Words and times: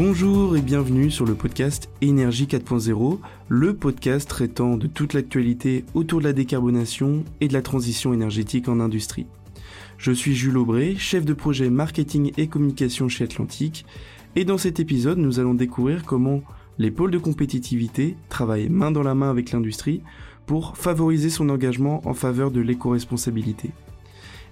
Bonjour 0.00 0.56
et 0.56 0.62
bienvenue 0.62 1.10
sur 1.10 1.26
le 1.26 1.34
podcast 1.34 1.90
Énergie 2.02 2.46
4.0, 2.46 3.18
le 3.48 3.74
podcast 3.74 4.28
traitant 4.28 4.76
de 4.76 4.86
toute 4.86 5.12
l'actualité 5.12 5.84
autour 5.92 6.20
de 6.20 6.24
la 6.26 6.32
décarbonation 6.32 7.24
et 7.40 7.48
de 7.48 7.52
la 7.52 7.62
transition 7.62 8.14
énergétique 8.14 8.68
en 8.68 8.78
industrie. 8.78 9.26
Je 9.96 10.12
suis 10.12 10.36
Jules 10.36 10.56
Aubray, 10.56 10.94
chef 10.94 11.24
de 11.24 11.32
projet 11.32 11.68
marketing 11.68 12.30
et 12.36 12.46
communication 12.46 13.08
chez 13.08 13.24
Atlantique, 13.24 13.84
et 14.36 14.44
dans 14.44 14.56
cet 14.56 14.78
épisode 14.78 15.18
nous 15.18 15.40
allons 15.40 15.54
découvrir 15.54 16.04
comment 16.04 16.42
les 16.78 16.92
pôles 16.92 17.10
de 17.10 17.18
compétitivité 17.18 18.14
travaillent 18.28 18.68
main 18.68 18.92
dans 18.92 19.02
la 19.02 19.16
main 19.16 19.30
avec 19.30 19.50
l'industrie 19.50 20.02
pour 20.46 20.76
favoriser 20.76 21.28
son 21.28 21.48
engagement 21.48 22.02
en 22.04 22.14
faveur 22.14 22.52
de 22.52 22.60
l'éco-responsabilité. 22.60 23.72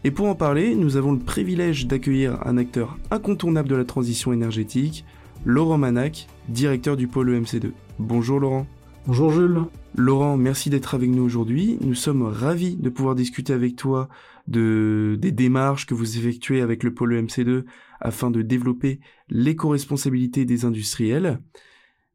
Et 0.02 0.10
pour 0.10 0.26
en 0.26 0.34
parler, 0.34 0.74
nous 0.74 0.96
avons 0.96 1.12
le 1.12 1.20
privilège 1.20 1.86
d'accueillir 1.86 2.44
un 2.44 2.58
acteur 2.58 2.98
incontournable 3.12 3.68
de 3.68 3.76
la 3.76 3.84
transition 3.84 4.32
énergétique, 4.32 5.04
Laurent 5.44 5.78
Manac, 5.78 6.26
directeur 6.48 6.96
du 6.96 7.08
pôle 7.08 7.30
EMC2. 7.30 7.72
Bonjour 7.98 8.40
Laurent. 8.40 8.66
Bonjour 9.06 9.30
Jules. 9.30 9.60
Laurent, 9.94 10.36
merci 10.36 10.68
d'être 10.68 10.94
avec 10.94 11.10
nous 11.10 11.22
aujourd'hui. 11.22 11.78
Nous 11.80 11.94
sommes 11.94 12.22
ravis 12.22 12.76
de 12.76 12.90
pouvoir 12.90 13.14
discuter 13.14 13.52
avec 13.52 13.76
toi 13.76 14.08
de, 14.48 15.16
des 15.20 15.32
démarches 15.32 15.86
que 15.86 15.94
vous 15.94 16.18
effectuez 16.18 16.60
avec 16.60 16.82
le 16.82 16.92
pôle 16.92 17.14
EMC2 17.14 17.64
afin 18.00 18.30
de 18.30 18.42
développer 18.42 19.00
l'éco-responsabilité 19.28 20.44
des 20.44 20.64
industriels. 20.64 21.40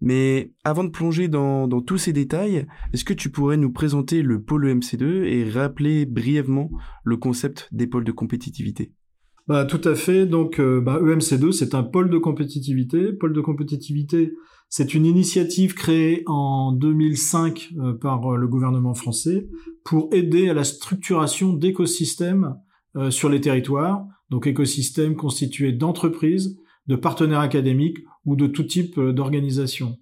Mais 0.01 0.51
avant 0.63 0.83
de 0.83 0.89
plonger 0.89 1.27
dans, 1.27 1.67
dans 1.67 1.81
tous 1.81 1.97
ces 1.97 2.13
détails, 2.13 2.65
est-ce 2.91 3.05
que 3.05 3.13
tu 3.13 3.29
pourrais 3.29 3.57
nous 3.57 3.71
présenter 3.71 4.21
le 4.21 4.41
pôle 4.41 4.65
EMC2 4.65 5.23
et 5.23 5.49
rappeler 5.49 6.05
brièvement 6.05 6.71
le 7.03 7.17
concept 7.17 7.69
des 7.71 7.87
pôles 7.87 8.03
de 8.03 8.11
compétitivité? 8.11 8.91
Bah, 9.51 9.65
tout 9.65 9.81
à 9.83 9.95
fait. 9.95 10.25
Donc, 10.25 10.61
euh, 10.61 10.79
bah, 10.79 11.01
EMC2, 11.03 11.51
c'est 11.51 11.75
un 11.75 11.83
pôle 11.83 12.09
de 12.09 12.17
compétitivité. 12.17 13.11
Pôle 13.11 13.33
de 13.33 13.41
compétitivité, 13.41 14.31
c'est 14.69 14.93
une 14.93 15.05
initiative 15.05 15.73
créée 15.73 16.23
en 16.25 16.71
2005 16.71 17.71
euh, 17.77 17.93
par 17.93 18.31
euh, 18.31 18.37
le 18.37 18.47
gouvernement 18.47 18.93
français 18.93 19.49
pour 19.83 20.07
aider 20.13 20.47
à 20.47 20.53
la 20.53 20.63
structuration 20.63 21.51
d'écosystèmes 21.51 22.55
sur 23.09 23.27
les 23.27 23.41
territoires. 23.41 24.05
Donc, 24.29 24.47
écosystèmes 24.47 25.17
constitués 25.17 25.73
d'entreprises, 25.73 26.57
de 26.87 26.95
partenaires 26.95 27.39
académiques 27.41 27.97
ou 28.25 28.37
de 28.37 28.47
tout 28.47 28.63
type 28.63 28.97
d'organisations. 28.99 29.97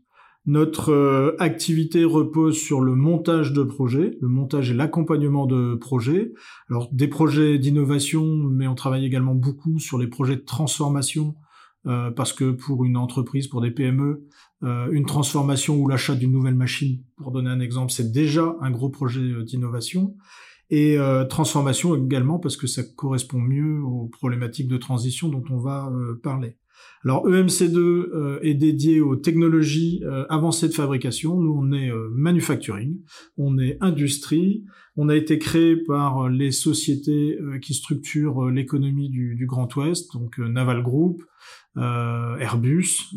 Notre 0.49 0.91
euh, 0.91 1.35
activité 1.37 2.03
repose 2.05 2.57
sur 2.57 2.81
le 2.81 2.95
montage 2.95 3.53
de 3.53 3.61
projets, 3.61 4.17
le 4.19 4.27
montage 4.27 4.71
et 4.71 4.73
l'accompagnement 4.73 5.45
de 5.45 5.75
projets. 5.75 6.33
Alors 6.71 6.89
des 6.91 7.07
projets 7.07 7.59
d'innovation, 7.59 8.25
mais 8.25 8.65
on 8.65 8.73
travaille 8.73 9.05
également 9.05 9.35
beaucoup 9.35 9.77
sur 9.77 9.99
les 9.99 10.07
projets 10.07 10.37
de 10.37 10.41
transformation, 10.41 11.35
euh, 11.85 12.09
parce 12.09 12.33
que 12.33 12.49
pour 12.49 12.83
une 12.83 12.97
entreprise, 12.97 13.47
pour 13.47 13.61
des 13.61 13.69
PME, 13.69 14.25
euh, 14.63 14.89
une 14.91 15.05
transformation 15.05 15.77
ou 15.77 15.87
l'achat 15.87 16.15
d'une 16.15 16.31
nouvelle 16.31 16.55
machine, 16.55 17.03
pour 17.17 17.29
donner 17.31 17.51
un 17.51 17.59
exemple, 17.59 17.91
c'est 17.91 18.11
déjà 18.11 18.55
un 18.59 18.71
gros 18.71 18.89
projet 18.89 19.43
d'innovation. 19.43 20.15
Et 20.71 20.97
transformation 21.31 21.95
également 21.95 22.37
parce 22.37 22.55
que 22.55 22.67
ça 22.67 22.83
correspond 22.95 23.39
mieux 23.39 23.81
aux 23.81 24.05
problématiques 24.05 24.67
de 24.67 24.77
transition 24.77 25.27
dont 25.27 25.43
on 25.49 25.57
va 25.57 25.91
parler. 26.21 26.57
Alors 27.05 27.27
EMC2 27.27 27.77
euh, 27.77 28.39
est 28.41 28.55
dédié 28.55 28.99
aux 28.99 29.15
technologies 29.15 30.01
euh, 30.03 30.25
avancées 30.29 30.67
de 30.67 30.73
fabrication. 30.73 31.39
Nous, 31.39 31.55
on 31.57 31.71
est 31.71 31.89
euh, 31.89 32.09
manufacturing, 32.11 32.97
on 33.37 33.57
est 33.57 33.77
industrie. 33.79 34.65
On 34.97 35.07
a 35.07 35.15
été 35.15 35.39
créé 35.39 35.77
par 35.77 36.27
les 36.27 36.51
sociétés 36.51 37.37
qui 37.61 37.73
structurent 37.73 38.49
l'économie 38.49 39.09
du, 39.09 39.45
Grand 39.47 39.73
Ouest, 39.77 40.11
donc 40.11 40.39
Naval 40.39 40.83
Group, 40.83 41.23
Airbus, 41.77 43.13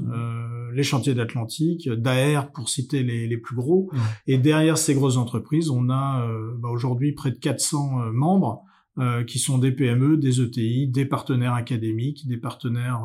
les 0.73 0.83
chantiers 0.85 1.15
d'Atlantique, 1.15 1.91
Daer 1.91 2.53
pour 2.55 2.69
citer 2.69 3.03
les, 3.03 3.37
plus 3.37 3.57
gros. 3.57 3.91
Et 4.29 4.39
derrière 4.39 4.79
ces 4.79 4.95
grosses 4.95 5.17
entreprises, 5.17 5.71
on 5.71 5.91
a 5.91 6.25
bah, 6.57 6.69
aujourd'hui 6.69 7.15
près 7.15 7.33
de 7.33 7.39
400 7.39 8.13
membres 8.13 8.63
euh, 8.99 9.25
qui 9.25 9.39
sont 9.39 9.57
des 9.57 9.73
PME, 9.73 10.19
des 10.19 10.43
ETI, 10.43 10.87
des 10.87 11.07
partenaires 11.07 11.55
académiques, 11.55 12.29
des 12.29 12.37
partenaires 12.37 13.05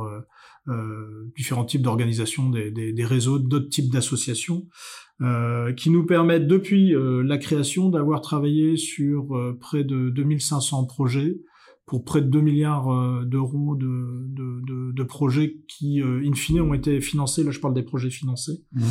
euh, 0.68 0.74
euh 0.74 1.32
différents 1.36 1.66
types 1.66 1.82
d'organisations, 1.82 2.50
des, 2.50 2.72
des, 2.72 2.94
des, 2.94 3.06
réseaux, 3.06 3.38
d'autres 3.38 3.70
types 3.70 3.92
d'associations, 3.92 4.68
euh, 5.22 5.74
qui 5.74 5.90
nous 5.90 6.06
permettent 6.06 6.48
depuis 6.48 6.94
la 6.96 7.38
création 7.38 7.90
d'avoir 7.90 8.22
travaillé 8.22 8.78
sur 8.78 9.56
près 9.60 9.84
de 9.84 10.10
2500 10.10 10.86
projets 10.86 11.38
pour 11.86 12.04
près 12.04 12.22
de 12.22 12.28
2 12.28 12.42
milliards 12.42 13.24
d'euros 13.26 13.76
de, 13.76 14.26
de, 14.28 14.62
de, 14.66 14.92
de, 14.92 15.04
projets 15.04 15.58
qui, 15.68 16.02
in 16.02 16.34
fine, 16.34 16.62
ont 16.62 16.74
été 16.74 17.00
financés. 17.02 17.44
Là, 17.44 17.52
je 17.52 17.60
parle 17.60 17.74
des 17.74 17.84
projets 17.84 18.10
financés. 18.10 18.64
Mmh 18.74 18.82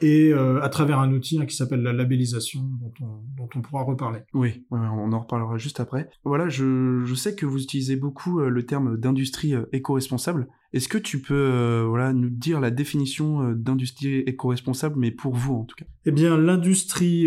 et 0.00 0.32
euh, 0.32 0.62
à 0.62 0.68
travers 0.68 0.98
un 0.98 1.12
outil 1.12 1.38
hein, 1.40 1.46
qui 1.46 1.56
s'appelle 1.56 1.82
la 1.82 1.92
labellisation, 1.92 2.60
dont 2.80 2.92
on, 3.00 3.22
dont 3.36 3.48
on 3.54 3.62
pourra 3.62 3.82
reparler. 3.84 4.20
Oui, 4.32 4.66
on 4.70 5.12
en 5.12 5.20
reparlera 5.20 5.56
juste 5.56 5.80
après. 5.80 6.10
Voilà, 6.24 6.48
je, 6.48 7.02
je 7.04 7.14
sais 7.14 7.34
que 7.34 7.46
vous 7.46 7.62
utilisez 7.62 7.96
beaucoup 7.96 8.40
euh, 8.40 8.48
le 8.48 8.66
terme 8.66 8.96
d'industrie 8.96 9.54
euh, 9.54 9.66
éco-responsable. 9.72 10.48
Est-ce 10.74 10.88
que 10.88 10.98
tu 10.98 11.20
peux 11.20 11.84
voilà, 11.88 12.12
nous 12.12 12.28
dire 12.28 12.60
la 12.60 12.70
définition 12.70 13.52
d'industrie 13.52 14.18
éco-responsable, 14.18 14.96
mais 14.98 15.10
pour 15.10 15.34
vous 15.34 15.54
en 15.54 15.64
tout 15.64 15.76
cas? 15.76 15.86
Eh 16.04 16.12
bien, 16.12 16.36
l'industrie 16.36 17.26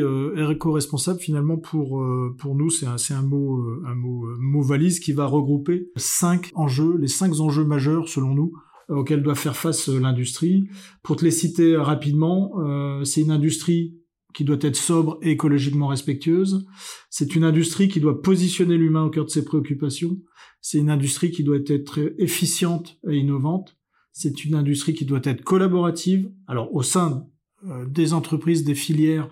éco-responsable, 0.51 1.19
finalement, 1.19 1.57
pour, 1.57 2.03
pour 2.37 2.55
nous, 2.55 2.69
c'est 2.69 2.85
un, 2.85 2.97
un, 3.17 3.21
mot, 3.23 3.63
un 3.85 3.95
mot, 3.95 4.27
mot 4.39 4.61
valise 4.61 4.99
qui 4.99 5.13
va 5.13 5.25
regrouper 5.25 5.89
cinq 5.95 6.51
enjeux, 6.55 6.97
les 6.97 7.07
cinq 7.07 7.39
enjeux 7.39 7.65
majeurs 7.65 8.09
selon 8.09 8.35
nous 8.35 8.51
auxquels 8.89 9.21
doit 9.21 9.35
faire 9.35 9.55
face 9.55 9.89
euh, 9.89 9.99
l'industrie. 9.99 10.69
Pour 11.03 11.15
te 11.17 11.25
les 11.25 11.31
citer 11.31 11.75
rapidement, 11.75 12.53
euh, 12.59 13.03
c'est 13.03 13.21
une 13.21 13.31
industrie 13.31 13.96
qui 14.37 14.43
doit 14.43 14.57
être 14.61 14.75
sobre 14.75 15.17
et 15.23 15.31
écologiquement 15.31 15.87
respectueuse. 15.87 16.67
C'est 17.09 17.35
une 17.35 17.43
industrie 17.43 17.87
qui 17.87 17.99
doit 17.99 18.21
positionner 18.21 18.77
l'humain 18.77 19.03
au 19.03 19.09
cœur 19.09 19.25
de 19.25 19.31
ses 19.31 19.43
préoccupations. 19.43 20.19
C'est 20.61 20.77
une 20.77 20.91
industrie 20.91 21.31
qui 21.31 21.43
doit 21.43 21.57
être 21.65 22.13
efficiente 22.19 22.99
et 23.09 23.17
innovante. 23.17 23.75
C'est 24.11 24.45
une 24.45 24.53
industrie 24.53 24.93
qui 24.93 25.05
doit 25.05 25.21
être 25.23 25.43
collaborative, 25.43 26.29
alors 26.45 26.73
au 26.75 26.83
sein 26.83 27.25
euh, 27.65 27.85
des 27.87 28.13
entreprises, 28.13 28.63
des 28.63 28.75
filières, 28.75 29.27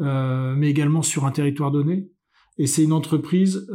mais 0.00 0.68
également 0.68 1.02
sur 1.02 1.24
un 1.24 1.32
territoire 1.32 1.70
donné. 1.70 2.08
Et 2.56 2.66
c'est 2.66 2.84
une 2.84 2.92
entreprise, 2.92 3.66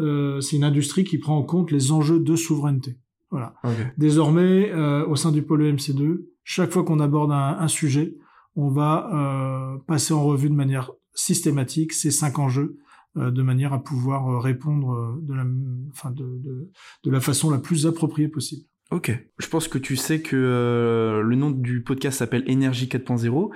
c'est 0.41 0.55
une 0.55 0.63
industrie 0.63 1.03
qui 1.03 1.17
prend 1.17 1.37
en 1.37 1.43
compte 1.43 1.69
les 1.69 1.91
enjeux 1.91 2.19
de 2.19 2.35
souveraineté. 2.37 2.97
Voilà. 3.33 3.55
Désormais, 3.97 4.71
euh, 4.71 5.07
au 5.07 5.15
sein 5.15 5.31
du 5.31 5.41
pôle 5.41 5.63
EMC2, 5.63 6.19
chaque 6.43 6.71
fois 6.71 6.83
qu'on 6.83 6.99
aborde 6.99 7.31
un, 7.31 7.67
sujet, 7.67 8.15
on 8.55 8.69
va 8.69 9.09
euh, 9.13 9.77
passer 9.87 10.13
en 10.13 10.23
revue 10.23 10.49
de 10.49 10.55
manière 10.55 10.91
systématique 11.13 11.93
ces 11.93 12.11
cinq 12.11 12.39
enjeux 12.39 12.77
euh, 13.17 13.31
de 13.31 13.41
manière 13.41 13.73
à 13.73 13.83
pouvoir 13.83 14.41
répondre 14.41 15.19
de 15.21 15.33
la, 15.33 15.45
enfin 15.91 16.11
de, 16.11 16.23
de, 16.23 16.71
de, 17.03 17.11
la 17.11 17.19
façon 17.19 17.49
la 17.49 17.59
plus 17.59 17.85
appropriée 17.85 18.27
possible. 18.27 18.63
Ok. 18.91 19.11
Je 19.37 19.47
pense 19.47 19.67
que 19.67 19.77
tu 19.77 19.95
sais 19.95 20.21
que 20.21 21.21
le 21.23 21.35
nom 21.35 21.51
du 21.51 21.81
podcast 21.81 22.19
s'appelle 22.19 22.43
Énergie 22.47 22.87
4.0 22.87 23.51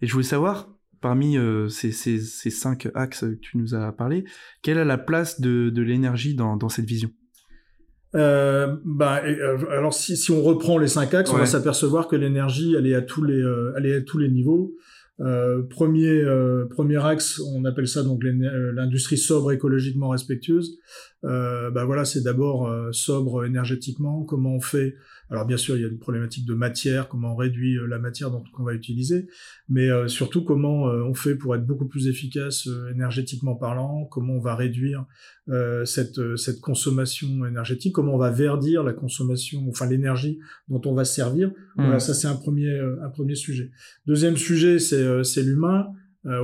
et 0.00 0.06
je 0.06 0.12
voulais 0.12 0.24
savoir 0.24 0.68
parmi 1.00 1.36
ces, 1.68 1.92
ces, 1.92 2.20
ces, 2.20 2.50
cinq 2.50 2.88
axes 2.94 3.20
que 3.20 3.34
tu 3.34 3.58
nous 3.58 3.74
as 3.74 3.90
parlé, 3.92 4.24
quelle 4.62 4.78
est 4.78 4.84
la 4.84 4.98
place 4.98 5.40
de, 5.40 5.70
de 5.70 5.82
l'énergie 5.82 6.34
dans, 6.34 6.56
dans 6.56 6.68
cette 6.68 6.84
vision? 6.84 7.10
Euh, 8.14 8.76
bah, 8.84 9.22
euh, 9.24 9.58
alors 9.70 9.94
si, 9.94 10.16
si 10.16 10.30
on 10.30 10.42
reprend 10.42 10.78
les 10.78 10.88
cinq 10.88 11.14
axes, 11.14 11.32
on 11.32 11.38
va 11.38 11.46
s'apercevoir 11.46 12.08
que 12.08 12.16
l'énergie, 12.16 12.74
elle 12.76 12.86
est 12.86 12.94
à 12.94 13.02
tous 13.02 13.24
les, 13.24 13.40
euh, 13.40 13.72
elle 13.76 13.86
est 13.86 13.96
à 13.96 14.00
tous 14.02 14.18
les 14.18 14.28
niveaux. 14.28 14.74
Euh, 15.20 15.62
premier, 15.62 16.08
euh, 16.08 16.66
premier 16.68 17.04
axe, 17.04 17.40
on 17.54 17.64
appelle 17.64 17.86
ça 17.86 18.02
donc 18.02 18.22
l'industrie 18.24 19.18
sobre 19.18 19.52
écologiquement 19.52 20.08
respectueuse. 20.08 20.78
Euh, 21.24 21.70
bah 21.70 21.84
voilà, 21.84 22.04
c'est 22.04 22.22
d'abord 22.22 22.68
sobre 22.92 23.44
énergétiquement. 23.44 24.24
Comment 24.24 24.56
on 24.56 24.60
fait 24.60 24.94
alors 25.30 25.46
bien 25.46 25.56
sûr, 25.56 25.76
il 25.76 25.82
y 25.82 25.84
a 25.84 25.88
une 25.88 25.98
problématique 25.98 26.44
de 26.44 26.52
matière, 26.52 27.08
comment 27.08 27.32
on 27.32 27.36
réduit 27.36 27.76
euh, 27.76 27.86
la 27.86 27.98
matière 27.98 28.30
qu'on 28.52 28.64
va 28.64 28.74
utiliser, 28.74 29.28
mais 29.68 29.90
euh, 29.90 30.06
surtout 30.06 30.44
comment 30.44 30.88
euh, 30.88 31.02
on 31.04 31.14
fait 31.14 31.34
pour 31.34 31.54
être 31.56 31.64
beaucoup 31.64 31.86
plus 31.86 32.06
efficace 32.06 32.68
énergétiquement 32.90 33.54
parlant, 33.54 34.04
comment 34.04 34.34
on 34.34 34.40
va 34.40 34.54
réduire 34.54 35.06
cette, 35.84 36.36
cette 36.36 36.60
consommation 36.60 37.44
énergétique, 37.46 37.92
comment 37.92 38.14
on 38.14 38.18
va 38.18 38.30
verdir 38.30 38.84
la 38.84 38.92
consommation, 38.92 39.66
enfin 39.68 39.86
l'énergie 39.86 40.38
dont 40.68 40.80
on 40.84 40.94
va 40.94 41.04
se 41.04 41.14
servir. 41.14 41.50
Voilà, 41.74 41.96
mmh. 41.96 42.00
ça 42.00 42.14
c'est 42.14 42.28
un 42.28 42.36
premier, 42.36 42.78
un 42.78 43.08
premier 43.08 43.34
sujet. 43.34 43.72
Deuxième 44.06 44.36
sujet, 44.36 44.78
c'est 44.78 45.42
l'humain. 45.42 45.88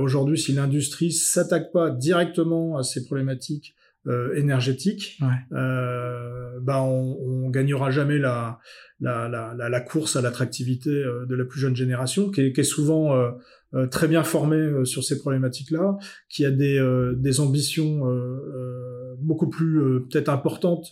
Aujourd'hui, 0.01 0.37
si 0.37 0.51
l'industrie 0.51 1.13
s'attaque 1.13 1.71
pas 1.71 1.91
directement 1.91 2.77
à 2.77 2.83
ces 2.83 3.05
problématiques 3.05 3.73
euh, 4.07 4.33
énergétique, 4.35 5.19
euh, 5.51 6.59
bah 6.61 6.81
on, 6.81 7.17
on 7.21 7.49
gagnera 7.49 7.91
jamais 7.91 8.17
la, 8.17 8.59
la, 8.99 9.27
la, 9.27 9.69
la 9.69 9.81
course 9.81 10.15
à 10.15 10.21
l'attractivité 10.21 10.89
euh, 10.89 11.25
de 11.25 11.35
la 11.35 11.45
plus 11.45 11.59
jeune 11.59 11.75
génération, 11.75 12.31
qui 12.31 12.41
est, 12.41 12.53
qui 12.53 12.61
est 12.61 12.63
souvent 12.63 13.15
euh, 13.15 13.87
très 13.87 14.07
bien 14.07 14.23
formée 14.23 14.83
sur 14.85 15.03
ces 15.03 15.19
problématiques-là, 15.19 15.97
qui 16.29 16.45
a 16.45 16.51
des, 16.51 16.79
des 17.17 17.39
ambitions 17.39 18.01
beaucoup 19.19 19.47
plus 19.47 20.01
peut-être 20.09 20.29
importantes 20.29 20.87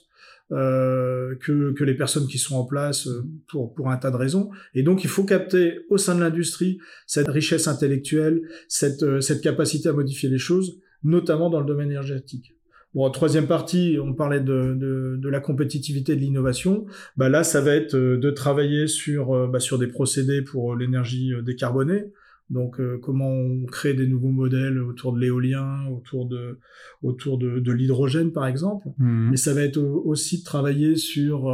que, 0.52 1.74
que 1.74 1.84
les 1.84 1.96
personnes 1.96 2.28
qui 2.28 2.38
sont 2.38 2.56
en 2.56 2.66
place 2.66 3.10
pour, 3.48 3.74
pour 3.74 3.90
un 3.90 3.98
tas 3.98 4.12
de 4.12 4.16
raisons. 4.16 4.52
Et 4.76 4.84
donc, 4.84 5.04
il 5.04 5.10
faut 5.10 5.24
capter 5.24 5.80
au 5.90 5.98
sein 5.98 6.14
de 6.14 6.20
l'industrie 6.20 6.78
cette 7.08 7.30
richesse 7.30 7.68
intellectuelle, 7.68 8.42
cette, 8.68 9.22
cette 9.22 9.42
capacité 9.42 9.90
à 9.90 9.94
modifier 9.94 10.30
les 10.30 10.38
choses, 10.38 10.80
notamment 11.04 11.50
dans 11.50 11.62
le 11.62 11.66
domaine 11.66 11.90
énergétique. 11.90 12.57
Bon, 12.98 13.12
troisième 13.12 13.46
partie, 13.46 14.00
on 14.04 14.16
parlait 14.16 14.40
de, 14.40 14.74
de, 14.74 15.18
de 15.22 15.30
la 15.30 15.40
compétitivité 15.40 16.16
de 16.16 16.22
l'innovation. 16.22 16.88
Bah 17.16 17.30
là, 17.30 17.44
ça 17.44 17.62
va 17.62 17.76
être 17.76 17.94
euh, 17.94 18.18
de 18.18 18.32
travailler 18.32 18.88
sur, 18.88 19.36
euh, 19.36 19.46
bah, 19.46 19.60
sur 19.60 19.78
des 19.78 19.86
procédés 19.86 20.42
pour 20.42 20.74
euh, 20.74 20.76
l'énergie 20.76 21.32
décarbonée. 21.46 22.06
Donc, 22.50 22.80
comment 23.02 23.30
on 23.30 23.66
crée 23.66 23.94
des 23.94 24.08
nouveaux 24.08 24.32
modèles 24.32 24.80
autour 24.80 25.12
de 25.12 25.20
l'éolien, 25.20 25.86
autour 25.92 26.26
de, 26.26 26.60
autour 27.04 27.38
de, 27.38 27.60
de 27.60 27.72
l'hydrogène, 27.74 28.32
par 28.32 28.48
exemple. 28.48 28.88
Mmh. 28.98 29.32
Mais 29.32 29.38
ça 29.38 29.54
va 29.54 29.64
être 29.64 29.80
aussi 29.80 30.40
de 30.40 30.46
travailler 30.46 30.96
sur 30.96 31.54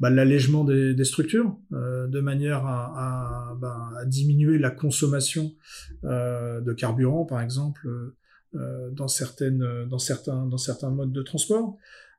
bah, 0.00 0.10
l'allègement 0.10 0.64
des, 0.64 0.92
des, 0.92 1.04
structures, 1.04 1.56
de 1.70 2.20
manière 2.20 2.66
à, 2.66 3.52
à, 3.52 3.54
bah, 3.54 3.90
à, 3.96 4.04
diminuer 4.06 4.58
la 4.58 4.72
consommation 4.72 5.52
de 6.02 6.72
carburant, 6.72 7.24
par 7.24 7.40
exemple 7.40 7.86
euh, 7.86 8.16
dans 8.92 9.08
certaines, 9.08 9.62
euh, 9.62 9.86
dans 9.86 9.98
certains, 9.98 10.46
dans 10.46 10.58
certains 10.58 10.90
modes 10.90 11.12
de 11.12 11.22
transport. 11.22 11.76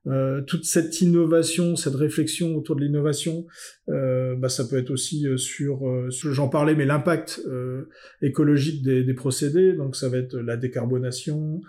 Euh, 0.07 0.41
toute 0.41 0.65
cette 0.65 1.01
innovation, 1.01 1.75
cette 1.75 1.95
réflexion 1.95 2.55
autour 2.55 2.75
de 2.75 2.81
l'innovation, 2.81 3.47
euh, 3.89 4.35
bah, 4.35 4.49
ça 4.49 4.65
peut 4.65 4.77
être 4.77 4.91
aussi 4.91 5.25
sur, 5.37 5.81
j'en 6.11 6.47
parlais, 6.47 6.75
mais 6.75 6.85
l'impact 6.85 7.41
écologique 8.21 8.83
des, 8.83 9.03
des, 9.03 9.13
procédés. 9.15 9.73
Donc 9.73 9.95
ça 9.95 10.07
va 10.09 10.17
être 10.17 10.37
la 10.37 10.57
décarbonation, 10.57 11.61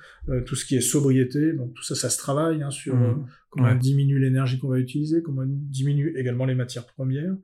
tout 0.44 0.54
ce 0.54 0.66
qui 0.66 0.76
est 0.76 0.82
sobriété. 0.82 1.54
Donc 1.54 1.72
tout 1.72 1.82
ça, 1.82 1.94
ça 1.94 2.10
se 2.10 2.18
travaille 2.18 2.62
hein, 2.62 2.70
sur 2.70 2.94
mmh. 2.94 3.26
comment 3.48 3.68
on 3.70 3.74
diminue 3.74 4.18
l'énergie 4.18 4.58
qu'on 4.58 4.68
va 4.68 4.80
utiliser, 4.80 5.22
comment 5.22 5.42
on 5.42 5.48
diminue 5.48 6.14
également 6.18 6.44
les 6.44 6.54
matières 6.54 6.86
premières. 6.86 7.34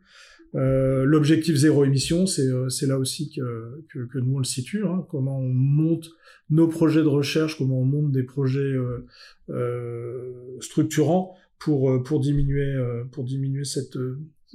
Euh, 0.54 1.04
L'objectif 1.04 1.56
zéro 1.56 1.84
émission, 1.84 2.26
c'est 2.26 2.43
euh, 2.43 2.69
là 2.82 2.99
aussi 2.99 3.31
que, 3.31 3.82
que, 3.88 4.06
que, 4.06 4.19
nous 4.19 4.34
on 4.34 4.38
le 4.38 4.44
situe, 4.44 4.84
hein, 4.84 5.06
comment 5.08 5.38
on 5.38 5.49
monte 5.49 6.10
nos 6.50 6.69
projets 6.69 7.02
de 7.02 7.08
recherche, 7.08 7.56
comment 7.56 7.81
on 7.81 7.87
monte 7.87 8.12
des 8.12 8.22
projets 8.22 8.60
euh, 8.60 9.06
euh 9.49 10.58
structurants 10.60 11.34
pour, 11.58 12.02
pour, 12.02 12.20
diminuer, 12.20 12.76
pour 13.12 13.25
diminuer 13.25 13.64
cette, 13.64 13.96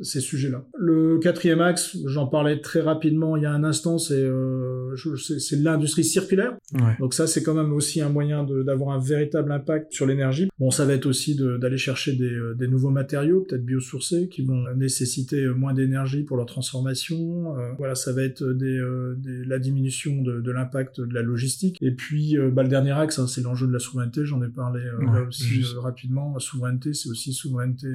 ces 0.02 0.20
sujets-là. 0.20 0.66
Le 0.78 1.18
quatrième 1.20 1.62
axe, 1.62 1.98
j'en 2.06 2.28
parlais 2.28 2.60
très 2.60 2.82
rapidement 2.82 3.36
il 3.36 3.44
y 3.44 3.46
a 3.46 3.52
un 3.52 3.64
instant, 3.64 3.98
c'est 3.98 4.14
euh, 4.16 4.96
c'est 5.18 5.58
l'industrie 5.58 6.04
circulaire. 6.04 6.58
Donc 7.00 7.14
ça, 7.14 7.28
c'est 7.28 7.44
quand 7.44 7.54
même 7.54 7.74
aussi 7.74 8.02
un 8.02 8.10
moyen 8.10 8.44
d'avoir 8.44 8.96
un 8.96 9.00
véritable 9.00 9.52
impact 9.52 9.94
sur 9.94 10.06
l'énergie. 10.06 10.50
Bon, 10.60 10.72
ça 10.72 10.86
va 10.86 10.94
être 10.94 11.06
aussi 11.06 11.36
d'aller 11.36 11.78
chercher 11.78 12.14
des, 12.14 12.32
euh, 12.32 12.56
des, 12.56 12.68
nouveaux 12.68 12.90
matériaux, 12.90 13.42
peut-être 13.42 13.66
biosourcés, 13.66 14.28
qui 14.28 14.44
vont 14.44 14.64
nécessiter 14.76 15.44
euh, 15.44 15.54
moins 15.54 15.74
d'énergie 15.74 16.24
pour 16.24 16.38
leur 16.38 16.46
transformation. 16.46 17.58
Euh, 17.58 17.74
voilà, 17.78 17.96
ça 17.96 18.14
va 18.14 18.24
être 18.24 18.44
des, 18.44 18.82
des 19.18 19.46
la 19.46 19.60
diminution 19.60 20.22
de, 20.22 20.42
de 20.42 20.52
l'impact 20.52 21.02
de 21.02 21.14
la 21.14 21.22
logistique. 21.22 21.78
Et 21.82 21.92
puis, 21.92 22.38
bah, 22.52 22.64
le 22.64 22.70
dernier 22.70 22.92
axe, 22.92 23.20
hein, 23.20 23.28
c'est 23.28 23.42
l'enjeu 23.42 23.68
de 23.68 23.74
la 23.74 23.80
souveraineté. 23.80 24.26
J'en 24.26 24.42
ai 24.44 24.50
parlé 24.50 24.84
là 24.84 25.24
aussi 25.24 25.64
rapidement. 25.78 26.34
La 26.34 26.40
souveraineté, 26.40 26.94
c'est 26.94 27.10
aussi 27.10 27.34
souveraineté 27.34 27.88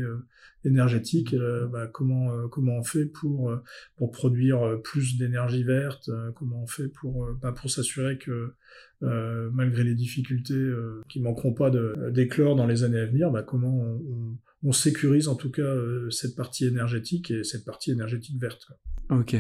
énergétique. 0.65 1.35
Bah, 1.73 1.87
comment 1.87 2.33
euh, 2.33 2.49
comment 2.49 2.79
on 2.79 2.85
fait 2.85 3.07
pour 3.07 3.51
euh, 3.51 3.63
pour 3.97 4.11
produire 4.11 4.63
euh, 4.63 4.77
plus 4.77 5.17
d'énergie 5.17 5.65
verte 5.65 6.11
comment 6.35 6.63
on 6.63 6.67
fait 6.67 6.89
pour 6.89 7.29
bah, 7.41 7.53
pour 7.53 7.71
s'assurer 7.71 8.19
que 8.19 8.55
malgré 9.01 9.83
les 9.83 9.95
difficultés 9.95 10.71
qui 11.09 11.21
manqueront 11.21 11.53
pas 11.53 11.71
d'éclore 12.11 12.55
dans 12.55 12.67
les 12.67 12.85
années 12.85 13.01
à 13.01 13.07
venir 13.07 13.31
bah, 13.31 13.43
comment 13.43 13.81
on, 13.81 14.39
on, 14.63 14.73
sécurise 14.73 15.27
en 15.27 15.35
tout 15.35 15.51
cas 15.51 15.75
cette 16.11 16.37
partie 16.37 16.67
énergétique 16.67 17.33
et 17.33 17.43
cette 17.43 17.65
partie 17.65 17.91
énergétique 17.91 18.41
verte 18.41 18.69
ok 19.11 19.37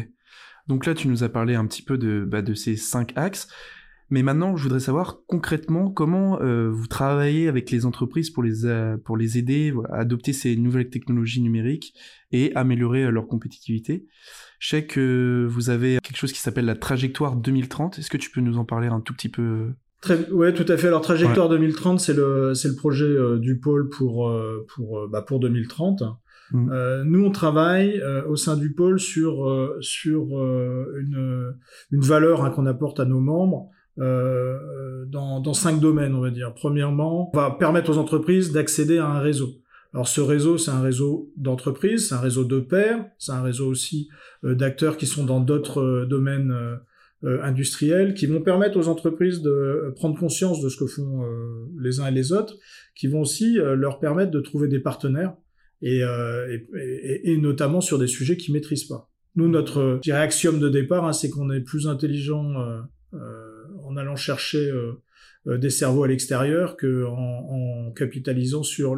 donc 0.67 0.85
là 0.85 0.95
tu 0.95 1.07
nous 1.07 1.23
as 1.23 1.29
parlé 1.29 1.55
un 1.55 1.67
petit 1.67 1.83
peu 1.83 1.97
de 1.97 2.25
de 2.25 2.55
ces 2.55 2.77
cinq 2.77 3.13
axes 3.15 3.47
mais 4.13 4.23
maintenant, 4.23 4.59
je 4.59 4.65
voudrais 4.65 4.79
savoir 4.79 5.21
concrètement 5.27 5.91
comment 5.91 6.39
euh, 6.43 6.69
vous 6.71 6.87
travaillez 6.87 7.49
avec 7.49 7.71
les 7.71 7.87
entreprises 7.87 8.29
pour 8.29 8.43
les, 8.43 8.67
euh, 8.67 8.99
pour 8.99 9.17
les 9.17 9.39
aider 9.39 9.73
à 9.89 10.01
adopter 10.01 10.35
ces 10.35 10.55
nouvelles 10.55 10.91
technologies 10.91 11.41
numériques 11.41 11.95
et 12.31 12.55
améliorer 12.55 13.05
euh, 13.05 13.11
leur 13.11 13.27
compétitivité. 13.27 14.05
Je 14.59 14.69
sais 14.69 14.85
que 14.85 15.47
vous 15.49 15.71
avez 15.71 15.99
quelque 16.03 16.19
chose 16.19 16.33
qui 16.33 16.41
s'appelle 16.41 16.67
la 16.67 16.77
trajectoire 16.77 17.37
2030. 17.37 18.01
Est-ce 18.01 18.11
que 18.11 18.19
tu 18.19 18.31
peux 18.31 18.43
nous 18.43 18.59
en 18.59 18.67
parler 18.67 18.89
un 18.89 19.01
tout 19.01 19.15
petit 19.15 19.31
peu 19.31 19.71
Très, 20.03 20.29
ouais, 20.31 20.53
tout 20.53 20.71
à 20.71 20.77
fait. 20.77 20.89
Alors 20.89 21.01
trajectoire 21.01 21.49
2030, 21.49 21.99
c'est 21.99 22.13
le 22.13 22.53
c'est 22.53 22.69
le 22.69 22.77
projet 22.77 23.09
du 23.39 23.61
pôle 23.61 23.89
pour 23.89 24.31
pour 24.75 25.09
bah, 25.09 25.23
pour 25.23 25.41
2030. 25.41 26.03
Mmh. 26.51 26.71
Euh, 26.71 27.05
nous, 27.05 27.25
on 27.25 27.31
travaille 27.31 28.03
au 28.29 28.37
sein 28.37 28.59
du 28.59 28.75
pôle 28.75 29.01
sur 29.01 29.75
sur 29.81 30.25
une 30.99 31.55
une 31.93 32.01
valeur 32.01 32.45
hein, 32.45 32.51
qu'on 32.51 32.67
apporte 32.67 33.01
à 33.01 33.07
nos 33.07 33.21
membres 33.21 33.71
euh, 33.99 35.05
dans, 35.07 35.41
dans 35.41 35.55
cinq 35.55 35.81
domaines, 35.81 36.15
on 36.15 36.21
va 36.21 36.31
dire. 36.31 36.55
Premièrement, 36.55 37.31
on 37.35 37.37
va 37.37 37.51
permettre 37.51 37.91
aux 37.91 37.99
entreprises 37.99 38.53
d'accéder 38.53 38.99
à 38.99 39.07
un 39.07 39.21
réseau. 39.21 39.51
Alors 39.93 40.09
ce 40.09 40.23
réseau, 40.23 40.57
c'est 40.57 40.71
un 40.71 40.81
réseau 40.81 41.31
d'entreprises, 41.37 42.09
c'est 42.09 42.15
un 42.15 42.21
réseau 42.21 42.45
de 42.45 42.61
pairs, 42.61 43.05
c'est 43.19 43.33
un 43.33 43.43
réseau 43.43 43.67
aussi 43.67 44.09
euh, 44.45 44.55
d'acteurs 44.55 44.97
qui 44.97 45.07
sont 45.07 45.25
dans 45.25 45.41
d'autres 45.41 45.83
euh, 45.83 46.07
domaines 46.07 46.55
industriels, 47.45 48.15
qui 48.15 48.27
vont 48.27 48.43
permettre 48.43 48.77
aux 48.77 48.89
entreprises 48.89 49.43
de 49.43 49.93
prendre 49.95 50.19
conscience 50.19 50.61
de 50.61 50.69
ce 50.69 50.77
que 50.77 50.87
font 50.87 51.25
les 51.79 52.01
uns 52.01 52.09
et 52.09 52.11
les 52.11 52.33
autres, 52.33 52.57
qui 52.97 53.07
vont 53.07 53.21
aussi 53.21 53.59
leur 53.59 54.01
permettre 54.01 54.33
de 54.33 54.41
trouver 54.41 54.67
des 54.67 54.81
partenaires, 54.81 55.33
et, 55.83 56.01
et, 56.01 57.33
et, 57.33 57.37
notamment 57.37 57.81
sur 57.81 58.01
des 58.01 58.09
sujets 58.09 58.37
qu'ils 58.37 58.53
maîtrisent 58.53 58.89
pas. 58.89 59.09
Nous, 59.37 59.47
notre 59.47 60.01
axiome 60.11 60.59
de 60.59 60.69
départ, 60.69 61.05
hein, 61.05 61.13
c'est 61.13 61.31
qu'on 61.31 61.53
est 61.53 61.61
plus 61.61 61.87
intelligent 61.87 62.55
en 63.93 63.97
allant 63.97 64.17
chercher 64.17 64.71
euh, 64.71 64.93
euh, 65.47 65.59
des 65.59 65.71
cerveaux 65.71 66.05
à 66.05 66.09
l'extérieur 66.09 66.77
que 66.77 67.05
en, 67.07 67.93
capitalisant 67.93 68.63
sur 68.63 68.97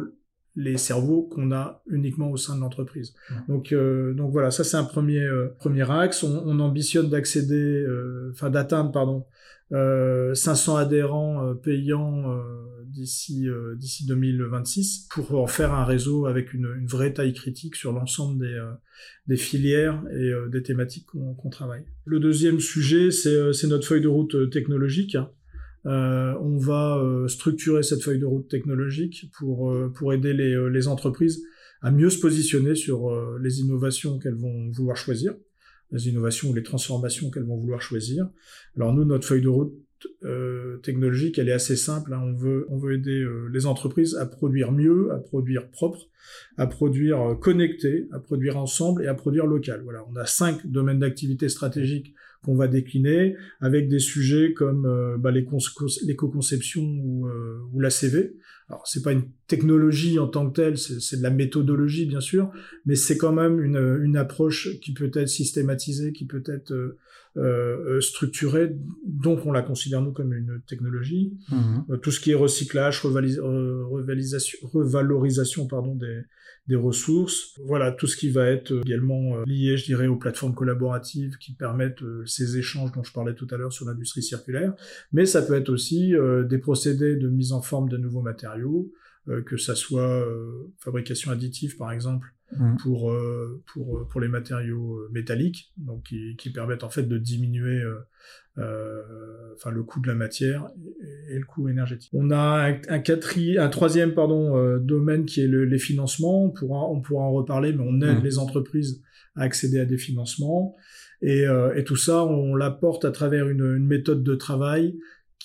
les 0.55 0.77
cerveaux 0.77 1.23
qu'on 1.23 1.51
a 1.51 1.83
uniquement 1.87 2.31
au 2.31 2.37
sein 2.37 2.55
de 2.55 2.61
l'entreprise. 2.61 3.13
Donc, 3.49 3.73
euh, 3.73 4.13
donc 4.13 4.31
voilà, 4.31 4.51
ça 4.51 4.63
c'est 4.63 4.77
un 4.77 4.85
premier 4.85 5.27
premier 5.57 5.89
axe. 5.91 6.23
On, 6.23 6.59
ambitionne 6.59 7.09
d'accéder, 7.09 7.85
enfin 8.31 8.49
d'atteindre 8.49 8.91
pardon, 8.91 9.25
500 9.71 10.75
adhérents 10.75 11.55
payants 11.55 12.39
d'ici 12.85 13.47
d'ici 13.77 14.05
2026 14.05 15.09
pour 15.11 15.41
en 15.41 15.47
faire 15.47 15.73
un 15.73 15.83
réseau 15.83 16.25
avec 16.27 16.53
une, 16.53 16.85
vraie 16.87 17.13
taille 17.13 17.33
critique 17.33 17.75
sur 17.75 17.91
l'ensemble 17.91 18.45
des 19.27 19.37
filières 19.37 20.03
et 20.11 20.29
euh, 20.29 20.47
des 20.49 20.63
thématiques 20.63 21.05
qu'on 21.05 21.49
travaille. 21.49 21.85
Le 22.05 22.19
deuxième 22.19 22.59
sujet, 22.59 23.11
c'est 23.11 23.35
euh, 23.35 23.51
notre 23.67 23.87
feuille 23.87 24.01
de 24.01 24.07
route 24.07 24.35
euh, 24.35 24.47
technologique. 24.47 25.17
on 25.85 26.57
va 26.57 26.99
structurer 27.27 27.83
cette 27.83 28.01
feuille 28.01 28.19
de 28.19 28.25
route 28.25 28.47
technologique 28.47 29.29
pour, 29.37 29.71
pour 29.93 30.13
aider 30.13 30.33
les 30.33 30.87
entreprises 30.87 31.43
à 31.81 31.91
mieux 31.91 32.09
se 32.09 32.19
positionner 32.19 32.73
sur 32.73 32.99
les 33.39 33.59
innovations 33.59 34.17
qu'elles 34.17 34.41
vont 34.47 34.71
vouloir 34.71 34.97
choisir, 34.97 35.35
les 35.91 36.07
innovations 36.07 36.49
ou 36.49 36.53
les 36.53 36.63
transformations 36.63 37.29
qu'elles 37.29 37.45
vont 37.45 37.57
vouloir 37.57 37.81
choisir. 37.81 38.29
Alors 38.75 38.93
nous, 38.93 39.05
notre 39.05 39.27
feuille 39.27 39.41
de 39.41 39.49
route 39.49 39.73
euh, 40.23 40.77
technologique, 40.77 41.39
elle 41.39 41.49
est 41.49 41.53
assez 41.53 41.75
simple. 41.75 42.13
Hein. 42.13 42.21
On 42.23 42.33
veut, 42.33 42.67
on 42.69 42.77
veut 42.77 42.93
aider 42.93 43.21
euh, 43.21 43.49
les 43.51 43.65
entreprises 43.65 44.15
à 44.15 44.25
produire 44.25 44.71
mieux, 44.71 45.11
à 45.11 45.17
produire 45.17 45.69
propre, 45.69 45.99
à 46.57 46.67
produire 46.67 47.21
euh, 47.21 47.35
connecté, 47.35 48.07
à 48.11 48.19
produire 48.19 48.57
ensemble 48.57 49.03
et 49.03 49.07
à 49.07 49.13
produire 49.13 49.45
local. 49.45 49.81
Voilà, 49.83 50.05
on 50.11 50.15
a 50.15 50.25
cinq 50.25 50.65
domaines 50.67 50.99
d'activité 50.99 51.49
stratégiques 51.49 52.13
qu'on 52.45 52.55
va 52.55 52.67
décliner 52.67 53.35
avec 53.59 53.89
des 53.89 53.99
sujets 53.99 54.53
comme 54.53 54.85
euh, 54.85 55.17
bah, 55.17 55.31
l'éco-conception 55.31 56.83
ou, 56.83 57.27
ou 57.73 57.79
la 57.79 57.89
CV. 57.89 58.35
Alors 58.69 58.87
c'est 58.87 59.03
pas 59.03 59.11
une 59.11 59.25
technologie 59.47 60.17
en 60.17 60.27
tant 60.27 60.49
que 60.49 60.55
telle, 60.55 60.77
c'est 60.77 61.17
de 61.17 61.23
la 61.23 61.29
méthodologie 61.29 62.07
bien 62.07 62.21
sûr, 62.21 62.51
mais 62.85 62.95
c'est 62.95 63.17
quand 63.17 63.33
même 63.33 63.61
une, 63.61 63.99
une 64.03 64.17
approche 64.17 64.79
qui 64.81 64.93
peut 64.93 65.11
être 65.13 65.29
systématisée, 65.29 66.13
qui 66.13 66.25
peut 66.25 66.43
être 66.47 66.73
euh, 67.37 67.99
structurée, 67.99 68.73
donc 69.05 69.45
on 69.45 69.51
la 69.51 69.61
considère 69.61 70.01
nous 70.01 70.13
comme 70.13 70.33
une 70.33 70.61
technologie. 70.67 71.37
Euh, 71.89 71.97
tout 71.97 72.09
ce 72.09 72.21
qui 72.21 72.31
est 72.31 72.35
recyclage, 72.35 73.01
revalorisation 73.01 75.67
pardon, 75.67 75.95
des, 75.95 76.21
des 76.67 76.75
ressources. 76.75 77.53
Voilà, 77.65 77.91
tout 77.91 78.07
ce 78.07 78.17
qui 78.17 78.29
va 78.29 78.47
être 78.47 78.71
également 78.85 79.37
euh, 79.37 79.43
lié, 79.45 79.77
je 79.77 79.85
dirais, 79.85 80.07
aux 80.07 80.15
plateformes 80.15 80.55
collaboratives 80.55 81.37
qui 81.37 81.53
permettent 81.53 82.01
euh, 82.01 82.25
ces 82.25 82.57
échanges 82.57 82.91
dont 82.91 83.03
je 83.03 83.13
parlais 83.13 83.35
tout 83.35 83.47
à 83.51 83.57
l'heure 83.57 83.73
sur 83.73 83.85
l'industrie 83.85 84.23
circulaire. 84.23 84.73
Mais 85.11 85.25
ça 85.25 85.41
peut 85.41 85.55
être 85.55 85.69
aussi 85.69 86.13
des 86.49 86.57
procédés 86.57 87.15
de 87.15 87.29
mise 87.29 87.51
en 87.51 87.61
forme 87.61 87.89
de 87.89 87.97
nouveaux 87.97 88.21
matériaux, 88.21 88.91
que 89.45 89.57
ça 89.57 89.75
soit 89.75 90.25
fabrication 90.79 91.31
additive 91.31 91.77
par 91.77 91.91
exemple, 91.91 92.34
mmh. 92.51 92.77
pour, 92.77 93.13
pour, 93.67 94.07
pour 94.07 94.21
les 94.21 94.27
matériaux 94.27 95.07
métalliques, 95.11 95.73
donc 95.77 96.03
qui, 96.03 96.35
qui, 96.37 96.51
permettent 96.51 96.83
en 96.83 96.89
fait 96.89 97.03
de 97.03 97.17
diminuer 97.17 97.83
enfin, 98.57 99.71
le 99.71 99.83
coût 99.83 99.99
de 99.99 100.07
la 100.07 100.15
matière 100.15 100.67
et, 101.29 101.37
le 101.37 101.45
coût 101.45 101.69
énergétique. 101.69 102.11
On 102.13 102.31
a 102.31 102.69
un, 102.69 102.79
un, 102.89 103.01
un 103.01 103.69
troisième 103.69 104.13
pardon, 104.13 104.77
domaine 104.77 105.25
qui 105.25 105.41
est 105.41 105.47
le, 105.47 105.65
les 105.65 105.79
financements. 105.79 106.45
On 106.45 106.51
pourra, 106.51 106.89
on 106.89 107.01
pourra 107.01 107.23
en 107.23 107.31
reparler, 107.31 107.73
mais 107.73 107.83
on 107.85 108.01
aide 108.01 108.21
mmh. 108.21 108.23
les 108.23 108.37
entreprises 108.37 109.01
à 109.35 109.43
accéder 109.43 109.79
à 109.79 109.85
des 109.85 109.97
financements. 109.97 110.75
Et, 111.21 111.45
et 111.75 111.83
tout 111.83 111.95
ça, 111.95 112.23
on 112.23 112.55
l'apporte 112.55 113.05
à 113.05 113.11
travers 113.11 113.49
une, 113.49 113.75
une 113.75 113.87
méthode 113.87 114.23
de 114.23 114.35
travail 114.35 114.95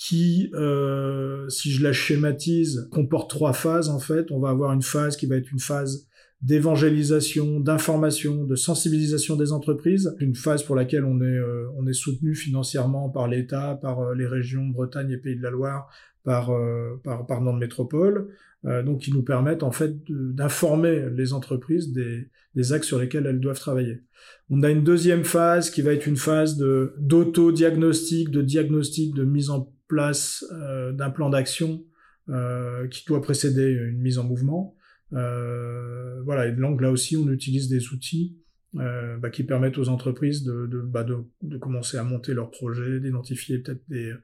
qui, 0.00 0.50
euh, 0.54 1.46
si 1.50 1.70
je 1.70 1.82
la 1.82 1.92
schématise, 1.92 2.88
comporte 2.90 3.28
trois 3.28 3.52
phases 3.52 3.90
en 3.90 3.98
fait. 3.98 4.30
On 4.30 4.40
va 4.40 4.48
avoir 4.48 4.72
une 4.72 4.80
phase 4.80 5.14
qui 5.14 5.26
va 5.26 5.36
être 5.36 5.52
une 5.52 5.58
phase 5.58 6.08
d'évangélisation, 6.42 7.60
d'information, 7.60 8.44
de 8.44 8.56
sensibilisation 8.56 9.36
des 9.36 9.52
entreprises, 9.52 10.14
une 10.20 10.34
phase 10.34 10.62
pour 10.62 10.74
laquelle 10.74 11.04
on 11.04 11.20
est, 11.20 11.24
euh, 11.24 11.68
on 11.76 11.86
est 11.86 11.92
soutenu 11.92 12.34
financièrement 12.34 13.10
par 13.10 13.28
l'État, 13.28 13.78
par 13.80 14.00
euh, 14.00 14.14
les 14.14 14.26
régions 14.26 14.66
Bretagne 14.66 15.10
et 15.10 15.18
Pays 15.18 15.36
de 15.36 15.42
la 15.42 15.50
Loire, 15.50 15.90
par, 16.24 16.50
euh, 16.50 17.00
par, 17.04 17.26
par 17.26 17.40
Nantes 17.40 17.60
Métropole, 17.60 18.28
donc 18.62 19.00
qui 19.00 19.10
nous 19.10 19.22
permettent 19.22 19.62
en 19.62 19.70
fait 19.70 19.96
d'informer 20.10 21.08
les 21.16 21.32
entreprises 21.32 21.94
des, 21.94 22.28
des 22.54 22.72
axes 22.72 22.86
sur 22.86 22.98
lesquels 22.98 23.26
elles 23.26 23.40
doivent 23.40 23.58
travailler. 23.58 24.02
On 24.48 24.62
a 24.62 24.70
une 24.70 24.84
deuxième 24.84 25.24
phase 25.24 25.70
qui 25.70 25.82
va 25.82 25.92
être 25.92 26.06
une 26.06 26.16
phase 26.16 26.56
de 26.56 26.94
d'auto-diagnostic, 26.98 28.30
de 28.30 28.42
diagnostic, 28.42 29.14
de 29.14 29.24
mise 29.24 29.50
en 29.50 29.72
place 29.88 30.44
euh, 30.52 30.92
d'un 30.92 31.10
plan 31.10 31.30
d'action 31.30 31.84
euh, 32.28 32.86
qui 32.88 33.04
doit 33.06 33.22
précéder 33.22 33.70
une 33.70 34.00
mise 34.00 34.18
en 34.18 34.24
mouvement. 34.24 34.74
Euh, 35.12 36.22
voilà, 36.24 36.46
et 36.46 36.52
donc 36.52 36.80
là 36.80 36.90
aussi, 36.90 37.16
on 37.16 37.30
utilise 37.30 37.68
des 37.68 37.88
outils 37.88 38.36
euh, 38.76 39.16
bah, 39.16 39.30
qui 39.30 39.42
permettent 39.42 39.78
aux 39.78 39.88
entreprises 39.88 40.44
de, 40.44 40.66
bah, 40.84 41.02
de, 41.02 41.16
de, 41.42 41.58
commencer 41.58 41.96
à 41.96 42.04
monter 42.04 42.34
leurs 42.34 42.50
projets, 42.50 43.00
d'identifier 43.00 43.58
peut-être 43.58 43.82
des, 43.88 44.14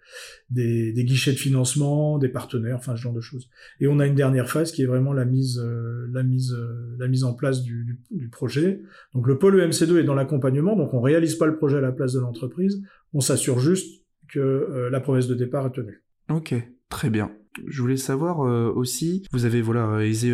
des, 0.93 1.05
guichets 1.05 1.33
de 1.33 1.37
financement, 1.37 2.19
des 2.19 2.28
partenaires, 2.28 2.76
enfin 2.76 2.95
ce 2.95 3.02
genre 3.02 3.12
de 3.12 3.21
choses. 3.21 3.49
Et 3.81 3.88
on 3.88 3.99
a 3.99 4.07
une 4.07 4.14
dernière 4.14 4.49
phase 4.49 4.71
qui 4.71 4.83
est 4.83 4.87
vraiment 4.87 5.12
la 5.12 5.25
mise, 5.25 5.59
euh, 5.59 6.07
la 6.12 6.23
mise, 6.23 6.57
la 6.99 7.09
mise 7.09 7.25
en 7.25 7.35
place 7.35 7.62
du, 7.62 7.99
du, 8.11 8.28
projet. 8.28 8.83
Donc 9.14 9.26
le 9.26 9.37
pôle 9.37 9.61
EMC2 9.61 9.99
est 9.99 10.05
dans 10.05 10.14
l'accompagnement, 10.14 10.76
donc 10.76 10.95
on 10.95 11.00
réalise 11.00 11.35
pas 11.35 11.47
le 11.47 11.57
projet 11.57 11.78
à 11.78 11.81
la 11.81 11.93
place 11.93 12.12
de 12.12 12.21
l'entreprise, 12.21 12.81
on 13.12 13.21
s'assure 13.21 13.59
juste 13.59 14.05
que 14.28 14.88
la 14.90 15.00
promesse 15.00 15.26
de 15.26 15.35
départ 15.35 15.66
est 15.66 15.73
tenue. 15.73 16.05
Ok, 16.28 16.55
très 16.88 17.11
bien. 17.11 17.33
Je 17.66 17.81
voulais 17.81 17.97
savoir 17.97 18.40
aussi, 18.76 19.25
vous 19.33 19.45
avez 19.45 19.62
voilà 19.62 19.88
réalisé 19.88 20.33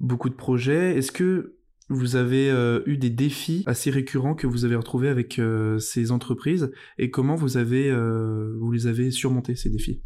beaucoup 0.00 0.28
de 0.28 0.34
projets. 0.34 0.96
Est-ce 0.96 1.12
que 1.12 1.56
vous 1.88 2.16
avez 2.16 2.48
eu 2.86 2.96
des 2.96 3.10
défis 3.10 3.62
assez 3.66 3.90
récurrents 3.90 4.34
que 4.34 4.46
vous 4.46 4.64
avez 4.64 4.74
retrouvés 4.74 5.08
avec 5.08 5.38
ces 5.78 6.12
entreprises 6.12 6.72
et 6.96 7.10
comment 7.10 7.36
vous 7.36 7.58
avez 7.58 7.94
vous 7.94 8.72
les 8.72 8.86
avez 8.86 9.10
surmontés 9.10 9.54
ces 9.54 9.68
défis? 9.68 10.00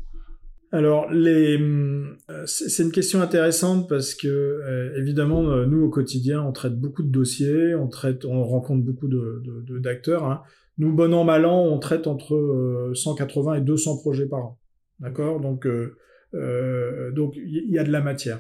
Alors, 0.72 1.08
les, 1.10 1.56
c'est 2.46 2.82
une 2.82 2.90
question 2.90 3.22
intéressante 3.22 3.88
parce 3.88 4.14
que 4.14 4.92
évidemment, 4.98 5.64
nous 5.66 5.84
au 5.84 5.88
quotidien, 5.88 6.42
on 6.42 6.52
traite 6.52 6.78
beaucoup 6.78 7.04
de 7.04 7.10
dossiers, 7.10 7.76
on 7.76 7.86
traite, 7.86 8.24
on 8.24 8.42
rencontre 8.42 8.84
beaucoup 8.84 9.06
de, 9.06 9.78
d'acteurs. 9.78 10.24
Hein. 10.24 10.42
Nous, 10.78 10.92
bon 10.92 11.12
an, 11.12 11.24
mal 11.24 11.44
an, 11.44 11.60
on 11.64 11.78
traite 11.78 12.06
entre 12.06 12.92
180 12.94 13.52
euh, 13.52 13.54
et 13.56 13.60
200 13.60 13.98
projets 13.98 14.26
par 14.26 14.38
an. 14.38 14.58
D'accord? 15.00 15.40
Donc, 15.40 15.66
euh, 15.66 15.96
euh, 16.34 17.10
donc 17.10 17.34
il 17.36 17.70
y, 17.70 17.78
a 17.78 17.84
de 17.84 17.90
la 17.90 18.00
matière. 18.00 18.38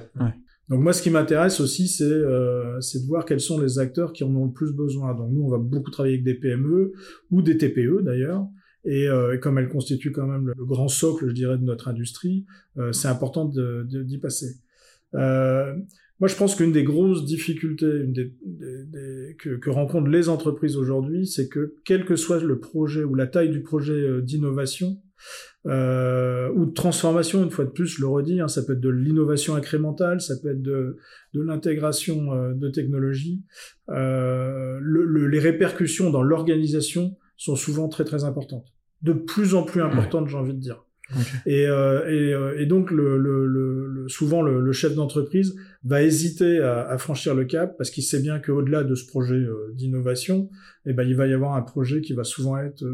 Donc 0.68 0.82
moi, 0.82 0.92
ce 0.92 1.02
qui 1.02 1.10
m'intéresse 1.10 1.60
aussi, 1.60 1.88
c'est 1.88 2.04
euh, 2.04 2.78
de 2.78 3.06
voir 3.06 3.24
quels 3.24 3.40
sont 3.40 3.60
les 3.60 3.78
acteurs 3.78 4.12
qui 4.12 4.24
en 4.24 4.34
ont 4.34 4.46
le 4.46 4.52
plus 4.52 4.72
besoin. 4.72 5.14
Donc 5.14 5.30
nous, 5.32 5.42
on 5.42 5.48
va 5.48 5.58
beaucoup 5.58 5.90
travailler 5.90 6.16
avec 6.16 6.24
des 6.24 6.34
PME 6.34 6.92
ou 7.30 7.42
des 7.42 7.56
TPE 7.56 8.02
d'ailleurs. 8.02 8.46
Et, 8.84 9.08
euh, 9.08 9.36
comme 9.38 9.58
elles 9.58 9.68
constituent 9.68 10.12
quand 10.12 10.26
même 10.26 10.46
le, 10.46 10.64
grand 10.64 10.88
socle, 10.88 11.28
je 11.28 11.34
dirais, 11.34 11.58
de 11.58 11.64
notre 11.64 11.88
industrie, 11.88 12.46
euh, 12.78 12.92
c'est 12.92 13.08
important 13.08 13.44
d'y 13.44 13.58
de, 13.58 14.16
passer. 14.18 14.56
Euh, 15.14 15.74
moi, 16.20 16.28
je 16.28 16.34
pense 16.34 16.56
qu'une 16.56 16.72
des 16.72 16.82
grosses 16.82 17.24
difficultés 17.24 17.86
une 17.86 18.12
des, 18.12 18.32
des, 18.44 19.36
que, 19.38 19.50
que, 19.50 19.70
rencontrent 19.70 20.08
les 20.08 20.28
entreprises 20.28 20.76
aujourd'hui, 20.76 21.26
c'est 21.26 21.48
que 21.48 21.74
quel 21.84 22.04
que 22.04 22.16
soit 22.16 22.42
le 22.42 22.58
projet 22.58 23.04
ou 23.04 23.14
la 23.14 23.26
taille 23.26 23.50
du 23.50 23.62
projet 23.62 23.92
euh, 23.92 24.20
d'innovation 24.20 25.00
euh, 25.68 26.50
ou 26.54 26.66
de 26.66 26.72
transformation, 26.72 27.44
une 27.44 27.50
fois 27.50 27.64
de 27.64 27.70
plus, 27.70 27.86
je 27.86 28.00
le 28.00 28.08
redis, 28.08 28.40
hein, 28.40 28.48
ça 28.48 28.62
peut 28.62 28.72
être 28.72 28.80
de 28.80 28.88
l'innovation 28.88 29.54
incrémentale, 29.54 30.20
ça 30.20 30.34
peut 30.42 30.50
être 30.50 30.62
de, 30.62 30.96
de 31.34 31.42
l'intégration 31.42 32.32
euh, 32.32 32.54
de 32.54 32.68
technologies. 32.68 33.42
Euh, 33.90 34.78
le, 34.80 35.04
le, 35.04 35.26
les 35.26 35.38
répercussions 35.38 36.10
dans 36.10 36.22
l'organisation 36.22 37.16
sont 37.36 37.54
souvent 37.54 37.88
très 37.88 38.04
très 38.04 38.24
importantes, 38.24 38.66
de 39.02 39.12
plus 39.12 39.54
en 39.54 39.62
plus 39.62 39.82
importantes, 39.82 40.28
j'ai 40.28 40.36
envie 40.36 40.54
de 40.54 40.60
dire. 40.60 40.84
Et, 41.46 41.66
euh, 41.66 42.06
et, 42.08 42.34
euh, 42.34 42.58
et, 42.58 42.66
donc, 42.66 42.90
le, 42.90 43.16
le, 43.16 43.46
le 43.46 44.08
souvent, 44.08 44.42
le, 44.42 44.72
chef 44.72 44.94
d'entreprise 44.94 45.54
va 45.84 46.02
hésiter 46.02 46.58
à, 46.58 46.86
à, 46.86 46.98
franchir 46.98 47.34
le 47.34 47.44
cap 47.44 47.76
parce 47.78 47.90
qu'il 47.90 48.04
sait 48.04 48.20
bien 48.20 48.38
qu'au-delà 48.38 48.84
de 48.84 48.94
ce 48.94 49.06
projet 49.06 49.34
euh, 49.34 49.72
d'innovation, 49.72 50.50
eh 50.86 50.92
ben, 50.92 51.04
il 51.04 51.16
va 51.16 51.26
y 51.26 51.32
avoir 51.32 51.54
un 51.54 51.62
projet 51.62 52.00
qui 52.00 52.12
va 52.12 52.24
souvent 52.24 52.58
être 52.58 52.84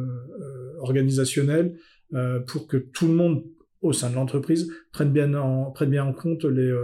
euh, 2.14 2.40
pour 2.40 2.66
que 2.66 2.76
tout 2.76 3.06
le 3.06 3.14
monde 3.14 3.44
au 3.82 3.92
sein 3.92 4.08
de 4.08 4.14
l'entreprise 4.14 4.70
prenne 4.92 5.12
bien 5.12 5.34
en 5.34 5.70
prenne 5.70 5.90
bien 5.90 6.04
en 6.04 6.14
compte 6.14 6.44
les 6.44 6.74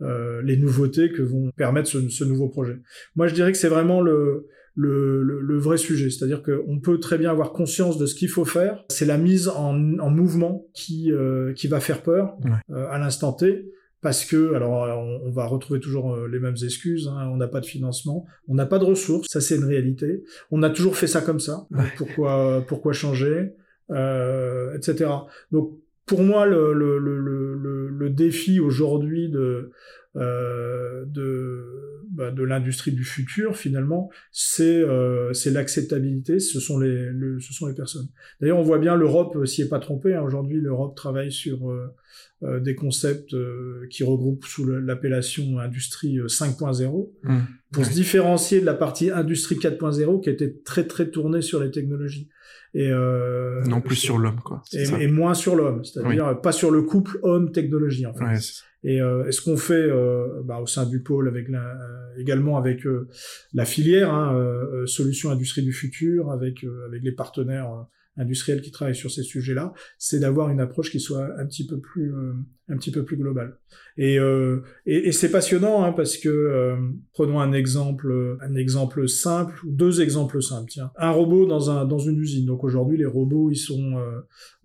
les 0.00 0.56
nouveautés 0.58 1.10
que 1.10 1.22
vont 1.22 1.50
permettre 1.56 1.88
ce, 1.88 2.08
ce 2.10 2.24
nouveau 2.24 2.48
projet. 2.48 2.78
Moi, 3.14 3.26
je 3.26 3.34
dirais 3.34 3.52
que 3.52 3.58
c'est 3.58 3.68
vraiment 3.68 4.02
le 4.02 4.46
le, 4.76 5.22
le, 5.22 5.58
vrai 5.58 5.78
sujet. 5.78 6.10
C'est-à-dire 6.10 6.42
qu'on 6.42 6.78
peut 6.78 7.00
très 7.00 7.18
bien 7.18 7.30
avoir 7.30 7.52
conscience 7.52 7.98
de 7.98 8.06
ce 8.06 8.14
qu'il 8.14 8.28
faut 8.28 8.44
faire. 8.44 8.84
C'est 8.90 9.06
la 9.06 9.18
mise 9.18 9.48
en, 9.48 9.98
en 9.98 10.10
mouvement 10.10 10.66
qui, 10.74 11.10
euh, 11.10 11.52
qui 11.54 11.66
va 11.66 11.80
faire 11.80 12.02
peur 12.02 12.36
euh, 12.70 12.86
à 12.90 12.98
l'instant 12.98 13.32
T. 13.32 13.72
Parce 14.02 14.24
que, 14.24 14.54
alors, 14.54 14.86
on, 15.24 15.30
va 15.32 15.46
retrouver 15.46 15.80
toujours 15.80 16.14
euh, 16.14 16.28
les 16.28 16.38
mêmes 16.38 16.56
excuses. 16.62 17.08
Hein. 17.08 17.28
on 17.32 17.36
n'a 17.38 17.48
pas 17.48 17.60
de 17.60 17.66
financement, 17.66 18.26
on 18.46 18.54
n'a 18.54 18.66
pas 18.66 18.78
de 18.78 18.84
ressources. 18.84 19.26
Ça, 19.28 19.40
c'est 19.40 19.56
une 19.56 19.64
réalité. 19.64 20.22
On 20.50 20.62
a 20.62 20.70
toujours 20.70 20.96
fait 20.96 21.06
ça 21.06 21.22
comme 21.22 21.40
ça. 21.40 21.66
pourquoi, 21.96 22.62
pourquoi 22.68 22.92
changer, 22.92 23.54
etc. 23.90 25.10
Donc, 25.52 25.78
pour 26.06 26.22
moi, 26.22 26.46
le, 26.46 26.72
le, 26.72 26.98
le, 26.98 27.88
le 27.88 28.10
défi 28.10 28.60
aujourd'hui 28.60 29.28
de 29.28 29.72
euh, 30.16 31.04
de, 31.06 32.02
bah, 32.10 32.30
de 32.30 32.42
l'industrie 32.42 32.92
du 32.92 33.04
futur 33.04 33.56
finalement, 33.56 34.10
c'est 34.32 34.80
euh, 34.80 35.32
c'est 35.34 35.50
l'acceptabilité, 35.50 36.38
ce 36.38 36.60
sont 36.60 36.78
les 36.78 37.10
ce 37.40 37.52
sont 37.52 37.66
les 37.66 37.74
personnes. 37.74 38.08
D'ailleurs, 38.40 38.58
on 38.58 38.62
voit 38.62 38.78
bien 38.78 38.96
l'Europe 38.96 39.44
s'y 39.44 39.62
est 39.62 39.68
pas 39.68 39.78
trompée. 39.78 40.14
Hein. 40.14 40.22
Aujourd'hui, 40.22 40.60
l'Europe 40.60 40.96
travaille 40.96 41.30
sur 41.30 41.70
euh, 41.70 41.94
euh 42.42 42.60
des 42.60 42.74
concepts 42.74 43.34
euh, 43.34 43.86
qui 43.90 44.04
regroupent 44.04 44.46
sous 44.46 44.64
l'appellation 44.64 45.58
industrie 45.58 46.18
5.0 46.18 47.10
mmh. 47.22 47.38
pour 47.72 47.84
se 47.84 47.92
différencier 47.92 48.60
de 48.60 48.66
la 48.66 48.74
partie 48.74 49.10
industrie 49.10 49.56
4.0 49.56 50.22
qui 50.22 50.30
était 50.30 50.54
très 50.64 50.86
très 50.86 51.10
tournée 51.10 51.42
sur 51.42 51.62
les 51.62 51.70
technologies. 51.70 52.28
Et 52.74 52.90
euh, 52.90 53.62
non 53.64 53.80
plus 53.80 53.96
sur 53.96 54.18
l'homme 54.18 54.40
quoi. 54.44 54.62
Et, 54.72 54.84
et, 55.00 55.08
moins 55.08 55.34
sur 55.34 55.56
l'homme, 55.56 55.82
c'est-à-dire 55.84 56.40
pas 56.40 56.52
sur 56.52 56.70
le 56.70 56.82
couple 56.82 57.18
homme-technologie 57.22 58.06
en 58.06 58.12
fait. 58.12 58.24
Ouais, 58.24 58.38
et, 58.86 59.00
euh, 59.00 59.30
ce 59.32 59.42
qu'on 59.42 59.56
fait 59.56 59.74
euh, 59.74 60.42
bah, 60.44 60.60
au 60.60 60.66
sein 60.66 60.86
du 60.86 61.00
pôle, 61.00 61.26
avec 61.26 61.48
la, 61.48 61.72
euh, 61.72 62.20
également 62.20 62.56
avec 62.56 62.86
euh, 62.86 63.08
la 63.52 63.64
filière, 63.64 64.14
hein, 64.14 64.38
euh, 64.38 64.86
Solutions 64.86 65.30
Industrie 65.30 65.62
du 65.62 65.72
Futur, 65.72 66.30
avec, 66.30 66.64
avec 66.86 67.02
les 67.02 67.12
partenaires 67.12 67.86
industriels 68.16 68.60
qui 68.60 68.70
travaillent 68.70 68.94
sur 68.94 69.10
ces 69.10 69.22
sujets-là, 69.22 69.72
c'est 69.98 70.20
d'avoir 70.20 70.50
une 70.50 70.60
approche 70.60 70.90
qui 70.90 71.00
soit 71.00 71.28
un 71.38 71.46
petit 71.46 71.66
peu 71.66 71.78
plus 71.80 72.14
euh, 72.14 72.32
un 72.68 72.76
petit 72.76 72.90
peu 72.90 73.04
plus 73.04 73.16
globale. 73.16 73.58
Et, 73.96 74.18
euh, 74.18 74.62
et, 74.86 75.08
et 75.08 75.12
c'est 75.12 75.30
passionnant 75.30 75.84
hein, 75.84 75.92
parce 75.92 76.16
que 76.16 76.28
euh, 76.28 76.76
prenons 77.12 77.40
un 77.40 77.52
exemple 77.52 78.38
un 78.40 78.54
exemple 78.56 79.08
simple 79.08 79.60
deux 79.64 80.00
exemples 80.00 80.42
simples. 80.42 80.70
Tiens, 80.70 80.90
un 80.96 81.10
robot 81.10 81.46
dans 81.46 81.70
un 81.70 81.84
dans 81.84 81.98
une 81.98 82.18
usine. 82.18 82.46
Donc 82.46 82.64
aujourd'hui 82.64 82.98
les 82.98 83.06
robots 83.06 83.50
ils 83.50 83.56
sont 83.56 84.00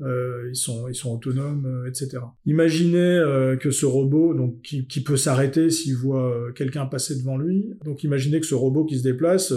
euh, 0.01 0.49
ils 0.49 0.55
sont 0.55 0.87
ils 0.87 0.95
sont 0.95 1.13
autonomes 1.13 1.85
etc. 1.87 2.23
Imaginez 2.45 3.21
que 3.59 3.71
ce 3.71 3.85
robot 3.85 4.33
donc 4.33 4.61
qui, 4.61 4.87
qui 4.87 5.03
peut 5.03 5.17
s'arrêter 5.17 5.69
s'il 5.69 5.95
voit 5.95 6.51
quelqu'un 6.55 6.85
passer 6.87 7.15
devant 7.17 7.37
lui. 7.37 7.71
Donc 7.85 8.03
imaginez 8.03 8.39
que 8.39 8.47
ce 8.47 8.55
robot 8.55 8.85
qui 8.85 8.97
se 8.97 9.03
déplace 9.03 9.53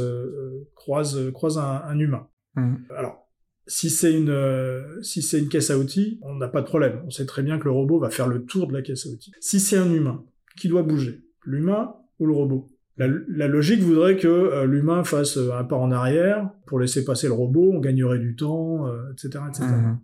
croise 0.75 1.31
croise 1.33 1.59
un, 1.59 1.83
un 1.87 1.99
humain. 1.99 2.29
Mmh. 2.57 2.75
Alors 2.97 3.24
si 3.67 3.91
c'est 3.91 4.13
une 4.13 4.31
euh, 4.31 5.01
si 5.03 5.23
c'est 5.23 5.39
une 5.39 5.49
caisse 5.49 5.71
à 5.71 5.79
outils, 5.79 6.19
on 6.23 6.35
n'a 6.37 6.49
pas 6.49 6.61
de 6.61 6.67
problème. 6.67 7.01
On 7.07 7.11
sait 7.11 7.27
très 7.27 7.43
bien 7.43 7.59
que 7.59 7.65
le 7.65 7.71
robot 7.71 7.99
va 7.99 8.11
faire 8.11 8.29
le 8.29 8.45
tour 8.45 8.67
de 8.67 8.73
la 8.73 8.83
caisse 8.83 9.07
à 9.07 9.11
outils. 9.11 9.33
Si 9.41 9.61
c'est 9.61 9.77
un 9.77 9.93
humain 9.93 10.25
qui 10.57 10.69
doit 10.69 10.83
bouger, 10.83 11.23
l'humain 11.45 11.95
ou 12.19 12.27
le 12.27 12.33
robot? 12.33 12.71
La, 12.97 13.09
la 13.29 13.49
logique 13.49 13.81
voudrait 13.81 14.17
que 14.17 14.29
euh, 14.29 14.67
l'humain 14.67 15.03
fasse 15.03 15.37
euh, 15.37 15.53
un 15.53 15.65
pas 15.65 15.77
en 15.77 15.91
arrière 15.91 16.51
pour 16.67 16.79
laisser 16.79 17.05
passer 17.05 17.27
le 17.27 17.33
robot, 17.33 17.73
on 17.73 17.81
gagnerait 17.81 18.21
du 18.21 18.37
temps, 18.37 18.87
etc., 19.13 19.45
etc. 19.49 19.65
Mmh. 19.65 19.99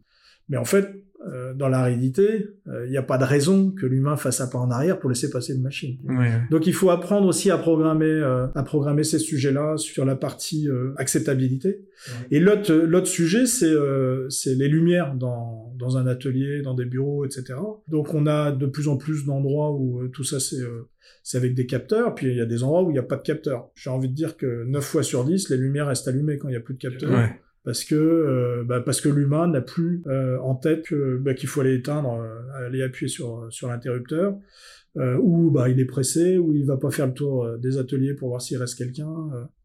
Mais 0.49 0.57
en 0.57 0.65
fait, 0.65 1.05
euh, 1.27 1.53
dans 1.53 1.69
l'aridité, 1.69 2.47
euh, 2.67 2.87
il 2.87 2.91
n'y 2.91 2.97
a 2.97 3.03
pas 3.03 3.19
de 3.19 3.25
raison 3.25 3.71
que 3.71 3.85
l'humain 3.85 4.17
fasse 4.17 4.41
un 4.41 4.47
pas 4.47 4.59
en 4.59 4.71
arrière 4.71 4.99
pour 4.99 5.11
laisser 5.11 5.29
passer 5.29 5.55
une 5.55 5.61
machine. 5.61 5.99
Donc 6.51 6.67
il 6.67 6.73
faut 6.73 6.89
apprendre 6.89 7.27
aussi 7.27 7.51
à 7.51 7.59
programmer, 7.59 8.07
euh, 8.07 8.47
à 8.55 8.63
programmer 8.63 9.05
ces 9.05 9.19
sujets-là 9.19 9.77
sur 9.77 10.07
la 10.07 10.17
partie 10.17 10.69
acceptabilité. 10.97 11.85
Et 12.31 12.41
l'autre, 12.41 12.73
l'autre 12.73 13.07
sujet, 13.07 13.45
c'est 13.45 13.75
c'est 14.31 14.55
les 14.55 14.69
lumières 14.69 15.15
dans 15.15 15.75
dans 15.79 15.99
un 15.99 16.07
atelier, 16.07 16.63
dans 16.63 16.75
des 16.75 16.87
bureaux, 16.87 17.27
etc. 17.27 17.55
Donc 17.89 18.15
on 18.15 18.27
a 18.27 18.51
de 18.51 18.67
plus 18.67 18.89
en 18.89 18.97
plus 18.97 19.27
d'endroits 19.27 19.73
où 19.73 20.09
tout 20.09 20.25
ça 20.25 20.41
c'est 20.41 20.65
c'est 21.23 21.37
avec 21.37 21.55
des 21.55 21.67
capteurs, 21.67 22.15
puis 22.15 22.29
il 22.29 22.37
y 22.37 22.41
a 22.41 22.47
des 22.47 22.63
endroits 22.63 22.83
où 22.83 22.91
il 22.91 22.95
n'y 22.95 22.99
a 22.99 23.03
pas 23.03 23.17
de 23.17 23.23
capteurs. 23.23 23.69
J'ai 23.75 23.91
envie 23.91 24.09
de 24.09 24.15
dire 24.15 24.39
que 24.39 24.65
9 24.65 24.83
fois 24.83 25.03
sur 25.03 25.25
10, 25.25 25.51
les 25.51 25.59
lumières 25.59 25.89
restent 25.89 26.09
allumées 26.09 26.39
quand 26.39 26.49
il 26.49 26.53
n'y 26.53 26.57
a 26.57 26.61
plus 26.61 26.75
de 26.75 26.79
capteurs 26.79 27.11
parce 27.65 27.85
que 27.85 27.95
euh, 27.95 28.65
bah, 28.65 28.81
parce 28.81 29.01
que 29.01 29.09
l'humain 29.09 29.47
n'a 29.47 29.61
plus 29.61 30.03
euh, 30.07 30.39
en 30.41 30.55
tête 30.55 30.87
que 30.87 31.19
bah, 31.19 31.35
qu'il 31.35 31.49
faut 31.49 31.61
aller 31.61 31.75
éteindre, 31.75 32.21
euh, 32.21 32.67
aller 32.67 32.83
appuyer 32.83 33.09
sur 33.09 33.47
sur 33.51 33.69
l'interrupteur, 33.69 34.37
ou 34.97 35.51
bah 35.51 35.69
il 35.69 35.79
est 35.79 35.85
pressé, 35.85 36.39
ou 36.39 36.53
il 36.53 36.67
va 36.67 36.77
pas 36.77 36.91
faire 36.91 37.07
le 37.07 37.15
tour 37.15 37.59
des 37.59 37.79
ateliers 37.79 38.15
pour 38.15 38.29
voir 38.31 38.41
s'il 38.41 38.57
reste 38.57 38.77
quelqu'un. 38.77 39.09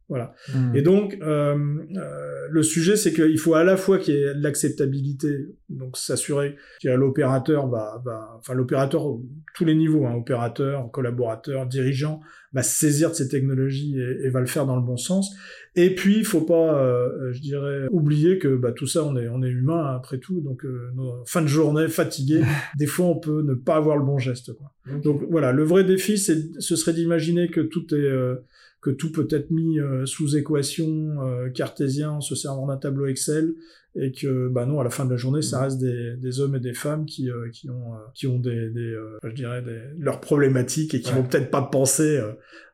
voilà. 0.08 0.36
Hmm. 0.54 0.76
Et 0.76 0.82
donc 0.84 1.18
le 1.20 2.64
sujet 2.64 2.96
c'est 2.96 3.12
qu'il 3.14 3.40
faut 3.40 3.56
à 3.56 3.64
la 3.64 3.78
fois 3.78 3.98
qu'il 3.98 4.14
y 4.14 4.18
ait 4.18 4.36
de 4.36 4.44
l'acceptabilité, 4.44 5.48
donc 5.70 5.98
s'assurer 5.98 6.58
qu'il 6.80 6.92
y 6.92 6.94
a 6.94 6.98
l'opérateur, 6.98 7.68
bah, 7.68 8.02
bah, 8.06 8.36
enfin 8.38 8.54
l'opérateur 8.54 9.18
tous 9.56 9.66
les 9.66 9.74
niveaux, 9.74 10.06
hein, 10.06 10.14
opérateur, 10.14 10.92
collaborateur, 10.92 11.66
dirigeant, 11.66 12.20
va 12.56 12.64
saisir 12.64 13.10
de 13.10 13.16
ces 13.16 13.28
technologies 13.28 14.00
et, 14.00 14.26
et, 14.26 14.30
va 14.30 14.40
le 14.40 14.46
faire 14.46 14.66
dans 14.66 14.78
le 14.78 14.82
bon 14.82 14.96
sens. 14.96 15.36
Et 15.76 15.94
puis, 15.94 16.20
il 16.20 16.26
faut 16.26 16.42
pas, 16.42 16.82
euh, 16.82 17.34
je 17.34 17.42
dirais, 17.42 17.88
oublier 17.92 18.40
que 18.40 18.56
bah, 18.56 18.72
tout 18.72 18.88
ça, 18.88 19.04
on 19.04 19.18
est, 19.18 19.28
on 19.28 19.44
est 19.44 19.50
humain 19.50 19.86
hein, 19.86 19.96
après 19.98 20.20
tout. 20.20 20.40
Donc, 20.40 20.64
euh, 20.64 20.90
fin 21.26 21.42
de 21.42 21.48
journée, 21.48 21.90
fatigué, 21.90 22.42
des 22.80 22.86
fois, 22.86 23.08
on 23.08 23.20
peut 23.20 23.42
ne 23.42 23.54
pas 23.54 23.76
avoir 23.76 23.98
le 23.98 24.06
bon 24.06 24.18
geste. 24.18 24.54
Quoi. 24.54 24.72
Donc 25.04 25.24
voilà, 25.30 25.52
le 25.52 25.64
vrai 25.64 25.84
défi, 25.84 26.18
c'est, 26.18 26.38
ce 26.60 26.78
serait 26.78 26.94
d'imaginer 26.94 27.50
que 27.50 27.60
tout 27.60 27.94
est, 27.94 27.98
euh, 27.98 28.36
que 28.82 28.90
tout 28.90 29.12
peut 29.12 29.28
être 29.32 29.52
mis 29.52 29.80
euh, 29.80 30.06
sous 30.06 30.38
équation 30.38 31.18
cartésien 31.54 32.12
en 32.12 32.22
se 32.22 32.36
servant 32.36 32.68
d'un 32.68 32.78
tableau 32.78 33.08
Excel 33.08 33.54
et 33.96 34.12
que 34.12 34.50
bah 34.50 34.66
non 34.66 34.80
à 34.80 34.84
la 34.84 34.90
fin 34.90 35.06
de 35.06 35.12
la 35.12 35.18
journée 35.18 35.42
ça 35.42 35.60
mm. 35.60 35.64
reste 35.64 35.80
des, 35.80 36.18
des 36.18 36.40
hommes 36.40 36.56
et 36.56 36.60
des 36.60 36.74
femmes 36.74 37.06
qui 37.06 37.30
euh, 37.30 37.50
qui 37.52 37.70
ont 37.70 37.94
euh, 37.94 37.98
qui 38.14 38.28
ont 38.28 38.40
des, 38.40 38.70
des 38.70 38.82
euh, 38.82 39.18
je 39.24 39.32
dirais 39.32 39.62
des, 39.62 39.82
leurs 39.98 40.20
problématiques 40.20 40.94
et 40.94 41.02
qui 41.02 41.12
vont 41.12 41.24
peut-être 41.24 41.50
pas 41.50 41.62
penser 41.62 42.22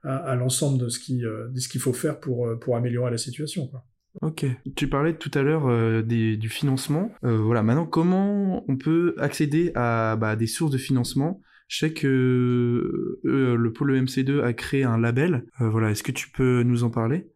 à, 0.03 0.15
à 0.15 0.35
l'ensemble 0.35 0.79
de 0.79 0.89
ce 0.89 0.99
qui 0.99 1.19
de 1.19 1.59
ce 1.59 1.69
qu'il 1.69 1.81
faut 1.81 1.93
faire 1.93 2.19
pour 2.19 2.47
pour 2.59 2.75
améliorer 2.75 3.11
la 3.11 3.17
situation 3.17 3.67
quoi. 3.67 3.85
Ok. 4.21 4.45
Tu 4.75 4.89
parlais 4.89 5.13
tout 5.13 5.31
à 5.35 5.41
l'heure 5.41 6.03
du 6.03 6.49
financement. 6.49 7.11
voilà. 7.21 7.63
Maintenant, 7.63 7.85
comment 7.85 8.65
on 8.67 8.75
peut 8.75 9.15
accéder 9.17 9.71
à 9.73 10.17
bah, 10.17 10.35
des 10.35 10.47
sources 10.47 10.71
de 10.71 10.77
financement? 10.77 11.41
Je 11.69 11.77
sais 11.77 11.93
que 11.93 13.21
le 13.23 13.71
pôle 13.71 13.93
EMC2 13.95 14.43
a 14.43 14.51
créé 14.51 14.83
un 14.83 14.97
label. 14.97 15.45
voilà. 15.61 15.91
Est-ce 15.91 16.03
que 16.03 16.11
tu 16.11 16.29
peux 16.29 16.63
nous 16.63 16.83
en 16.83 16.89
parler? 16.89 17.31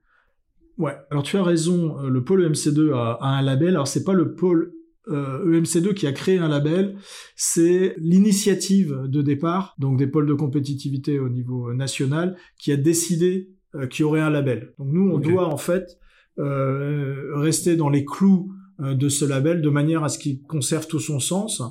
Ouais, 0.78 0.94
alors 1.10 1.24
tu 1.24 1.38
as 1.38 1.44
raison, 1.44 2.00
euh, 2.00 2.10
le 2.10 2.24
pôle 2.24 2.46
EMC2 2.46 2.94
a, 2.94 3.20
un 3.22 3.42
label, 3.42 3.70
alors 3.70 3.88
c'est 3.88 4.04
pas 4.04 4.14
le 4.14 4.36
pôle 4.36 4.74
euh, 5.08 5.62
EMC2 5.62 5.94
qui 5.94 6.08
a 6.08 6.12
créé 6.12 6.40
un 6.40 6.48
label, 6.48 6.98
c'est 7.36 7.96
l'initiative 7.98 9.04
de 9.06 9.22
départ, 9.22 9.76
donc 9.78 9.98
des 9.98 10.08
pôles 10.08 10.26
de 10.26 10.34
compétitivité 10.34 11.20
au 11.20 11.30
niveau 11.30 11.74
national, 11.74 12.36
qui 12.58 12.72
a 12.72 12.78
décidé 12.78 13.52
euh, 13.76 13.88
qu'il 13.88 14.02
y 14.02 14.04
aurait 14.04 14.22
un 14.22 14.32
label. 14.32 14.74
Donc 14.80 14.88
nous, 14.92 15.12
on 15.12 15.20
doit 15.20 15.48
en 15.48 15.58
fait 15.58 16.00
euh, 16.40 17.32
rester 17.36 17.76
dans 17.76 17.90
les 17.90 18.04
clous 18.04 18.52
de 18.80 19.08
ce 19.08 19.24
label 19.24 19.62
de 19.62 19.70
manière 19.70 20.04
à 20.04 20.10
ce 20.10 20.20
qu'il 20.20 20.42
conserve 20.42 20.88
tout 20.88 21.00
son 21.00 21.20
sens. 21.20 21.64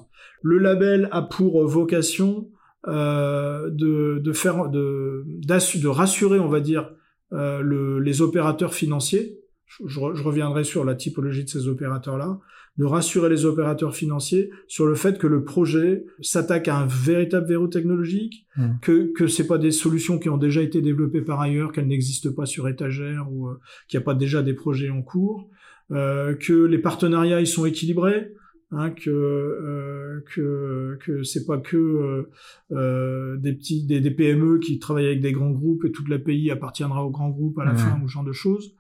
Le 0.43 0.57
label 0.57 1.09
a 1.13 1.21
pour 1.21 1.67
vocation 1.67 2.49
de, 2.87 4.19
de 4.19 4.33
faire, 4.33 4.71
de, 4.71 5.27
de 5.27 5.89
rassurer, 5.89 6.39
on 6.39 6.49
va 6.49 6.61
dire, 6.61 6.91
euh, 7.33 7.61
le, 7.61 8.01
les 8.01 8.23
opérateurs 8.23 8.75
financiers, 8.75 9.39
je, 9.67 9.85
je, 9.87 10.23
reviendrai 10.23 10.63
sur 10.65 10.85
la 10.85 10.95
typologie 10.95 11.45
de 11.45 11.49
ces 11.49 11.69
opérateurs-là, 11.69 12.39
de 12.77 12.85
rassurer 12.85 13.29
les 13.29 13.45
opérateurs 13.45 13.95
financiers 13.95 14.51
sur 14.67 14.87
le 14.87 14.95
fait 14.95 15.19
que 15.19 15.27
le 15.27 15.45
projet 15.45 16.05
s'attaque 16.21 16.69
à 16.69 16.77
un 16.77 16.87
véritable 16.87 17.47
verrou 17.47 17.69
technologique, 17.69 18.47
mmh. 18.57 18.67
que 18.83 19.13
que 19.13 19.27
c'est 19.27 19.47
pas 19.47 19.59
des 19.59 19.71
solutions 19.71 20.19
qui 20.19 20.29
ont 20.29 20.37
déjà 20.37 20.61
été 20.61 20.83
développées 20.83 21.23
par 21.23 21.41
ailleurs, 21.41 21.73
qu'elles 21.73 21.87
n'existent 21.87 22.33
pas 22.33 22.47
sur 22.47 22.69
étagère 22.69 23.27
ou 23.31 23.49
euh, 23.49 23.61
qu'il 23.89 23.99
n'y 23.99 24.03
a 24.03 24.05
pas 24.05 24.15
déjà 24.15 24.43
des 24.43 24.55
projets 24.55 24.91
en 24.91 25.03
cours, 25.03 25.49
euh, 25.93 26.35
que 26.35 26.65
les 26.65 26.79
partenariats 26.79 27.41
ils 27.41 27.47
sont 27.47 27.65
équilibrés, 27.65 28.33
Hein, 28.77 28.91
que 28.91 29.11
euh, 29.11 30.25
que 30.35 30.99
que 31.05 31.23
c'est 31.23 31.45
pas 31.45 31.59
que 31.59 31.77
euh, 31.77 32.31
euh 32.73 33.37
des 33.37 33.53
petits 33.53 33.85
des, 33.85 34.01
des, 34.01 34.11
PME 34.11 34.59
qui 34.59 34.79
travaillent 34.79 35.07
avec 35.07 35.21
des 35.21 35.33
grands 35.33 35.51
groupes 35.51 35.85
et 35.85 35.93
toute 35.93 36.09
la 36.09 36.19
pays 36.19 36.51
appartiendra 36.51 37.05
aux 37.05 37.11
grands 37.11 37.31
groupes 37.31 37.59
à 37.59 37.65
la 37.65 37.75
fin 37.75 38.01
ou 38.03 38.09
ce 38.09 38.13
genre 38.13 38.25
de 38.25 38.33
choses. 38.33 38.75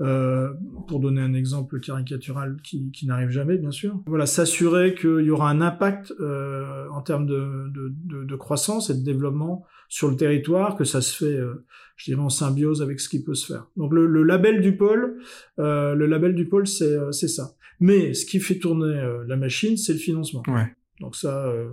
Euh, 0.00 0.54
pour 0.88 0.98
donner 0.98 1.20
un 1.20 1.34
exemple 1.34 1.78
caricatural 1.78 2.56
qui, 2.64 2.90
qui 2.90 3.06
n'arrive 3.06 3.28
jamais, 3.28 3.58
bien 3.58 3.70
sûr. 3.70 4.00
Voilà, 4.06 4.24
s'assurer 4.24 4.94
qu'il 4.94 5.20
y 5.20 5.30
aura 5.30 5.50
un 5.50 5.60
impact 5.60 6.14
euh, 6.20 6.88
en 6.90 7.02
termes 7.02 7.26
de, 7.26 7.68
de, 7.68 7.92
de, 8.06 8.24
de, 8.24 8.36
croissance 8.36 8.88
et 8.88 8.94
de 8.94 9.04
développement 9.04 9.66
sur 9.90 10.08
le 10.08 10.16
territoire, 10.16 10.76
que 10.76 10.84
ça 10.84 11.02
se 11.02 11.14
fait, 11.14 11.36
euh, 11.36 11.66
je 11.96 12.10
dirais, 12.10 12.22
en 12.22 12.30
symbiose 12.30 12.80
avec 12.80 12.98
ce 12.98 13.10
qui 13.10 13.22
peut 13.22 13.34
se 13.34 13.52
faire. 13.52 13.66
Donc 13.76 13.92
le, 13.92 14.06
le 14.06 14.22
label 14.22 14.62
du 14.62 14.74
pôle, 14.74 15.18
euh, 15.58 15.94
le 15.94 16.06
label 16.06 16.34
du 16.34 16.48
pôle, 16.48 16.66
c'est 16.66 17.28
ça. 17.28 17.50
Mais 17.80 18.14
ce 18.14 18.26
qui 18.26 18.40
fait 18.40 18.58
tourner 18.58 18.94
euh, 18.98 19.24
la 19.26 19.36
machine, 19.36 19.76
c'est 19.76 19.94
le 19.94 19.98
financement. 19.98 20.42
Ouais. 20.48 20.74
Donc 21.00 21.16
ça, 21.16 21.46
euh, 21.46 21.70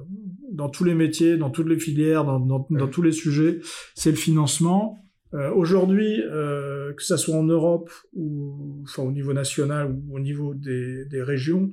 dans 0.52 0.70
tous 0.70 0.86
les 0.86 0.96
métiers, 0.96 1.38
dans 1.38 1.50
toutes 1.50 1.68
les 1.68 1.78
filières, 1.78 2.24
dans, 2.24 2.40
dans, 2.40 2.66
dans 2.70 2.88
tous 2.88 3.02
les 3.02 3.12
sujets, 3.12 3.60
c'est 3.94 4.12
le 4.12 4.18
financement. 4.18 5.04
Euh, 5.34 5.52
Aujourd'hui, 5.54 6.22
euh, 6.24 6.94
que 6.94 7.04
ça 7.04 7.18
soit 7.18 7.36
en 7.36 7.44
Europe 7.44 7.92
ou 8.14 8.82
enfin 8.84 9.04
au 9.04 9.12
niveau 9.12 9.34
national 9.34 9.92
ou 9.92 10.16
au 10.16 10.20
niveau 10.20 10.54
des, 10.54 11.06
des 11.06 11.22
régions, 11.22 11.72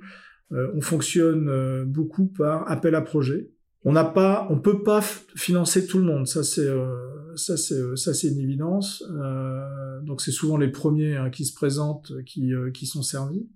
euh, 0.52 0.70
on 0.74 0.80
fonctionne 0.80 1.84
beaucoup 1.84 2.26
par 2.26 2.70
appel 2.70 2.94
à 2.94 3.00
projet. 3.00 3.50
On 3.84 3.92
n'a 3.92 4.04
pas, 4.04 4.48
on 4.50 4.58
peut 4.58 4.82
pas 4.82 5.02
financer 5.36 5.86
tout 5.86 5.98
le 5.98 6.04
monde. 6.04 6.26
Ça 6.26 6.42
c'est 6.42 6.68
ça 7.36 7.56
c'est 7.56 7.96
ça 7.96 8.14
c'est 8.14 8.28
une 8.28 8.40
évidence. 8.40 9.04
donc 10.02 10.22
c'est 10.22 10.32
souvent 10.32 10.56
les 10.56 10.68
premiers 10.68 11.16
hein, 11.16 11.30
qui 11.30 11.44
se 11.44 11.54
présentent 11.54 12.12
qui 12.24 12.52
qui 12.72 12.86
sont 12.86 13.02
servis. 13.02 13.46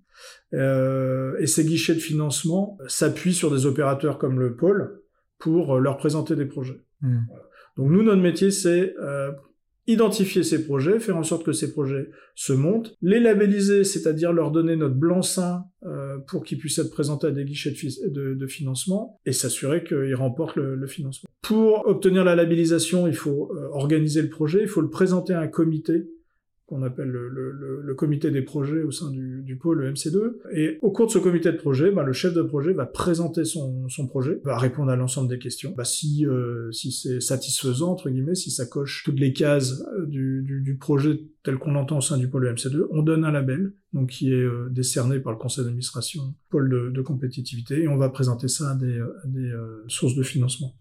Euh, 0.53 1.37
et 1.39 1.47
ces 1.47 1.63
guichets 1.63 1.95
de 1.95 1.99
financement 1.99 2.77
s'appuient 2.87 3.33
sur 3.33 3.51
des 3.51 3.65
opérateurs 3.65 4.17
comme 4.17 4.39
le 4.39 4.55
pôle 4.55 4.99
pour 5.39 5.75
euh, 5.75 5.79
leur 5.79 5.97
présenter 5.97 6.35
des 6.35 6.45
projets. 6.45 6.81
Hmm. 7.01 7.21
Donc 7.77 7.89
nous, 7.89 8.03
notre 8.03 8.21
métier, 8.21 8.51
c'est 8.51 8.93
euh, 9.01 9.31
identifier 9.87 10.43
ces 10.43 10.65
projets, 10.65 10.99
faire 10.99 11.17
en 11.17 11.23
sorte 11.23 11.45
que 11.45 11.53
ces 11.53 11.71
projets 11.71 12.09
se 12.35 12.53
montent, 12.53 12.93
les 13.01 13.19
labelliser, 13.19 13.83
c'est-à-dire 13.83 14.33
leur 14.33 14.51
donner 14.51 14.75
notre 14.75 14.95
blanc-seing 14.95 15.63
euh, 15.85 16.17
pour 16.27 16.43
qu'ils 16.43 16.57
puissent 16.57 16.77
être 16.77 16.91
présentés 16.91 17.27
à 17.27 17.31
des 17.31 17.45
guichets 17.45 17.71
de, 17.71 18.09
de, 18.09 18.33
de 18.33 18.47
financement 18.47 19.19
et 19.25 19.31
s'assurer 19.31 19.83
qu'ils 19.83 20.15
remportent 20.15 20.57
le, 20.57 20.75
le, 20.75 20.87
financement. 20.87 21.29
Pour 21.41 21.87
obtenir 21.87 22.23
la 22.25 22.35
labellisation, 22.35 23.07
il 23.07 23.15
faut 23.15 23.51
organiser 23.71 24.21
le 24.21 24.29
projet, 24.29 24.61
il 24.61 24.67
faut 24.67 24.81
le 24.81 24.89
présenter 24.89 25.33
à 25.33 25.39
un 25.39 25.47
comité 25.47 26.09
qu'on 26.69 26.83
appelle 26.83 27.09
le, 27.09 27.93
comité 27.95 28.31
des 28.31 28.43
projets 28.43 28.83
au 28.83 28.91
sein 28.91 29.09
du, 29.09 29.57
pôle 29.59 29.91
MC2. 29.91 30.37
Et 30.53 30.77
au 30.81 30.91
cours 30.91 31.07
de 31.07 31.11
ce 31.11 31.17
comité 31.17 31.51
de 31.51 31.57
projet, 31.57 31.91
bah, 31.91 32.03
le 32.03 32.13
chef 32.13 32.33
de 32.33 32.43
projet 32.43 32.71
va 32.71 32.85
présenter 32.85 33.43
son, 33.43 33.87
projet, 34.07 34.39
va 34.43 34.57
répondre 34.57 34.91
à 34.91 34.95
l'ensemble 34.95 35.27
des 35.27 35.39
questions. 35.39 35.73
Bah, 35.75 35.83
si 35.83 36.25
euh, 36.25 36.71
si 36.71 36.91
c'est 36.91 37.19
satisfaisant, 37.19 37.91
entre 37.91 38.09
guillemets, 38.09 38.35
si 38.35 38.51
ça 38.51 38.65
coche 38.67 39.01
toutes 39.03 39.19
les 39.19 39.33
cases 39.33 39.83
euh, 39.97 40.05
du, 40.05 40.77
projet 40.79 41.19
tel 41.43 41.57
qu'on 41.57 41.73
l'entend 41.73 41.97
au 41.97 42.01
sein 42.01 42.17
du 42.17 42.29
pôle 42.29 42.47
MC2, 42.47 42.85
on 42.91 43.01
donne 43.01 43.25
un 43.25 43.31
label, 43.31 43.73
donc 43.93 44.11
qui 44.11 44.31
est 44.31 44.35
euh, 44.35 44.69
décerné 44.69 45.19
par 45.19 45.33
le 45.33 45.39
conseil 45.39 45.65
d'administration, 45.65 46.35
pôle 46.49 46.93
de, 46.93 47.01
compétitivité, 47.01 47.81
et 47.83 47.87
on 47.87 47.97
va 47.97 48.09
présenter 48.09 48.47
ça 48.47 48.71
à 48.71 48.75
des 48.75 49.51
sources 49.87 50.15
de 50.15 50.23
financement. 50.23 50.73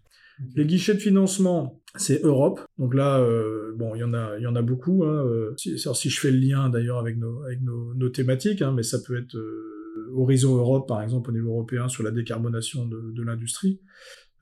Les 0.54 0.64
guichets 0.64 0.94
de 0.94 1.00
financement, 1.00 1.82
c'est 1.96 2.22
Europe. 2.22 2.60
Donc 2.78 2.94
là, 2.94 3.20
euh, 3.20 3.72
bon, 3.76 3.94
il 3.94 4.00
y 4.00 4.04
en 4.04 4.14
a, 4.14 4.36
il 4.38 4.42
y 4.42 4.46
en 4.46 4.56
a 4.56 4.62
beaucoup. 4.62 5.04
Hein, 5.04 5.24
euh. 5.26 5.54
si, 5.56 6.10
je 6.10 6.20
fais 6.20 6.30
le 6.30 6.38
lien 6.38 6.68
d'ailleurs 6.68 6.98
avec 6.98 7.18
nos, 7.18 7.42
avec 7.42 7.60
nos, 7.62 8.08
thématiques, 8.08 8.62
hein, 8.62 8.72
mais 8.72 8.82
ça 8.82 8.98
peut 9.00 9.18
être 9.18 9.36
euh, 9.36 10.12
Horizon 10.14 10.56
Europe, 10.56 10.86
par 10.86 11.02
exemple, 11.02 11.30
au 11.30 11.32
niveau 11.32 11.50
européen, 11.50 11.88
sur 11.88 12.02
la 12.02 12.10
décarbonation 12.10 12.86
de, 12.86 13.22
l'industrie, 13.22 13.80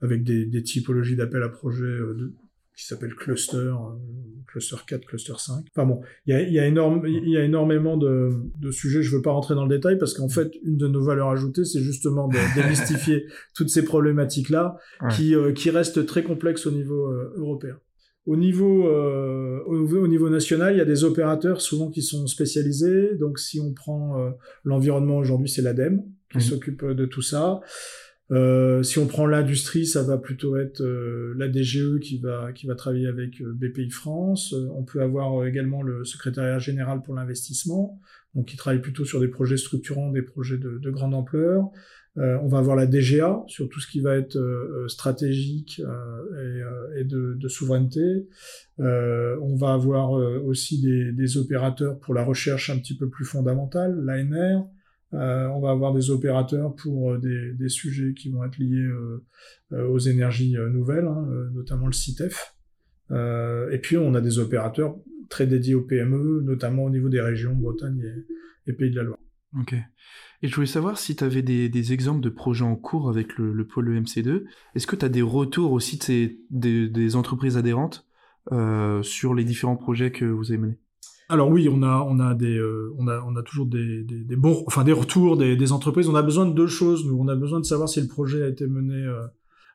avec 0.01 0.23
des, 0.23 0.63
typologies 0.63 1.15
d'appel 1.15 1.43
à 1.43 1.49
projets 1.49 1.97
qui 2.77 2.85
s'appelle 2.85 3.15
Cluster, 3.15 3.57
euh, 3.57 3.73
Cluster 4.45 4.75
4, 4.87 5.05
Cluster 5.05 5.33
5. 5.37 5.65
Enfin 5.75 5.87
bon, 5.87 6.01
il 6.27 6.33
y 6.33 6.37
a, 6.37 6.41
y, 6.41 6.59
a 6.59 6.67
y 6.67 7.37
a 7.37 7.43
énormément 7.43 7.97
de, 7.97 8.29
de 8.59 8.71
sujets, 8.71 9.01
je 9.01 9.15
veux 9.15 9.21
pas 9.23 9.31
rentrer 9.31 9.55
dans 9.55 9.65
le 9.65 9.75
détail, 9.75 9.97
parce 9.97 10.13
qu'en 10.13 10.29
fait, 10.29 10.51
une 10.63 10.77
de 10.77 10.87
nos 10.87 11.03
valeurs 11.03 11.29
ajoutées, 11.29 11.65
c'est 11.65 11.81
justement 11.81 12.27
de 12.27 12.37
démystifier 12.55 13.25
toutes 13.55 13.69
ces 13.69 13.83
problématiques-là, 13.83 14.77
qui, 15.11 15.35
euh, 15.35 15.53
qui 15.53 15.71
restent 15.71 16.05
très 16.05 16.23
complexes 16.23 16.67
au 16.67 16.71
niveau 16.71 17.11
euh, 17.11 17.33
européen. 17.37 17.77
Au 18.27 18.35
niveau, 18.35 18.87
euh, 18.87 19.63
au, 19.65 20.07
niveau 20.07 20.29
national, 20.29 20.75
il 20.75 20.77
y 20.77 20.81
a 20.81 20.85
des 20.85 21.03
opérateurs 21.03 21.61
souvent 21.61 21.89
qui 21.89 22.01
sont 22.01 22.27
spécialisés. 22.27 23.15
Donc, 23.15 23.39
si 23.39 23.59
on 23.59 23.73
prend 23.73 24.17
l'environnement 24.65 25.17
aujourd'hui, 25.17 25.47
c'est 25.47 25.61
l'ADEME 25.61 26.03
qui 26.29 26.39
mmh. 26.39 26.41
s'occupe 26.41 26.85
de 26.85 27.05
tout 27.05 27.21
ça. 27.21 27.61
Euh, 28.31 28.83
si 28.83 28.99
on 28.99 29.07
prend 29.07 29.25
l'industrie, 29.25 29.85
ça 29.85 30.03
va 30.03 30.17
plutôt 30.17 30.57
être 30.57 30.81
euh, 30.81 31.33
la 31.37 31.47
DGE 31.49 31.99
qui 32.01 32.17
va 32.17 32.51
qui 32.51 32.67
va 32.67 32.75
travailler 32.75 33.07
avec 33.07 33.41
euh, 33.41 33.53
BPI 33.53 33.89
France. 33.89 34.53
on 34.75 34.83
peut 34.83 35.01
avoir 35.01 35.45
également 35.45 35.81
le 35.81 36.03
secrétariat 36.03 36.59
général 36.59 37.01
pour 37.01 37.15
l'investissement, 37.15 38.01
donc 38.35 38.47
qui 38.47 38.57
travaille 38.57 38.81
plutôt 38.81 39.05
sur 39.05 39.21
des 39.21 39.29
projets 39.29 39.55
structurants, 39.55 40.11
des 40.11 40.23
projets 40.23 40.57
de, 40.57 40.77
de 40.77 40.91
grande 40.91 41.13
ampleur. 41.13 41.69
on 42.17 42.47
va 42.47 42.57
avoir 42.57 42.75
la 42.75 42.87
DGA 42.87 43.43
sur 43.47 43.69
tout 43.69 43.79
ce 43.79 43.87
qui 43.87 44.01
va 44.01 44.15
être 44.17 44.37
stratégique 44.87 45.79
et, 45.79 46.99
et 46.99 47.03
de, 47.03 47.35
de, 47.35 47.47
souveraineté. 47.47 48.27
on 48.79 49.55
va 49.55 49.73
avoir 49.73 50.11
aussi 50.43 50.81
des, 50.81 51.11
des 51.11 51.37
opérateurs 51.37 51.99
pour 51.99 52.13
la 52.13 52.23
recherche 52.23 52.69
un 52.69 52.79
petit 52.79 52.97
peu 52.97 53.07
plus 53.07 53.25
fondamentale, 53.25 53.95
l'ANR. 54.03 54.67
Euh, 55.13 55.47
on 55.47 55.61
va 55.61 55.71
avoir 55.71 55.93
des 55.93 56.09
opérateurs 56.09 56.75
pour 56.75 57.13
euh, 57.13 57.53
des, 57.53 57.69
sujets 57.69 58.13
qui 58.13 58.29
vont 58.29 58.43
être 58.43 58.57
liés 58.57 58.87
euh, 59.71 59.87
aux 59.87 59.99
énergies 59.99 60.55
nouvelles, 60.71 61.05
hein, 61.05 61.25
notamment 61.53 61.87
le 61.87 61.93
CITEF. 61.93 62.55
et 63.11 63.79
puis 63.81 63.97
on 63.97 64.13
a 64.15 64.21
des 64.21 64.39
opérateurs 64.39 64.97
très 65.29 65.47
dédiés 65.47 65.75
aux 65.75 65.81
PME, 65.81 66.41
notamment 66.41 66.85
au 66.85 66.89
niveau 66.89 67.09
des 67.09 67.21
régions 67.21 67.53
Bretagne 67.53 68.03
et, 68.65 68.73
Pays 68.73 68.91
de 68.91 68.97
la 68.97 69.03
Loire. 69.03 69.17
Ok. 69.57 69.75
Et 70.43 70.47
je 70.47 70.53
voulais 70.53 70.67
savoir 70.67 70.97
si 70.97 71.15
tu 71.15 71.23
avais 71.23 71.41
des, 71.41 71.93
exemples 71.93 72.21
de 72.21 72.29
projets 72.29 72.65
en 72.65 72.75
cours 72.75 73.09
avec 73.09 73.37
le, 73.37 73.53
le 73.53 73.65
pôle 73.65 73.89
EMC2. 73.89 74.43
Est-ce 74.75 74.87
que 74.87 74.95
tu 74.95 75.05
as 75.05 75.09
des 75.09 75.21
retours 75.21 75.71
aussi 75.71 75.97
de 76.49 76.87
des, 76.87 77.15
entreprises 77.15 77.57
adhérentes 77.57 78.05
sur 79.03 79.33
les 79.33 79.43
différents 79.45 79.77
projets 79.77 80.11
que 80.11 80.25
vous 80.25 80.51
avez 80.51 80.59
menés? 80.59 80.79
Alors 81.29 81.49
oui, 81.49 81.67
on 81.69 81.83
a 81.83 82.05
on 82.07 82.19
a 82.19 82.33
des 82.33 82.57
euh, 82.57 82.93
on 82.97 83.07
a 83.07 83.19
on 83.19 83.35
a 83.35 83.43
toujours 83.43 83.65
des, 83.65 84.03
des, 84.03 84.23
des, 84.23 84.35
bons 84.37 84.63
enfin 84.65 84.85
des 84.85 84.93
retours 84.93 85.35
des, 85.35 85.57
des, 85.57 85.71
entreprises. 85.73 86.07
On 86.07 86.15
a 86.15 86.21
besoin 86.21 86.45
de 86.45 86.53
deux 86.53 86.67
choses. 86.67 87.05
Nous, 87.05 87.17
on 87.19 87.27
a 87.27 87.35
besoin 87.35 87.59
de 87.59 87.65
savoir 87.65 87.89
si 87.89 87.99
le 87.99 88.07
projet 88.07 88.43
a 88.43 88.47
été 88.47 88.65
mené 88.65 88.95
euh, 88.95 89.25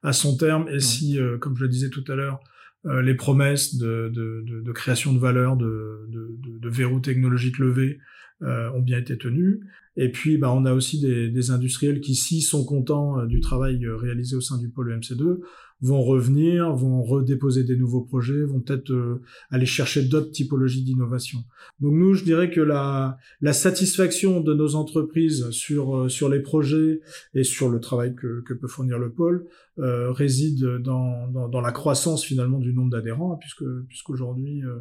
à 0.03 0.15
son 0.15 0.37
terme 0.37 0.67
et 0.69 0.81
si, 0.81 1.19
euh, 1.19 1.37
comme 1.37 1.57
je 1.57 1.63
le 1.63 1.69
disais 1.69 1.91
tout 1.91 2.05
à 2.09 2.15
l'heure, 2.15 2.41
les 2.85 3.15
promesses 3.15 3.77
de, 3.77 4.11
de, 4.13 4.43
de, 4.45 4.61
de, 4.61 4.73
création 4.73 5.13
de 5.13 5.19
valeur, 5.21 5.57
de, 5.57 6.05
de, 6.09 6.37
de 6.59 6.69
verrou 6.69 6.99
technologique 6.99 7.59
levé 7.59 8.01
ont 8.41 8.81
bien 8.81 8.99
été 8.99 9.17
tenues. 9.17 9.61
Et 9.97 10.11
puis, 10.11 10.37
bah, 10.37 10.53
on 10.53 10.65
a 10.65 10.73
aussi 10.73 11.01
des, 11.01 11.29
des 11.29 11.51
industriels 11.53 12.01
qui, 12.01 12.17
s'ils 12.17 12.43
sont 12.43 12.65
contents 12.65 13.25
du 13.25 13.39
travail 13.39 13.87
réalisé 13.87 14.35
au 14.35 14.41
sein 14.41 14.59
du 14.59 14.69
pôle 14.69 14.99
MC2, 14.99 15.39
vont 15.83 16.03
revenir, 16.03 16.73
vont 16.75 17.03
redéposer 17.03 17.65
des 17.65 17.77
nouveaux 17.77 18.03
projets, 18.03 18.45
vont 18.45 18.61
peut-être 18.61 18.93
euh, 18.93 19.21
aller 19.51 19.67
chercher 19.67 20.03
d'autres 20.03 20.31
typologies 20.31 20.83
d'innovation. 20.85 21.41
Donc 21.81 21.93
nous, 21.95 22.15
je 22.15 22.25
dirais 22.25 22.51
que 22.51 22.61
la, 22.61 23.19
la 23.41 23.53
satisfaction 23.53 24.41
de 24.41 24.55
nos 24.55 24.77
entreprises 24.77 25.51
sur, 25.51 25.97
euh, 25.97 26.09
sur 26.09 26.29
les 26.29 26.41
projets 26.41 27.01
et 27.35 27.43
sur 27.43 27.69
le 27.69 27.81
travail 27.81 28.15
que, 28.15 28.43
que 28.43 28.55
peut 28.55 28.69
fournir 28.69 28.99
le 28.99 29.11
pôle 29.11 29.47
euh, 29.79 30.13
réside 30.13 30.65
dans, 30.79 31.27
dans, 31.29 31.49
dans, 31.49 31.61
la 31.61 31.73
croissance 31.73 32.25
finalement 32.25 32.59
du 32.59 32.73
nombre 32.73 32.91
d'adhérents, 32.91 33.35
hein, 33.35 33.39
puisque 33.41 33.65
puisqu'aujourd'hui 33.89 34.65
euh, 34.65 34.79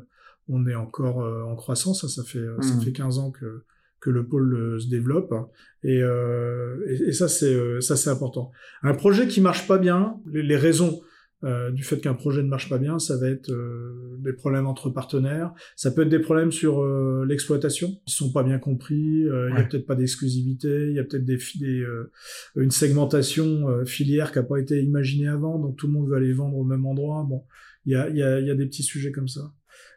on 0.48 0.68
est 0.68 0.76
encore 0.76 1.20
en 1.48 1.56
croissance, 1.56 2.06
ça, 2.08 2.24
fait 2.24 2.46
ça 2.62 2.76
mmh. 2.76 2.82
fait 2.82 2.92
15 2.92 3.20
ans 3.20 3.32
que 3.32 3.64
que 4.02 4.10
le 4.10 4.28
pôle 4.28 4.54
euh, 4.56 4.80
se 4.80 4.90
développe 4.90 5.34
et, 5.84 6.02
euh, 6.02 6.78
et, 6.88 7.10
et 7.10 7.14
ça 7.14 7.28
c'est 7.28 7.54
euh, 7.54 7.80
ça 7.80 7.96
c'est 7.96 8.10
important. 8.10 8.52
Un 8.84 8.94
projet 8.94 9.28
qui 9.28 9.42
marche 9.42 9.68
pas 9.68 9.78
bien, 9.78 10.18
les, 10.32 10.58
raisons 10.58 11.00
euh, 11.44 11.72
du 11.72 11.84
fait 11.84 11.98
qu'un 11.98 12.14
projet 12.14 12.44
ne 12.44 12.48
marche 12.48 12.70
pas 12.70 12.78
bien, 12.78 13.00
ça 13.00 13.18
va 13.18 13.28
être 13.28 13.52
euh, 13.52 14.18
des 14.20 14.34
problèmes 14.34 14.68
entre 14.68 14.90
partenaires, 14.90 15.54
ça 15.76 15.92
peut 15.92 16.04
être 16.04 16.10
des 16.10 16.20
problèmes 16.20 16.52
sur 16.52 16.82
euh, 16.82 17.26
l'exploitation, 17.28 18.00
qui 18.06 18.14
sont 18.14 18.32
pas 18.32 18.44
bien 18.44 18.60
compris, 18.60 19.22
il 19.24 19.54
y 19.56 19.60
a 19.60 19.64
peut-être 19.64 19.88
pas 19.88 19.96
d'exclusivité, 19.96 20.90
il 20.90 20.96
y 20.96 21.00
a 21.00 21.04
peut-être 21.04 21.26
des, 21.26 21.40
des 21.60 21.86
une 22.56 22.72
segmentation 22.72 23.86
filière 23.86 24.32
qui 24.32 24.40
a 24.40 24.44
pas 24.44 24.58
été 24.58 24.82
imaginée 24.84 25.28
avant, 25.28 25.58
donc 25.58 25.78
tout 25.78 25.88
le 25.88 25.94
monde 25.94 26.10
veut 26.10 26.16
aller 26.16 26.34
vendre 26.34 26.58
au 26.58 26.64
même 26.64 26.86
endroit. 26.86 27.26
Bon, 27.28 27.44
il 27.86 27.94
y 27.94 27.96
a, 27.96 28.10
y, 28.10 28.22
a, 28.22 28.40
y 28.40 28.52
a 28.52 28.56
des 28.56 28.66
petits 28.68 28.84
sujets 28.84 29.12
comme 29.12 29.28
ça. 29.28 29.52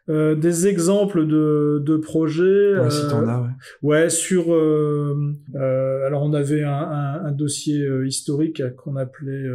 Euh, 0.07 0.35
des 0.35 0.67
exemples 0.67 1.25
de, 1.25 1.81
de 1.83 1.97
projets. 1.97 2.77
Ouais, 2.77 2.91
si 2.91 3.07
t'en 3.09 3.27
as, 3.27 3.41
ouais. 3.41 3.49
Ouais, 3.81 4.09
sur. 4.11 4.53
Euh, 4.53 5.33
euh, 5.55 6.05
alors 6.05 6.21
on 6.21 6.33
avait 6.33 6.63
un, 6.63 6.71
un, 6.71 7.25
un 7.25 7.31
dossier 7.31 7.87
historique 8.05 8.61
qu'on 8.75 8.97
appelait, 8.97 9.45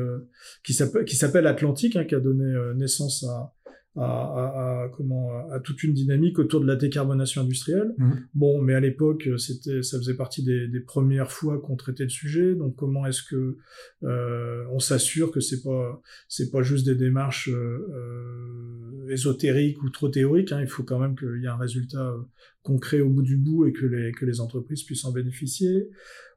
qui 0.64 0.72
s'appelle 0.72 1.46
Atlantique, 1.46 1.94
hein, 1.94 2.04
qui 2.04 2.16
a 2.16 2.20
donné 2.20 2.52
naissance 2.74 3.24
à, 3.24 3.52
à, 3.96 4.04
à, 4.04 4.84
à, 4.84 4.88
comment 4.88 5.30
à 5.50 5.58
toute 5.58 5.82
une 5.82 5.92
dynamique 5.92 6.38
autour 6.38 6.60
de 6.60 6.66
la 6.66 6.76
décarbonation 6.76 7.42
industrielle. 7.42 7.92
Mmh. 7.98 8.10
Bon, 8.34 8.62
mais 8.62 8.74
à 8.74 8.80
l'époque, 8.80 9.28
c'était 9.36 9.82
ça 9.82 9.98
faisait 9.98 10.14
partie 10.14 10.44
des, 10.44 10.68
des 10.68 10.80
premières 10.80 11.32
fois 11.32 11.60
qu'on 11.60 11.76
traitait 11.76 12.04
le 12.04 12.10
sujet. 12.10 12.54
Donc, 12.54 12.76
comment 12.76 13.04
est-ce 13.06 13.22
que 13.22 13.56
euh, 14.04 14.64
on 14.70 14.78
s'assure 14.78 15.32
que 15.32 15.40
c'est 15.40 15.62
pas 15.62 16.00
c'est 16.28 16.50
pas 16.50 16.62
juste 16.62 16.86
des 16.86 16.94
démarches 16.94 17.50
euh, 17.52 19.08
ésotériques 19.08 19.82
ou 19.82 19.90
trop 19.90 20.08
théoriques. 20.08 20.52
Hein. 20.52 20.60
Il 20.60 20.68
faut 20.68 20.84
quand 20.84 21.00
même 21.00 21.16
qu'il 21.16 21.40
y 21.42 21.46
ait 21.46 21.48
un 21.48 21.56
résultat 21.56 22.14
concret 22.62 23.00
au 23.00 23.08
bout 23.08 23.22
du 23.22 23.36
bout 23.36 23.66
et 23.66 23.72
que 23.72 23.86
les 23.86 24.12
que 24.12 24.24
les 24.24 24.40
entreprises 24.40 24.84
puissent 24.84 25.04
en 25.04 25.12
bénéficier. 25.12 25.88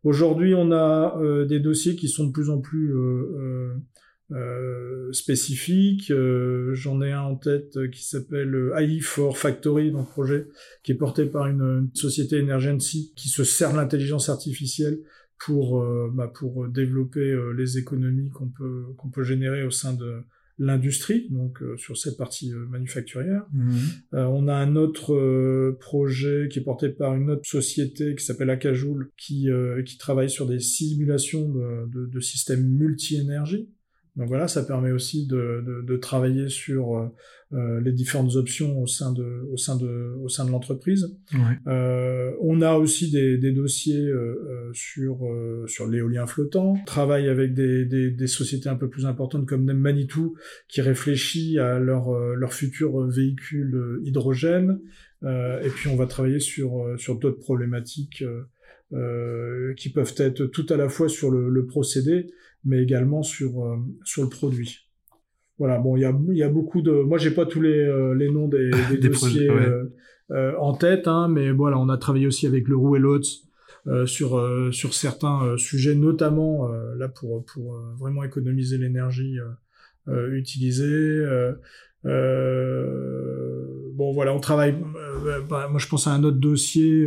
Aujourd'hui, 0.04 0.54
on 0.56 0.72
a 0.72 1.18
euh, 1.22 1.46
des 1.46 1.60
dossiers 1.60 1.96
qui 1.96 2.10
sont 2.10 2.28
de 2.28 2.32
plus 2.32 2.50
en 2.50 2.60
plus 2.60 2.94
euh, 4.34 4.84
euh, 5.04 5.04
euh, 5.04 5.13
spécifique. 5.13 6.12
Euh, 6.12 6.74
j'en 6.74 7.02
ai 7.02 7.12
un 7.12 7.22
en 7.22 7.36
tête 7.36 7.78
qui 7.91 8.04
s'appelle 8.04 8.72
AI 8.78 9.00
for 9.00 9.38
Factory, 9.38 9.91
donc 9.91 10.10
projet 10.10 10.48
qui 10.84 10.91
est 10.91 10.96
porté 10.96 11.26
par 11.26 11.48
une, 11.48 11.89
société 11.93 12.38
Emergency 12.38 13.13
qui 13.15 13.30
se 13.30 13.43
sert 13.43 13.72
de 13.72 13.78
l'intelligence 13.78 14.30
artificielle 14.30 15.00
pour 15.46 15.82
euh, 15.82 16.10
bah, 16.13 16.32
pour 16.34 16.67
développer 16.67 17.36
les 17.56 17.78
économies 17.78 18.32
qu'on 18.32 18.50
peut 18.50 18.86
qu'on 18.98 19.10
peut 19.10 19.24
générer 19.24 19.63
au 19.63 19.72
sein 19.72 19.93
de 19.93 20.22
l'industrie, 20.60 21.30
donc 21.32 21.63
sur 21.78 21.98
cette 21.98 22.15
partie 22.15 22.52
manufacturière. 22.69 23.43
Mmh. 23.54 23.78
on 24.13 24.48
a 24.48 24.54
un 24.54 24.76
autre 24.76 25.72
projet 25.80 26.48
qui 26.52 26.60
est 26.60 26.63
porté 26.63 26.89
par 26.89 27.15
une 27.15 27.32
autre 27.32 27.41
société 27.43 28.13
qui 28.13 28.24
s'appelle 28.24 28.52
Akajoule, 28.52 29.12
qui, 29.17 29.50
qui 29.84 29.98
travaille 29.98 30.30
sur 30.30 30.46
des 30.46 30.60
simulations 30.60 31.50
de, 31.50 31.89
de, 31.91 32.06
de 32.06 32.19
systèmes 32.19 32.67
multi-énergie. 32.67 33.67
Donc 34.15 34.28
voilà, 34.28 34.47
ça 34.47 34.63
permet 34.63 34.91
aussi 34.91 35.26
de, 35.26 35.63
de, 35.65 35.82
de 35.82 35.97
travailler 35.97 36.47
sur 36.47 36.97
euh, 36.97 37.08
euh, 37.54 37.80
les 37.82 37.91
différentes 37.91 38.36
options 38.36 38.82
au 38.82 38.88
sein 38.88 39.12
de, 39.12 39.45
au 39.52 39.58
sein 39.58 39.76
de, 39.76 40.15
au 40.23 40.28
sein 40.28 40.43
de 40.43 40.49
l'entreprise. 40.49 41.15
Ouais. 41.34 41.71
Euh, 41.71 42.32
on 42.41 42.62
a 42.62 42.73
aussi 42.73 43.12
des, 43.12 43.38
des 43.38 43.52
dossiers 43.52 44.08
euh, 44.08 44.41
euh 44.49 44.69
sur 44.73 45.19
sur 45.67 45.88
l'éolien 45.88 46.26
flottant. 46.26 46.73
On 46.82 46.86
travaille 46.86 47.30
avec 47.30 47.54
des, 47.54 47.86
des, 47.86 48.10
des, 48.10 48.28
sociétés 48.28 48.69
un 48.69 48.76
peu 48.76 48.89
plus 48.89 49.06
importantes 49.06 49.45
comme 49.45 49.71
Manitou 49.71 50.36
qui 50.67 50.82
réfléchit 50.82 51.60
à 51.60 51.78
leur 51.78 52.12
leur 52.12 52.54
futur 52.54 53.06
véhicule 53.08 53.99
hydrogène. 54.04 54.80
et 55.21 55.69
puis 55.76 55.89
on 55.89 55.95
va 55.95 56.08
travailler 56.08 56.39
sur 56.39 56.95
sur 56.97 57.19
d'autres 57.19 57.39
problématiques. 57.39 58.23
qui 59.78 59.89
peuvent 59.89 60.15
être 60.17 60.45
tout 60.45 60.65
à 60.69 60.78
la 60.78 60.89
fois 60.89 61.08
sur 61.08 61.30
le, 61.30 61.49
le 61.49 61.65
procédé, 61.67 62.28
mais 62.65 62.82
également 62.82 63.23
sur 63.23 63.65
euh, 63.65 63.78
sur 64.04 64.23
le 64.23 64.30
produit. 64.30 64.80
Voilà, 65.60 65.78
bon, 65.78 65.95
il 65.95 66.02
y 66.02 66.06
a, 66.06 66.13
y 66.32 66.43
a 66.43 66.49
beaucoup 66.49 66.82
de. 66.82 66.91
Moi, 66.91 67.17
j'ai 67.17 67.32
pas 67.32 67.45
tous 67.45 67.62
les, 67.62 67.78
euh, 67.78 68.15
les 68.15 68.30
noms 68.30 68.47
des, 68.47 68.71
des, 68.89 68.97
des 68.97 69.10
dossiers 69.10 69.49
euh, 70.32 70.54
en 70.60 70.73
tête, 70.73 71.08
hein, 71.08 71.28
mais 71.28 71.52
voilà, 71.52 71.78
on 71.78 71.89
a 71.89 71.97
travaillé 71.97 72.28
aussi 72.28 72.47
avec 72.47 72.67
le 72.67 72.76
Roux 72.76 72.95
et 72.95 72.99
Lotz 72.99 73.47
sur 74.06 74.41
sur 74.71 74.93
certains 74.93 75.58
sujets, 75.58 75.93
notamment 75.93 76.69
là 76.97 77.10
pour 77.10 77.43
pour 77.43 77.78
vraiment 77.99 78.23
économiser 78.23 78.78
l'énergie 78.78 79.36
utilisée. 80.08 81.21
bon, 82.06 84.13
voilà, 84.13 84.34
on 84.34 84.39
travaille. 84.39 84.78
Bah, 85.49 85.67
moi, 85.69 85.80
je 85.80 85.88
pense 85.89 86.08
à 86.08 86.12
un 86.12 86.23
autre 86.23 86.38
dossier 86.38 87.06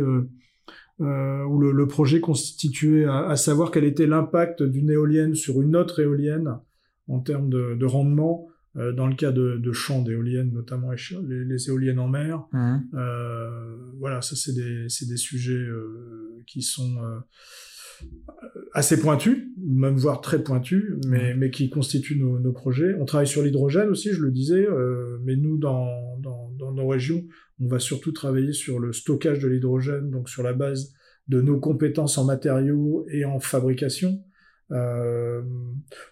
euh, 0.99 1.43
où 1.43 1.59
le, 1.59 1.71
le, 1.71 1.87
projet 1.87 2.19
constituait 2.19 3.05
à, 3.05 3.27
à 3.27 3.35
savoir 3.35 3.71
quel 3.71 3.83
était 3.83 4.07
l'impact 4.07 4.63
d'une 4.63 4.89
éolienne 4.89 5.35
sur 5.35 5.61
une 5.61 5.75
autre 5.75 5.99
éolienne 5.99 6.57
en 7.07 7.19
termes 7.19 7.49
de, 7.49 7.75
de 7.75 7.85
rendement 7.85 8.47
euh, 8.77 8.91
dans 8.91 9.07
le 9.07 9.15
cas 9.15 9.31
de, 9.31 9.57
de 9.57 9.71
champs 9.71 10.03
d'éoliennes, 10.03 10.51
notamment 10.53 10.91
les, 10.91 11.43
les, 11.45 11.69
éoliennes 11.69 11.99
en 11.99 12.07
mer. 12.07 12.45
Mmh. 12.51 12.77
Euh, 12.93 13.75
voilà, 13.99 14.21
ça 14.21 14.35
c'est 14.35 14.53
des, 14.53 14.83
des 14.83 15.17
sujets 15.17 15.53
euh, 15.53 16.43
qui 16.45 16.61
sont 16.61 16.97
assez 18.73 18.99
pointus, 18.99 19.47
même 19.57 19.95
voire 19.95 20.21
très 20.21 20.43
pointus, 20.43 20.93
mais, 21.07 21.33
mmh. 21.33 21.37
mais 21.37 21.49
qui 21.49 21.69
constituent 21.71 22.19
nos, 22.19 22.39
nos, 22.39 22.51
projets. 22.51 22.93
On 22.99 23.05
travaille 23.05 23.25
sur 23.25 23.41
l'hydrogène 23.41 23.89
aussi, 23.89 24.13
je 24.13 24.21
le 24.21 24.29
disais, 24.29 24.67
mais 25.23 25.35
nous, 25.35 25.57
dans 25.57 26.16
nos 26.77 26.87
régions, 26.87 27.23
on 27.59 27.67
va 27.67 27.79
surtout 27.79 28.11
travailler 28.11 28.53
sur 28.53 28.79
le 28.79 28.93
stockage 28.93 29.39
de 29.39 29.47
l'hydrogène, 29.47 30.09
donc 30.09 30.29
sur 30.29 30.43
la 30.43 30.53
base 30.53 30.93
de 31.27 31.41
nos 31.41 31.59
compétences 31.59 32.17
en 32.17 32.25
matériaux 32.25 33.05
et 33.11 33.25
en 33.25 33.39
fabrication. 33.39 34.23
Euh, 34.71 35.41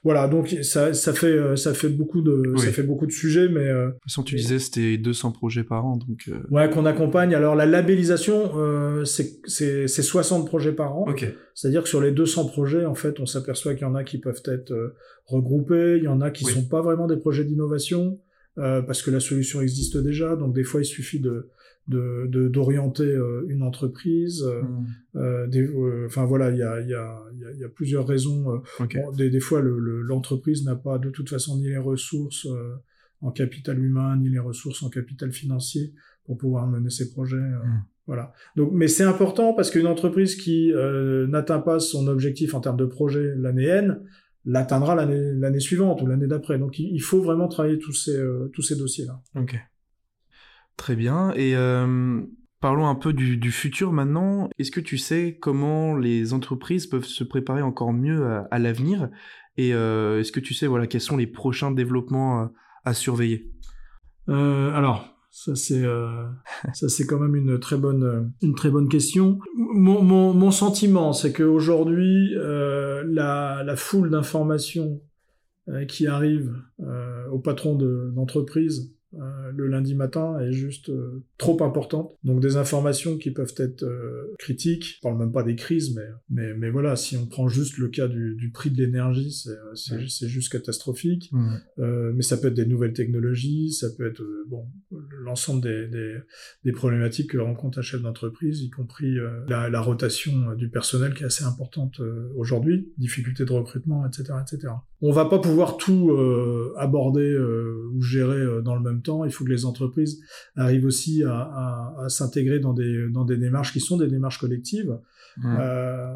voilà, 0.03 0.29
donc 0.29 0.47
ça, 0.61 0.93
ça 0.93 1.11
fait 1.11 1.57
ça 1.57 1.73
fait 1.73 1.89
beaucoup 1.89 2.21
de 2.21 2.53
ça 2.57 2.71
fait 2.71 2.83
beaucoup 2.83 3.05
de 3.05 3.11
sujets, 3.11 3.49
mais 3.49 3.65
de 3.65 3.91
toute 3.91 4.03
façon 4.03 4.23
tu 4.23 4.35
disais 4.35 4.59
c'était 4.59 4.97
200 4.97 5.33
projets 5.33 5.65
par 5.65 5.85
an, 5.85 5.97
donc 5.97 6.29
ouais 6.51 6.69
qu'on 6.69 6.85
accompagne. 6.85 7.35
Alors 7.35 7.55
la 7.55 7.65
labellisation 7.65 9.03
c'est 9.03 9.41
c'est 9.45 9.87
c'est 9.87 10.01
60 10.01 10.47
projets 10.47 10.71
par 10.71 10.97
an. 10.97 11.05
C'est-à-dire 11.53 11.83
que 11.83 11.89
sur 11.89 12.01
les 12.01 12.11
200 12.11 12.45
projets, 12.45 12.85
en 12.85 12.95
fait, 12.95 13.19
on 13.19 13.25
s'aperçoit 13.25 13.73
qu'il 13.73 13.83
y 13.83 13.89
en 13.89 13.95
a 13.95 14.03
qui 14.03 14.19
peuvent 14.19 14.41
être 14.45 14.95
regroupés, 15.25 15.97
il 15.97 16.03
y 16.03 16.07
en 16.07 16.21
a 16.21 16.31
qui 16.31 16.45
sont 16.45 16.65
pas 16.65 16.81
vraiment 16.81 17.07
des 17.07 17.17
projets 17.17 17.43
d'innovation. 17.43 18.19
Euh, 18.57 18.81
parce 18.81 19.01
que 19.01 19.11
la 19.11 19.19
solution 19.19 19.61
existe 19.61 19.97
déjà. 19.97 20.35
Donc 20.35 20.53
des 20.53 20.63
fois, 20.63 20.81
il 20.81 20.85
suffit 20.85 21.19
de 21.19 21.49
d'orienter 21.87 23.03
euh, 23.03 23.45
une 23.47 23.61
entreprise. 23.61 24.43
Euh, 24.43 25.45
mmh. 25.45 26.05
enfin 26.07 26.25
voilà, 26.25 26.49
il 26.49 26.57
y 26.57 26.63
a, 26.63 26.81
y, 26.81 26.95
a, 26.95 27.21
y 27.59 27.63
a 27.63 27.69
plusieurs 27.69 28.07
raisons. 28.07 28.63
des, 29.15 29.29
des, 29.29 29.39
fois, 29.39 29.61
l'entreprise 29.61 30.65
n'a 30.65 30.75
pas 30.75 30.97
de 30.97 31.11
toute 31.11 31.29
façon 31.29 31.57
ni 31.57 31.67
les 31.67 31.77
ressources 31.77 32.47
en 33.21 33.29
capital 33.29 33.77
humain, 33.77 34.17
ni 34.17 34.29
les 34.29 34.39
ressources 34.39 34.81
en 34.81 34.89
capital 34.89 35.31
financier 35.31 35.93
pour 36.25 36.37
pouvoir 36.37 36.65
mener 36.65 36.89
ses 36.89 37.11
projets. 37.11 37.35
Mmh. 37.35 37.83
Voilà. 38.07 38.33
Donc, 38.55 38.71
mais 38.73 38.87
c'est 38.87 39.03
important 39.03 39.53
parce 39.53 39.69
qu'une 39.69 39.87
entreprise 39.87 40.35
qui 40.35 40.73
n'atteint 41.27 41.59
pas 41.59 41.79
son 41.79 42.07
objectif 42.07 42.55
en 42.55 42.61
termes 42.61 42.77
de 42.77 42.85
projet 42.85 43.35
l'année 43.35 43.65
N, 43.65 44.01
l'atteindra 44.45 44.95
l'année 44.95 45.59
suivante 45.59 46.01
ou 46.01 46.07
l'année 46.07 46.27
d'après. 46.27 46.59
Donc 46.59 46.79
il 46.79 47.01
faut 47.01 47.21
vraiment 47.21 47.47
travailler 47.47 47.79
tous 47.79 47.93
ces, 47.93 48.17
euh, 48.17 48.49
tous 48.53 48.61
ces 48.61 48.75
dossiers-là. 48.75 49.21
Ok. 49.35 49.59
Très 50.77 50.95
bien. 50.95 51.31
Et 51.35 51.55
euh, 51.55 52.21
parlons 52.59 52.87
un 52.87 52.95
peu 52.95 53.13
du, 53.13 53.37
du 53.37 53.51
futur 53.51 53.91
maintenant. 53.91 54.49
Est-ce 54.59 54.71
que 54.71 54.79
tu 54.79 54.97
sais 54.97 55.37
comment 55.39 55.95
les 55.95 56.33
entreprises 56.33 56.87
peuvent 56.87 57.05
se 57.05 57.23
préparer 57.23 57.61
encore 57.61 57.93
mieux 57.93 58.25
à, 58.51 58.59
l'avenir? 58.59 59.09
Et 59.57 59.73
euh, 59.73 60.19
est-ce 60.19 60.31
que 60.31 60.41
tu 60.41 60.53
sais 60.53 60.67
voilà, 60.67 60.85
quels 60.85 61.01
sont 61.01 61.17
les 61.17 61.27
prochains 61.27 61.71
développements 61.71 62.49
à 62.83 62.93
surveiller? 62.93 63.51
Alors, 64.27 65.14
ça 65.37 65.53
c'est 65.53 65.83
euh, 65.83 66.23
ça 66.73 66.87
c'est 66.87 67.05
quand 67.05 67.19
même 67.19 67.35
une 67.35 67.59
très 67.59 67.75
bonne 67.75 68.31
une 68.41 68.55
très 68.55 68.69
bonne 68.69 68.87
question. 68.87 69.39
Mon, 69.57 70.01
mon, 70.01 70.33
mon 70.33 70.49
sentiment 70.49 71.11
c'est 71.11 71.33
qu'aujourd'hui 71.33 72.33
euh, 72.37 73.03
la, 73.05 73.61
la 73.65 73.75
foule 73.75 74.09
d'informations 74.09 75.01
euh, 75.67 75.83
qui 75.83 76.07
arrivent 76.07 76.55
euh, 76.79 77.27
au 77.33 77.39
patron 77.39 77.75
d'entreprise 77.75 78.94
euh, 79.21 79.51
le 79.55 79.67
lundi 79.67 79.95
matin 79.95 80.39
est 80.39 80.51
juste 80.51 80.89
euh, 80.89 81.23
trop 81.37 81.63
importante. 81.63 82.15
Donc 82.23 82.41
des 82.41 82.57
informations 82.57 83.17
qui 83.17 83.31
peuvent 83.31 83.53
être 83.57 83.83
euh, 83.83 84.33
critiques, 84.39 84.95
je 84.95 85.01
parle 85.01 85.17
même 85.17 85.31
pas 85.31 85.43
des 85.43 85.55
crises, 85.55 85.95
mais, 85.95 86.07
mais, 86.29 86.53
mais 86.53 86.69
voilà, 86.69 86.95
si 86.95 87.15
on 87.15 87.25
prend 87.25 87.47
juste 87.47 87.77
le 87.77 87.87
cas 87.87 88.07
du, 88.07 88.35
du 88.35 88.49
prix 88.49 88.71
de 88.71 88.77
l'énergie, 88.77 89.31
c'est 89.75 90.27
juste 90.27 90.51
catastrophique. 90.51 91.31
mais 91.77 92.21
ça 92.21 92.37
peut 92.37 92.47
être 92.47 92.53
des 92.53 92.65
nouvelles 92.65 92.93
technologies, 92.93 93.71
ça 93.71 93.87
peut 93.97 94.07
être 94.07 94.23
bon 94.47 94.65
l'ensemble 95.23 95.61
des, 95.61 95.87
des, 95.87 96.17
des, 96.63 96.71
problématiques 96.71 97.31
que 97.31 97.37
rencontre 97.37 97.79
un 97.79 97.81
chef 97.81 98.01
d'entreprise, 98.01 98.61
y 98.61 98.69
compris 98.69 99.15
la, 99.47 99.69
la, 99.69 99.81
rotation 99.81 100.53
du 100.55 100.69
personnel 100.69 101.13
qui 101.13 101.23
est 101.23 101.27
assez 101.27 101.43
importante 101.43 102.01
aujourd'hui, 102.35 102.91
difficulté 102.97 103.45
de 103.45 103.51
recrutement, 103.51 104.05
etc., 104.05 104.33
etc. 104.41 104.73
On 105.01 105.11
va 105.11 105.25
pas 105.25 105.39
pouvoir 105.39 105.77
tout 105.77 106.15
aborder 106.77 107.37
ou 107.93 108.01
gérer 108.01 108.61
dans 108.63 108.75
le 108.75 108.81
même 108.81 109.01
il 109.25 109.31
faut 109.31 109.45
que 109.45 109.51
les 109.51 109.65
entreprises 109.65 110.19
arrivent 110.55 110.85
aussi 110.85 111.23
à, 111.23 112.05
s'intégrer 112.09 112.59
dans 112.59 112.73
des, 112.73 113.09
dans 113.09 113.25
des 113.25 113.37
démarches 113.37 113.73
qui 113.73 113.79
sont 113.79 113.97
des 113.97 114.07
démarches 114.07 114.39
collectives. 114.39 114.97
Euh, 115.43 116.13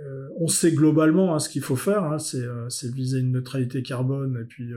euh, 0.00 0.28
on 0.40 0.48
sait 0.48 0.72
globalement 0.72 1.34
hein, 1.34 1.38
ce 1.38 1.48
qu'il 1.48 1.62
faut 1.62 1.76
faire, 1.76 2.04
hein, 2.04 2.16
euh, 2.34 2.68
c'est 2.68 2.92
viser 2.92 3.20
une 3.20 3.32
neutralité 3.32 3.82
carbone 3.82 4.38
et 4.40 4.44
puis 4.44 4.70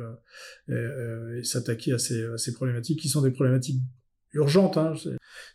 et, 0.69 1.43
s'attaquer 1.43 1.93
à 1.93 1.97
ces, 1.97 2.25
ces, 2.37 2.53
problématiques 2.53 2.99
qui 2.99 3.09
sont 3.09 3.21
des 3.21 3.31
problématiques 3.31 3.81
urgentes. 4.33 4.77
Hein, 4.77 4.93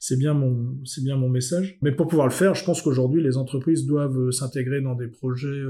c'est 0.00 0.18
bien 0.18 0.34
mon 0.34 0.74
c'est 0.84 1.04
bien 1.04 1.16
mon 1.16 1.28
message. 1.28 1.78
Mais 1.82 1.92
pour 1.92 2.08
pouvoir 2.08 2.26
le 2.26 2.32
faire, 2.32 2.54
je 2.54 2.64
pense 2.64 2.82
qu'aujourd'hui 2.82 3.22
les 3.22 3.36
entreprises 3.36 3.86
doivent 3.86 4.30
s'intégrer 4.30 4.80
dans 4.80 4.94
des 4.94 5.08
projets 5.08 5.62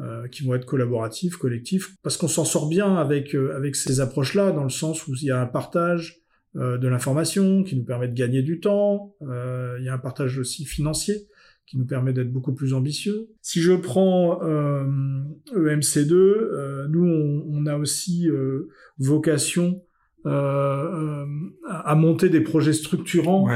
euh, 0.00 0.26
qui 0.26 0.42
vont 0.42 0.54
être 0.54 0.64
collaboratifs, 0.64 1.36
collectifs, 1.36 1.96
parce 2.02 2.16
qu'on 2.16 2.26
s'en 2.26 2.46
sort 2.46 2.66
bien 2.66 2.96
avec 2.96 3.34
euh, 3.34 3.54
avec 3.54 3.76
ces 3.76 4.00
approches-là, 4.00 4.50
dans 4.50 4.62
le 4.62 4.70
sens 4.70 5.06
où 5.06 5.12
il 5.14 5.24
y 5.24 5.30
a 5.30 5.38
un 5.38 5.44
partage 5.44 6.22
euh, 6.56 6.78
de 6.78 6.88
l'information 6.88 7.62
qui 7.62 7.76
nous 7.76 7.84
permet 7.84 8.08
de 8.08 8.14
gagner 8.14 8.40
du 8.40 8.58
temps, 8.58 9.14
il 9.20 9.84
y 9.84 9.90
a 9.90 9.92
un 9.92 9.98
partage 9.98 10.38
aussi 10.38 10.64
financier 10.64 11.28
qui 11.66 11.76
nous 11.76 11.84
permet 11.84 12.14
d'être 12.14 12.32
beaucoup 12.32 12.54
plus 12.54 12.72
ambitieux. 12.72 13.28
Si 13.42 13.60
je 13.60 13.74
prends 13.74 14.40
EMC2, 15.54 16.86
nous 16.88 17.04
on, 17.04 17.44
on, 17.50 17.66
a 17.66 17.76
aussi 17.76 18.30
vocation 18.96 19.82
à 20.24 21.94
monter 21.96 22.30
des 22.30 22.40
projets 22.40 22.72
structurants, 22.72 23.46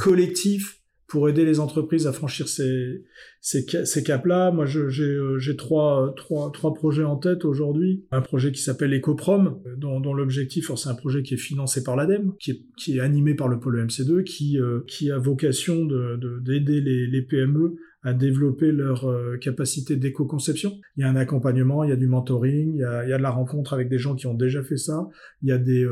collectifs, 0.00 0.82
pour 1.08 1.28
aider 1.28 1.44
les 1.44 1.60
entreprises 1.60 2.06
à 2.06 2.12
franchir 2.12 2.48
ces, 2.48 3.04
ces, 3.40 3.64
ces 3.84 4.02
caps-là. 4.02 4.50
Moi, 4.50 4.66
j'ai 4.66 5.04
euh, 5.04 5.54
trois, 5.56 6.12
trois, 6.16 6.50
trois 6.50 6.74
projets 6.74 7.04
en 7.04 7.16
tête 7.16 7.44
aujourd'hui. 7.44 8.04
Un 8.10 8.22
projet 8.22 8.50
qui 8.50 8.60
s'appelle 8.60 8.92
Ecoprom, 8.92 9.60
euh, 9.66 9.76
dont, 9.76 10.00
dont 10.00 10.14
l'objectif, 10.14 10.70
c'est 10.74 10.88
un 10.88 10.94
projet 10.94 11.22
qui 11.22 11.34
est 11.34 11.38
financé 11.38 11.84
par 11.84 11.94
l'ADEME, 11.94 12.34
qui 12.40 12.50
est, 12.50 12.62
qui 12.76 12.98
est 12.98 13.00
animé 13.00 13.34
par 13.34 13.46
le 13.46 13.60
pôle 13.60 13.86
MC2, 13.86 14.24
qui, 14.24 14.58
euh, 14.58 14.80
qui 14.88 15.10
a 15.12 15.18
vocation 15.18 15.84
d'aider 15.84 16.80
de, 16.80 16.84
les, 16.84 17.06
les 17.06 17.22
PME 17.22 17.76
à 18.02 18.12
développer 18.12 18.70
leur 18.70 19.04
capacité 19.40 19.96
d'éco-conception. 19.96 20.78
Il 20.96 21.00
y 21.00 21.04
a 21.04 21.08
un 21.08 21.16
accompagnement, 21.16 21.82
il 21.82 21.90
y 21.90 21.92
a 21.92 21.96
du 21.96 22.06
mentoring, 22.06 22.74
il 22.74 22.78
y 22.78 22.84
a, 22.84 23.04
il 23.04 23.10
y 23.10 23.12
a 23.12 23.18
de 23.18 23.22
la 23.22 23.30
rencontre 23.30 23.72
avec 23.72 23.88
des 23.88 23.98
gens 23.98 24.14
qui 24.14 24.28
ont 24.28 24.34
déjà 24.34 24.62
fait 24.62 24.76
ça, 24.76 25.08
il 25.42 25.48
y 25.48 25.52
a 25.52 25.58
des, 25.58 25.84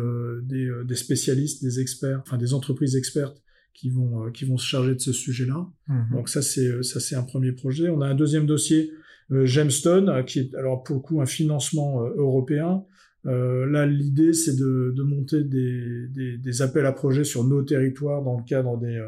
des, 0.44 0.70
des 0.86 0.94
spécialistes, 0.94 1.64
des 1.64 1.80
experts, 1.80 2.22
enfin 2.24 2.36
des 2.36 2.54
entreprises 2.54 2.94
expertes 2.94 3.42
qui 3.74 3.90
vont 3.90 4.26
euh, 4.26 4.30
qui 4.30 4.44
vont 4.44 4.56
se 4.56 4.66
charger 4.66 4.94
de 4.94 5.00
ce 5.00 5.12
sujet-là. 5.12 5.66
Mhm. 5.88 6.06
Donc 6.12 6.28
ça 6.28 6.40
c'est 6.40 6.66
euh, 6.66 6.82
ça 6.82 7.00
c'est 7.00 7.16
un 7.16 7.22
premier 7.22 7.52
projet. 7.52 7.90
On 7.90 8.00
a 8.00 8.06
un 8.06 8.14
deuxième 8.14 8.46
dossier 8.46 8.92
euh, 9.32 9.44
Gemstone 9.44 10.24
qui 10.24 10.38
est 10.38 10.54
alors 10.54 10.82
pour 10.82 10.96
le 10.96 11.02
coup 11.02 11.20
un 11.20 11.26
financement 11.26 12.02
européen. 12.16 12.84
là, 13.24 13.86
l'idée, 13.86 14.34
c'est 14.34 14.54
de, 14.54 14.92
de, 14.94 15.02
monter 15.02 15.44
des, 15.44 16.08
des, 16.10 16.36
des, 16.36 16.60
appels 16.60 16.84
à 16.84 16.92
projets 16.92 17.24
sur 17.24 17.42
nos 17.42 17.62
territoires 17.62 18.22
dans 18.22 18.36
le 18.36 18.44
cadre 18.44 18.76
des, 18.76 19.00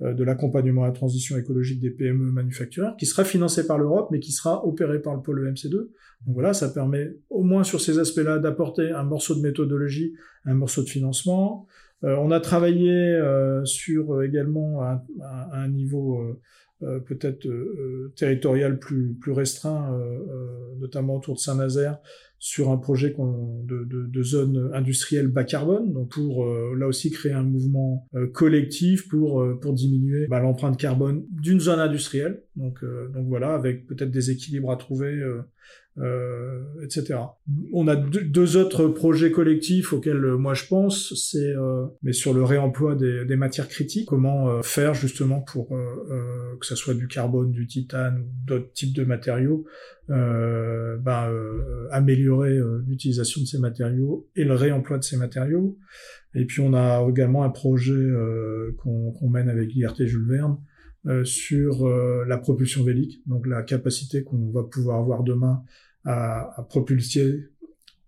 de 0.00 0.24
l'accompagnement 0.24 0.84
à 0.84 0.86
la 0.86 0.94
transition 0.94 1.36
écologique 1.36 1.78
des 1.78 1.90
PME 1.90 2.32
manufacturières, 2.32 2.96
qui 2.98 3.04
sera 3.04 3.22
financé 3.22 3.66
par 3.66 3.76
l'Europe, 3.76 4.08
mais 4.12 4.18
qui 4.18 4.32
sera 4.32 4.66
opéré 4.66 5.02
par 5.02 5.14
le 5.14 5.20
pôle 5.20 5.46
EMC2. 5.46 5.74
Donc 5.74 6.34
voilà, 6.34 6.54
ça 6.54 6.70
permet 6.70 7.16
au 7.28 7.42
moins 7.42 7.62
sur 7.62 7.82
ces 7.82 7.98
aspects-là 7.98 8.38
d'apporter 8.38 8.92
un 8.92 9.04
morceau 9.04 9.34
de 9.34 9.42
méthodologie, 9.42 10.14
un 10.46 10.54
morceau 10.54 10.82
de 10.82 10.88
financement. 10.88 11.66
Euh, 12.04 12.16
on 12.16 12.30
a 12.30 12.40
travaillé 12.40 12.92
euh, 12.92 13.64
sur 13.64 14.14
euh, 14.14 14.26
également 14.26 14.82
un, 14.82 15.02
un, 15.52 15.68
niveau 15.68 16.38
peut-être 17.06 17.46
territorial 18.16 18.78
plus, 18.78 19.14
plus 19.20 19.32
restreint, 19.32 20.00
notamment 20.78 21.16
autour 21.16 21.34
de 21.34 21.40
Saint-Nazaire, 21.40 21.98
sur 22.38 22.70
un 22.70 22.78
projet 22.78 23.10
de, 23.10 23.84
de, 23.84 24.06
de, 24.06 24.22
zone 24.22 24.70
industrielle 24.72 25.28
bas 25.28 25.44
carbone, 25.44 25.92
donc 25.92 26.12
pour 26.12 26.46
là 26.74 26.86
aussi 26.86 27.10
créer 27.10 27.32
un 27.32 27.42
mouvement 27.42 28.08
collectif 28.32 29.08
pour 29.08 29.44
pour 29.60 29.74
diminuer 29.74 30.26
bah, 30.26 30.40
l'empreinte 30.40 30.78
carbone 30.78 31.26
d'une 31.30 31.60
zone 31.60 31.80
industrielle. 31.80 32.42
Donc 32.56 32.82
donc 33.12 33.28
voilà, 33.28 33.52
avec 33.52 33.86
peut-être 33.86 34.10
des 34.10 34.30
équilibres 34.30 34.70
à 34.70 34.76
trouver 34.76 35.22
euh, 35.98 36.62
etc. 36.84 37.18
On 37.72 37.88
a 37.88 37.96
deux, 37.96 38.56
autres 38.56 38.86
projets 38.86 39.32
collectifs 39.32 39.92
auxquels 39.92 40.24
euh, 40.24 40.36
moi 40.36 40.54
je 40.54 40.66
pense, 40.66 41.12
c'est 41.14 41.54
euh, 41.56 41.86
mais 42.02 42.12
sur 42.12 42.32
le 42.32 42.44
réemploi 42.44 42.94
des, 42.94 43.24
des 43.24 43.36
matières 43.36 43.68
critiques, 43.68 44.06
comment 44.06 44.48
euh, 44.48 44.62
faire 44.62 44.94
justement 44.94 45.40
pour 45.40 45.74
euh, 45.74 46.56
que 46.60 46.66
ça 46.66 46.76
soit 46.76 46.94
du 46.94 47.08
carbone, 47.08 47.50
du 47.50 47.66
titane 47.66 48.20
ou 48.20 48.28
d'autres 48.46 48.72
types 48.72 48.94
de 48.94 49.04
matériaux, 49.04 49.64
ben, 50.08 51.30
améliorer 51.92 52.58
l'utilisation 52.84 53.42
de 53.42 53.46
ces 53.46 53.60
matériaux 53.60 54.28
et 54.34 54.42
le 54.42 54.54
réemploi 54.54 54.98
de 54.98 55.04
ces 55.04 55.16
matériaux. 55.16 55.78
Et 56.34 56.46
puis 56.46 56.60
on 56.60 56.74
a 56.74 57.06
également 57.08 57.44
un 57.44 57.50
projet 57.50 58.08
qu'on 58.78 59.28
mène 59.28 59.48
avec 59.48 59.72
l'IRT 59.72 60.06
Jules 60.06 60.26
Verne 60.28 60.58
sur 61.24 61.86
euh, 61.86 62.24
la 62.26 62.36
propulsion 62.36 62.84
vélique, 62.84 63.22
donc 63.26 63.46
la 63.46 63.62
capacité 63.62 64.22
qu'on 64.22 64.50
va 64.50 64.64
pouvoir 64.64 64.98
avoir 64.98 65.22
demain 65.22 65.62
à, 66.04 66.60
à 66.60 66.62
propulser 66.62 67.48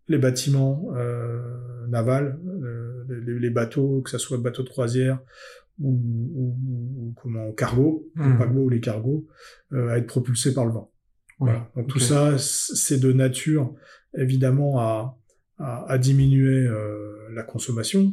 les 0.09 0.19
bâtiments 0.19 0.91
euh, 0.95 1.87
navals, 1.89 2.39
les, 3.09 3.39
les, 3.39 3.51
bateaux, 3.51 4.03
que 4.03 4.11
ce 4.11 4.19
soit 4.19 4.37
bateaux 4.37 4.63
de 4.63 4.69
croisière 4.69 5.21
ou, 5.81 5.91
ou, 6.35 6.57
ou 6.99 7.15
comment 7.21 7.51
cargo, 7.53 8.11
les 8.17 8.25
mmh. 8.25 8.39
paquebots 8.39 8.63
ou 8.65 8.69
les 8.69 8.81
cargos, 8.81 9.27
à 9.73 9.97
être 9.97 10.07
propulsés 10.07 10.53
par 10.53 10.67
le 10.67 10.73
vent. 10.73 10.93
voilà. 11.39 11.71
Donc 11.77 11.87
tout 11.89 11.99
ça, 11.99 12.37
c'est 12.39 12.99
de 12.99 13.13
nature 13.13 13.75
évidemment 14.19 14.81
à, 14.81 15.19
à, 15.59 15.91
à 15.91 15.99
diminuer 15.99 16.69
la 17.33 17.43
consommation, 17.43 18.13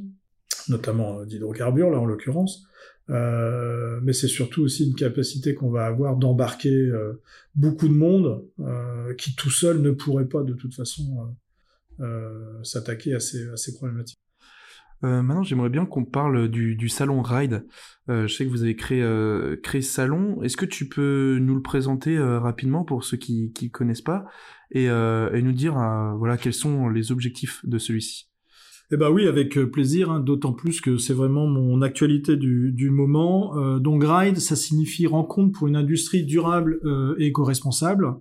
notamment 0.69 1.25
d'hydrocarbures 1.25 1.89
là 1.89 1.99
en 1.99 2.05
l'occurrence, 2.05 2.68
Euh, 3.09 3.99
mais 4.03 4.13
c'est 4.13 4.27
surtout 4.27 4.61
aussi 4.61 4.87
une 4.87 4.95
capacité 4.95 5.55
qu'on 5.55 5.71
va 5.71 5.85
avoir 5.85 6.15
d'embarquer 6.15 6.73
euh, 6.73 7.21
beaucoup 7.55 7.87
de 7.87 7.93
monde 7.93 8.45
euh, 8.59 9.13
qui 9.15 9.35
tout 9.35 9.49
seul 9.49 9.81
ne 9.81 9.91
pourrait 9.91 10.27
pas 10.27 10.43
de 10.43 10.53
toute 10.53 10.75
façon 10.75 11.35
s'attaquer 12.63 13.13
à 13.13 13.19
ces, 13.19 13.49
à 13.49 13.57
ces 13.57 13.73
problématiques. 13.73 14.19
Euh, 15.03 15.21
maintenant, 15.21 15.43
j'aimerais 15.43 15.69
bien 15.69 15.85
qu'on 15.85 16.05
parle 16.05 16.49
du, 16.49 16.75
du, 16.75 16.89
salon 16.89 17.21
Ride. 17.21 17.65
Euh, 18.09 18.27
je 18.27 18.35
sais 18.35 18.45
que 18.45 18.49
vous 18.49 18.63
avez 18.63 18.75
créé, 18.75 19.01
euh, 19.01 19.55
créé 19.61 19.81
ce 19.81 19.93
salon. 19.93 20.41
Est-ce 20.43 20.57
que 20.57 20.65
tu 20.65 20.89
peux 20.89 21.39
nous 21.41 21.55
le 21.55 21.61
présenter 21.61 22.19
rapidement 22.19 22.83
pour 22.83 23.03
ceux 23.03 23.17
qui 23.17 23.53
ne 23.61 23.67
connaissent 23.69 24.01
pas 24.01 24.25
et, 24.71 24.85
et 24.85 25.41
nous 25.41 25.53
dire 25.53 25.73
voilà 26.17 26.37
quels 26.37 26.53
sont 26.53 26.89
les 26.89 27.11
objectifs 27.11 27.65
de 27.65 27.77
celui-ci? 27.77 28.29
Eh 28.91 28.97
ben 28.97 29.09
oui, 29.11 29.27
avec 29.27 29.59
plaisir, 29.71 30.09
hein, 30.09 30.19
d'autant 30.19 30.53
plus 30.53 30.81
que 30.81 30.97
c'est 30.97 31.13
vraiment 31.13 31.47
mon 31.47 31.81
actualité 31.81 32.37
du, 32.37 32.71
du 32.71 32.89
moment. 32.89 33.79
donc 33.79 34.03
Ride, 34.03 34.39
ça 34.39 34.55
signifie 34.55 35.05
rencontre 35.05 35.57
pour 35.57 35.67
une 35.67 35.75
industrie 35.75 36.23
durable 36.23 36.79
et 37.19 37.27
éco-responsable. 37.27 38.15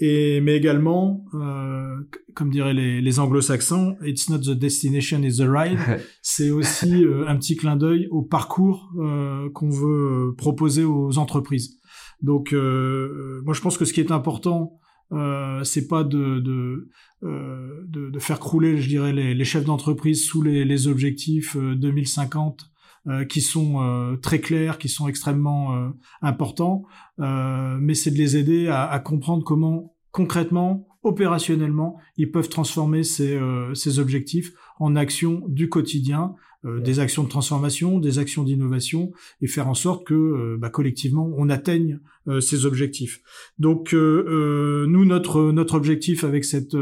Et, 0.00 0.40
mais 0.40 0.56
également, 0.56 1.26
euh, 1.34 1.96
comme 2.34 2.50
diraient 2.50 2.72
les, 2.72 3.02
les 3.02 3.20
anglo-saxons, 3.20 3.96
it's 4.02 4.30
not 4.30 4.38
the 4.38 4.58
destination, 4.58 5.22
it's 5.22 5.36
the 5.36 5.46
ride. 5.46 5.78
c'est 6.22 6.50
aussi 6.50 7.04
euh, 7.04 7.28
un 7.28 7.36
petit 7.36 7.54
clin 7.54 7.76
d'œil 7.76 8.08
au 8.10 8.22
parcours 8.22 8.90
euh, 8.98 9.50
qu'on 9.50 9.68
veut 9.68 10.34
proposer 10.36 10.84
aux 10.84 11.18
entreprises. 11.18 11.76
Donc, 12.22 12.54
euh, 12.54 13.42
moi, 13.44 13.52
je 13.52 13.60
pense 13.60 13.76
que 13.76 13.84
ce 13.84 13.92
qui 13.92 14.00
est 14.00 14.10
important, 14.10 14.80
euh, 15.12 15.64
c'est 15.64 15.88
pas 15.88 16.04
de 16.04 16.38
de, 16.40 16.88
de, 17.22 18.10
de, 18.10 18.18
faire 18.18 18.40
crouler, 18.40 18.78
je 18.78 18.88
dirais, 18.88 19.12
les, 19.12 19.34
les 19.34 19.44
chefs 19.44 19.64
d'entreprise 19.64 20.24
sous 20.24 20.42
les, 20.42 20.64
les 20.64 20.86
objectifs 20.88 21.56
2050 21.56 22.70
euh, 23.08 23.24
qui 23.24 23.40
sont 23.40 23.82
euh, 23.82 24.16
très 24.16 24.40
clairs, 24.40 24.76
qui 24.76 24.90
sont 24.90 25.08
extrêmement 25.08 25.74
euh, 25.74 25.88
importants, 26.20 26.84
mais 27.16 27.94
c'est 27.94 28.10
de 28.10 28.18
les 28.18 28.36
aider 28.36 28.68
à, 28.68 28.84
à, 28.90 28.98
comprendre 28.98 29.42
comment 29.42 29.94
concrètement, 30.10 30.86
opérationnellement, 31.02 31.96
ils 32.18 32.30
peuvent 32.30 32.50
transformer 32.50 33.02
ces, 33.02 33.38
ces 33.74 33.98
objectifs 34.00 34.52
en 34.78 34.96
actions 34.96 35.42
du 35.48 35.70
quotidien, 35.70 36.34
des 36.64 37.00
actions 37.00 37.24
de 37.24 37.28
transformation, 37.28 37.98
des 37.98 38.18
actions 38.18 38.42
d'innovation, 38.42 39.12
et 39.40 39.46
faire 39.46 39.68
en 39.68 39.74
sorte 39.74 40.06
que 40.06 40.56
bah, 40.58 40.68
collectivement 40.68 41.32
on 41.36 41.48
atteigne 41.48 42.00
ces 42.40 42.66
objectifs. 42.66 43.20
Donc 43.58 43.92
nous 43.92 45.04
notre 45.04 45.52
notre 45.52 45.74
objectif 45.74 46.22
avec 46.24 46.44
cette 46.44 46.76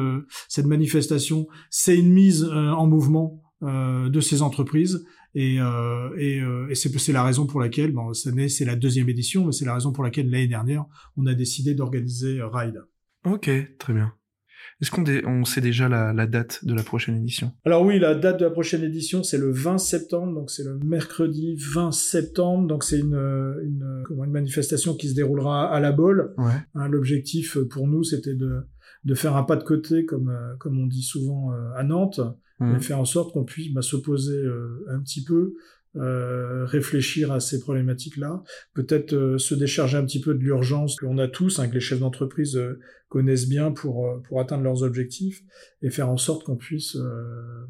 cette 0.48 0.66
manifestation, 0.66 1.46
c'est 1.70 1.96
une 1.96 2.12
mise 2.12 2.44
en 2.44 2.86
mouvement 2.86 3.42
de 3.62 4.20
ces 4.20 4.42
entreprises 4.42 5.04
et, 5.34 5.60
euh, 5.60 6.16
et, 6.16 6.40
euh, 6.40 6.68
et 6.70 6.74
c'est 6.74 7.12
la 7.12 7.22
raison 7.22 7.46
pour 7.46 7.60
laquelle, 7.60 7.92
bon, 7.92 8.12
cette 8.14 8.32
année 8.32 8.48
c'est 8.48 8.64
la 8.64 8.76
deuxième 8.76 9.08
édition, 9.08 9.44
mais 9.44 9.52
c'est 9.52 9.64
la 9.64 9.74
raison 9.74 9.92
pour 9.92 10.02
laquelle 10.04 10.30
l'année 10.30 10.48
dernière 10.48 10.84
on 11.16 11.26
a 11.26 11.34
décidé 11.34 11.74
d'organiser 11.74 12.40
euh, 12.40 12.48
Ride. 12.48 12.82
Ok, 13.24 13.50
très 13.78 13.92
bien. 13.92 14.17
Est-ce 14.80 14.90
qu'on 14.90 15.04
on 15.26 15.44
sait 15.44 15.60
déjà 15.60 15.88
la, 15.88 16.12
la, 16.12 16.26
date 16.26 16.64
de 16.64 16.74
la 16.74 16.82
prochaine 16.82 17.16
édition? 17.16 17.52
Alors 17.64 17.84
oui, 17.84 17.98
la 17.98 18.14
date 18.14 18.40
de 18.40 18.44
la 18.44 18.50
prochaine 18.50 18.82
édition, 18.82 19.22
c'est 19.22 19.38
le 19.38 19.50
20 19.50 19.78
septembre, 19.78 20.34
donc 20.34 20.50
c'est 20.50 20.64
le 20.64 20.78
mercredi 20.78 21.56
20 21.56 21.92
septembre, 21.92 22.66
donc 22.66 22.84
c'est 22.84 22.98
une, 22.98 23.14
une, 23.14 24.04
une, 24.10 24.30
manifestation 24.30 24.94
qui 24.94 25.08
se 25.08 25.14
déroulera 25.14 25.72
à 25.72 25.80
la 25.80 25.92
Bolle. 25.92 26.34
Ouais. 26.38 26.52
Hein, 26.74 26.88
L'objectif 26.88 27.58
pour 27.58 27.88
nous, 27.88 28.04
c'était 28.04 28.34
de, 28.34 28.62
de 29.04 29.14
faire 29.14 29.36
un 29.36 29.42
pas 29.42 29.56
de 29.56 29.64
côté, 29.64 30.04
comme, 30.04 30.32
comme 30.58 30.78
on 30.78 30.86
dit 30.86 31.02
souvent 31.02 31.52
à 31.76 31.82
Nantes, 31.82 32.20
mmh. 32.60 32.76
et 32.76 32.80
faire 32.80 32.98
en 32.98 33.04
sorte 33.04 33.32
qu'on 33.32 33.44
puisse 33.44 33.72
bah, 33.72 33.82
s'opposer 33.82 34.36
euh, 34.36 34.84
un 34.90 35.00
petit 35.00 35.24
peu, 35.24 35.54
euh, 35.96 36.66
réfléchir 36.66 37.32
à 37.32 37.40
ces 37.40 37.60
problématiques-là, 37.60 38.42
peut-être 38.74 39.14
euh, 39.14 39.38
se 39.38 39.54
décharger 39.54 39.96
un 39.96 40.04
petit 40.04 40.20
peu 40.20 40.34
de 40.34 40.40
l'urgence 40.40 40.96
qu'on 40.96 41.16
a 41.16 41.28
tous, 41.28 41.58
hein, 41.58 41.68
que 41.68 41.74
les 41.74 41.80
chefs 41.80 41.98
d'entreprise 41.98 42.56
euh, 42.56 42.78
connaissent 43.08 43.48
bien 43.48 43.72
pour 43.72 44.20
pour 44.24 44.38
atteindre 44.38 44.64
leurs 44.64 44.82
objectifs, 44.82 45.42
et 45.80 45.88
faire 45.88 46.10
en 46.10 46.18
sorte 46.18 46.44
qu'on 46.44 46.56
puisse 46.56 46.94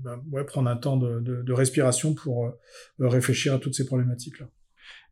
bah, 0.02 0.20
prendre 0.44 0.68
un 0.68 0.76
temps 0.76 0.96
de, 0.96 1.52
respiration 1.52 2.12
pour 2.12 2.52
réfléchir 2.98 3.54
à 3.54 3.60
toutes 3.60 3.74
ces 3.74 3.86
problématiques-là. 3.86 4.50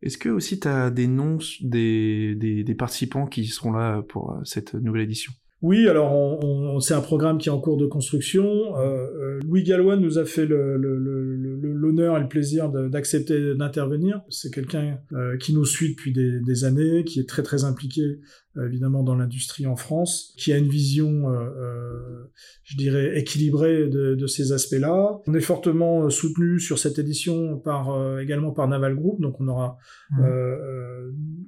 Est-ce 0.02 0.18
que 0.18 0.28
aussi 0.28 0.58
tu 0.58 0.66
as 0.66 0.90
des 0.90 1.06
noms 1.06 1.38
des, 1.60 2.34
des, 2.34 2.74
participants 2.74 3.28
qui 3.28 3.46
seront 3.46 3.70
là 3.70 4.02
pour 4.02 4.36
cette 4.42 4.74
nouvelle 4.74 5.02
édition? 5.02 5.32
Oui, 5.62 5.88
alors 5.88 6.12
on, 6.12 6.76
on, 6.76 6.80
c'est 6.80 6.92
un 6.92 7.00
programme 7.00 7.38
qui 7.38 7.48
est 7.48 7.52
en 7.52 7.60
cours 7.60 7.78
de 7.78 7.86
construction. 7.86 8.76
Euh, 8.78 9.06
euh 9.16 9.40
Louis 9.44 9.62
Gallois 9.62 9.96
nous 9.96 10.18
a 10.18 10.26
fait 10.26 10.44
l'honneur 10.44 10.78
le, 10.78 10.96
le, 10.96 12.18
et 12.18 12.20
le 12.20 12.28
plaisir 12.28 12.68
d'accepter 12.70 13.54
d'intervenir. 13.54 14.20
C'est 14.28 14.52
quelqu'un 14.52 14.98
euh, 15.12 15.38
qui 15.38 15.54
nous 15.54 15.64
suit 15.64 15.90
depuis 15.90 16.12
des, 16.12 16.40
des, 16.40 16.64
années, 16.64 17.04
qui 17.04 17.20
est 17.20 17.28
très 17.28 17.42
très 17.42 17.64
impliqué 17.64 18.20
évidemment 18.64 19.02
dans 19.02 19.14
l'industrie 19.14 19.66
en 19.66 19.76
France, 19.76 20.34
qui 20.36 20.52
a 20.52 20.58
une 20.58 20.68
vision, 20.68 21.30
euh, 21.30 21.34
euh, 21.34 22.30
je 22.64 22.76
dirais, 22.76 23.18
équilibrée 23.18 23.88
de, 23.88 24.14
de 24.14 24.26
ces 24.26 24.52
aspects-là. 24.52 25.20
On 25.26 25.34
est 25.34 25.40
fortement 25.40 26.08
soutenu 26.10 26.58
sur 26.60 26.78
cette 26.78 26.98
édition 26.98 27.58
par 27.58 28.20
également 28.20 28.52
par 28.52 28.68
Naval 28.68 28.94
Group, 28.94 29.20
donc 29.20 29.40
on 29.40 29.48
aura 29.48 29.78
mmh. 30.10 30.24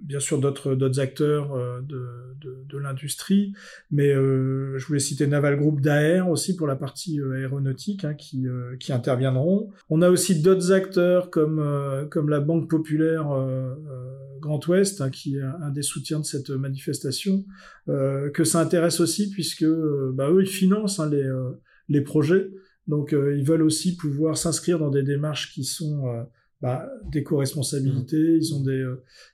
bien 0.05 0.21
sûr 0.21 0.39
d'autres 0.39 0.75
d'autres 0.75 1.01
acteurs 1.01 1.57
de, 1.83 2.07
de, 2.41 2.65
de 2.69 2.79
l'industrie, 2.79 3.53
mais 3.91 4.13
je 4.13 4.87
voulais 4.87 5.01
citer 5.01 5.27
Naval 5.27 5.59
Group 5.59 5.81
d'AR 5.81 6.29
aussi 6.29 6.57
pour 6.57 6.67
la 6.67 6.77
partie 6.77 7.21
aéronautique 7.21 8.05
hein, 8.05 8.15
qui 8.15 8.47
qui 8.81 8.93
interviendront. 8.93 9.71
On 9.89 10.03
a 10.03 10.11
aussi 10.11 10.41
d'autres 10.43 10.73
acteurs 10.73 11.31
comme 11.31 11.63
comme 12.11 12.29
la 12.29 12.41
Banque 12.41 12.69
Populaire 12.69 13.29
Grand 14.41 14.65
Ouest, 14.69 15.01
hein, 15.01 15.11
qui 15.11 15.37
est 15.37 15.43
un 15.43 15.71
des 15.71 15.83
soutiens 15.83 16.21
de 16.21 16.25
cette 16.25 16.51
manifestation, 16.51 17.45
euh, 17.89 18.31
que 18.31 18.45
ça 18.45 18.61
intéresse 18.61 19.01
aussi 19.01 19.31
puisque 19.31 19.63
euh, 19.63 20.13
bah, 20.15 20.31
eux 20.31 20.43
ils 20.43 20.49
financent 20.49 21.01
hein, 21.01 21.09
les, 21.11 21.23
euh, 21.23 21.51
les 21.89 22.01
projets, 22.01 22.51
donc 22.87 23.13
ils 23.13 23.45
veulent 23.45 23.63
aussi 23.63 23.97
pouvoir 23.97 24.39
s'inscrire 24.39 24.79
dans 24.79 24.91
des 24.91 25.03
démarches 25.03 25.53
qui 25.53 25.65
sont 25.65 26.27
bah, 26.61 26.89
d'éco-responsabilité, 27.05 28.17
mmh. 28.17 28.37
ils 28.37 28.55
ont 28.55 28.63
des 28.63 28.85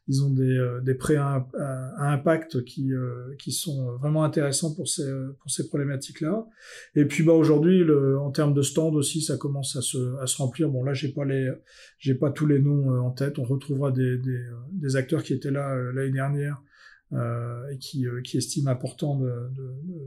ils 0.08 0.22
ont 0.22 0.30
des, 0.30 0.78
des 0.82 0.94
prêts 0.94 1.16
à, 1.16 1.48
à, 1.58 2.12
impact 2.12 2.64
qui 2.64 2.90
qui 3.38 3.52
sont 3.52 3.96
vraiment 3.96 4.24
intéressants 4.24 4.74
pour 4.74 4.88
ces 4.88 5.10
pour 5.40 5.50
ces 5.50 5.66
problématiques 5.68 6.20
là. 6.20 6.46
Et 6.94 7.06
puis 7.06 7.24
bah 7.24 7.32
aujourd'hui 7.32 7.82
en 8.20 8.30
termes 8.30 8.52
de 8.52 8.62
stand 8.62 8.94
aussi 8.94 9.22
ça 9.22 9.38
commence 9.38 9.74
à 9.76 9.80
se 9.80 10.16
à 10.20 10.26
se 10.26 10.36
remplir. 10.36 10.68
Bon 10.68 10.84
là 10.84 10.92
j'ai 10.92 11.08
pas 11.08 11.24
les 11.24 11.50
j'ai 11.98 12.14
pas 12.14 12.30
tous 12.30 12.46
les 12.46 12.58
noms 12.58 13.00
en 13.00 13.10
tête. 13.10 13.38
On 13.38 13.44
retrouvera 13.44 13.90
des 13.90 14.18
des, 14.18 14.40
des 14.72 14.96
acteurs 14.96 15.22
qui 15.22 15.32
étaient 15.32 15.50
là 15.50 15.74
l'année 15.92 16.12
dernière 16.12 16.60
euh, 16.60 16.73
et 17.12 17.78
qui, 17.78 18.06
euh, 18.06 18.20
qui 18.22 18.38
estime 18.38 18.68
important 18.68 19.18
de, 19.18 19.32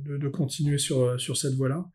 de, 0.06 0.18
de, 0.18 0.28
continuer 0.28 0.78
sur, 0.78 1.20
sur 1.20 1.38
cette 1.38 1.54
voie-là. 1.54 1.86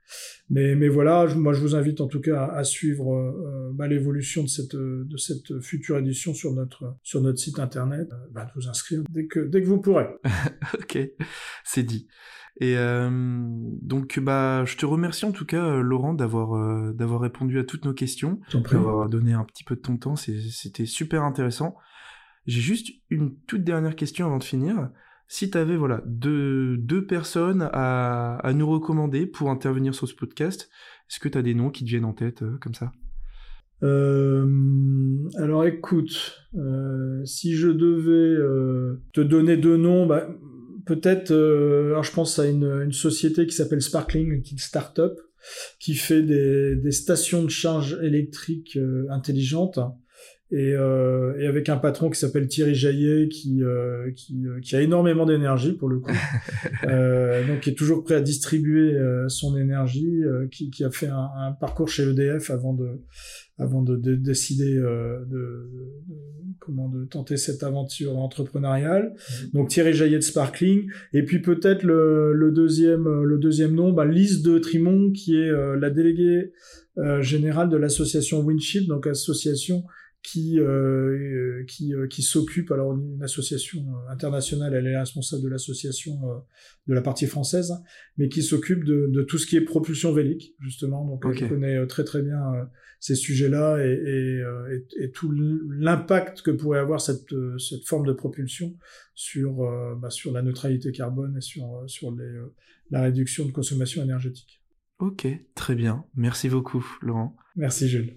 Mais, 0.48 0.74
mais 0.74 0.88
voilà, 0.88 1.26
moi 1.34 1.52
je 1.52 1.60
vous 1.60 1.74
invite 1.74 2.00
en 2.00 2.06
tout 2.06 2.20
cas 2.20 2.46
à, 2.46 2.64
suivre 2.64 3.14
euh, 3.14 3.70
bah, 3.74 3.88
l'évolution 3.88 4.42
de 4.42 4.48
cette, 4.48 4.76
de 4.76 5.16
cette 5.16 5.60
future 5.60 5.98
édition 5.98 6.34
sur 6.34 6.52
notre, 6.52 6.96
sur 7.02 7.20
notre 7.20 7.38
site 7.38 7.58
internet, 7.58 8.08
bah, 8.30 8.44
de 8.44 8.50
vous 8.54 8.68
inscrire 8.68 9.02
dès 9.10 9.26
que, 9.26 9.40
dès 9.40 9.60
que 9.60 9.66
vous 9.66 9.80
pourrez. 9.80 10.08
ok, 10.74 10.98
c'est 11.64 11.82
dit. 11.82 12.06
Et 12.60 12.76
euh, 12.76 13.10
donc, 13.10 14.18
bah, 14.20 14.64
je 14.66 14.76
te 14.76 14.86
remercie 14.86 15.24
en 15.24 15.32
tout 15.32 15.46
cas, 15.46 15.76
Laurent, 15.76 16.14
d'avoir 16.14 16.92
d'avoir 16.92 17.20
répondu 17.20 17.58
à 17.58 17.64
toutes 17.64 17.84
nos 17.86 17.94
questions, 17.94 18.40
d'avoir 18.52 19.08
donné 19.08 19.32
un 19.32 19.44
petit 19.44 19.64
peu 19.64 19.74
de 19.74 19.80
ton 19.80 19.96
temps. 19.96 20.16
C'était 20.16 20.86
super 20.86 21.22
intéressant. 21.22 21.76
J'ai 22.46 22.60
juste 22.60 22.88
une 23.10 23.36
toute 23.46 23.64
dernière 23.64 23.96
question 23.96 24.26
avant 24.26 24.38
de 24.38 24.44
finir. 24.44 24.90
Si 25.28 25.50
tu 25.50 25.56
avais 25.56 25.76
voilà, 25.76 26.02
deux, 26.06 26.76
deux 26.76 27.06
personnes 27.06 27.68
à, 27.72 28.36
à, 28.36 28.52
nous 28.52 28.68
recommander 28.68 29.26
pour 29.26 29.50
intervenir 29.50 29.94
sur 29.94 30.08
ce 30.08 30.14
podcast, 30.14 30.68
est-ce 31.08 31.20
que 31.20 31.28
tu 31.28 31.38
as 31.38 31.42
des 31.42 31.54
noms 31.54 31.70
qui 31.70 31.84
te 31.84 31.88
viennent 31.88 32.04
en 32.04 32.12
tête 32.12 32.42
euh, 32.42 32.58
comme 32.60 32.74
ça? 32.74 32.92
Euh, 33.82 34.46
alors 35.36 35.64
écoute, 35.64 36.38
euh, 36.54 37.24
si 37.24 37.54
je 37.54 37.68
devais 37.68 38.36
te 39.12 39.20
donner 39.20 39.56
deux 39.56 39.76
noms, 39.76 40.06
bah, 40.06 40.28
peut-être, 40.84 41.32
je 41.32 42.12
pense 42.12 42.38
à 42.38 42.46
une, 42.46 42.92
société 42.92 43.46
qui 43.46 43.54
s'appelle 43.54 43.82
Sparkling, 43.82 44.30
une 44.32 44.42
petite 44.42 44.60
start-up, 44.60 45.18
qui 45.80 45.94
fait 45.94 46.22
des, 46.22 46.76
des 46.76 46.92
stations 46.92 47.42
de 47.42 47.50
charge 47.50 47.98
électrique 48.02 48.78
intelligentes 49.08 49.78
et, 50.52 50.74
euh, 50.74 51.32
et, 51.38 51.46
avec 51.46 51.70
un 51.70 51.78
patron 51.78 52.10
qui 52.10 52.20
s'appelle 52.20 52.46
Thierry 52.46 52.74
Jaillet 52.74 53.28
qui 53.28 53.62
euh, 53.62 54.10
qui, 54.14 54.46
euh, 54.46 54.60
qui, 54.60 54.76
a 54.76 54.82
énormément 54.82 55.24
d'énergie 55.24 55.72
pour 55.72 55.88
le 55.88 55.98
coup 55.98 56.12
euh, 56.84 57.46
donc 57.46 57.60
qui 57.60 57.70
est 57.70 57.74
toujours 57.74 58.04
prêt 58.04 58.16
à 58.16 58.20
distribuer 58.20 58.94
euh, 58.94 59.28
son 59.28 59.56
énergie 59.56 60.22
euh, 60.22 60.46
qui, 60.48 60.70
qui, 60.70 60.84
a 60.84 60.90
fait 60.90 61.06
un, 61.06 61.30
un, 61.38 61.52
parcours 61.52 61.88
chez 61.88 62.02
EDF 62.02 62.50
avant 62.50 62.74
de 62.74 63.00
avant 63.58 63.80
de, 63.80 63.96
de 63.96 64.14
décider 64.14 64.74
de, 64.74 65.26
de, 65.26 65.70
comment 66.58 66.90
de 66.90 67.06
tenter 67.06 67.38
cette 67.38 67.62
aventure 67.62 68.18
entrepreneuriale 68.18 69.14
mmh. 69.14 69.56
donc 69.56 69.70
Thierry 69.70 69.94
Jaillet 69.94 70.18
de 70.18 70.22
Sparkling 70.22 70.90
et 71.14 71.22
puis 71.22 71.40
peut-être 71.40 71.82
le, 71.82 72.34
le, 72.34 72.52
deuxième 72.52 73.22
le 73.22 73.38
deuxième 73.38 73.74
nom 73.74 73.92
bah, 73.92 74.04
Lise 74.04 74.42
de 74.42 74.58
Trimont 74.58 75.12
qui 75.12 75.36
est 75.36 75.50
la 75.78 75.88
déléguée 75.88 76.52
générale 77.20 77.70
de 77.70 77.76
l'association 77.78 78.40
Winship 78.40 78.86
donc 78.86 79.06
association 79.06 79.84
qui 80.22 80.60
euh, 80.60 81.64
qui, 81.66 81.92
qui 82.08 82.22
s'occupe 82.22 82.70
alors 82.70 82.94
une 82.94 83.22
association 83.22 83.84
internationale 84.08 84.74
elle 84.74 84.86
est 84.86 84.96
responsable 84.96 85.42
de 85.42 85.48
l'association 85.48 86.12
de 86.86 86.94
la 86.94 87.02
partie 87.02 87.26
française 87.26 87.72
mais 88.18 88.28
qui 88.28 88.42
s'occupe 88.42 88.84
de, 88.84 89.08
de, 89.10 89.22
tout 89.22 89.38
ce 89.38 89.46
qui 89.46 89.56
est 89.56 89.62
propulsion 89.62 90.12
vélique 90.12 90.54
justement 90.60 91.04
donc 91.06 91.24
elle 91.26 91.48
connaît 91.48 91.86
très 91.86 92.04
très 92.04 92.22
bien 92.22 92.40
ces 93.00 93.16
sujets-là 93.16 93.84
et, 93.84 94.42
et, 94.70 95.04
et, 95.04 95.10
tout 95.10 95.32
l'impact 95.32 96.42
que 96.42 96.52
pourrait 96.52 96.78
avoir 96.78 97.00
cette 97.00 97.34
cette 97.58 97.84
forme 97.84 98.06
de 98.06 98.12
propulsion 98.12 98.76
sur 99.14 99.68
bah, 100.00 100.10
sur 100.10 100.32
la 100.32 100.42
neutralité 100.42 100.92
carbone 100.92 101.36
et 101.36 101.40
sur 101.40 101.82
sur 101.88 102.12
les, 102.12 102.32
la 102.90 103.02
réduction 103.02 103.44
de 103.44 103.50
consommation 103.50 104.02
énergétique 104.04 104.62
Ok, 105.02 105.26
très 105.56 105.74
bien. 105.74 106.04
Merci 106.14 106.48
beaucoup, 106.48 106.86
Laurent. 107.00 107.34
Merci, 107.56 107.88
Jules. 107.88 108.16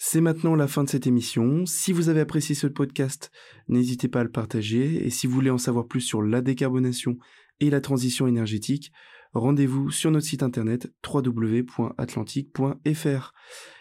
C'est 0.00 0.20
maintenant 0.20 0.54
la 0.54 0.68
fin 0.68 0.84
de 0.84 0.88
cette 0.88 1.08
émission. 1.08 1.66
Si 1.66 1.92
vous 1.92 2.08
avez 2.08 2.20
apprécié 2.20 2.54
ce 2.54 2.68
podcast, 2.68 3.32
n'hésitez 3.66 4.06
pas 4.06 4.20
à 4.20 4.24
le 4.24 4.30
partager. 4.30 5.04
Et 5.04 5.10
si 5.10 5.26
vous 5.26 5.34
voulez 5.34 5.50
en 5.50 5.58
savoir 5.58 5.88
plus 5.88 6.02
sur 6.02 6.22
la 6.22 6.40
décarbonation 6.40 7.18
et 7.58 7.68
la 7.68 7.80
transition 7.80 8.28
énergétique, 8.28 8.92
rendez-vous 9.32 9.90
sur 9.90 10.12
notre 10.12 10.26
site 10.26 10.44
internet 10.44 10.88
www.atlantique.fr. 11.04 13.32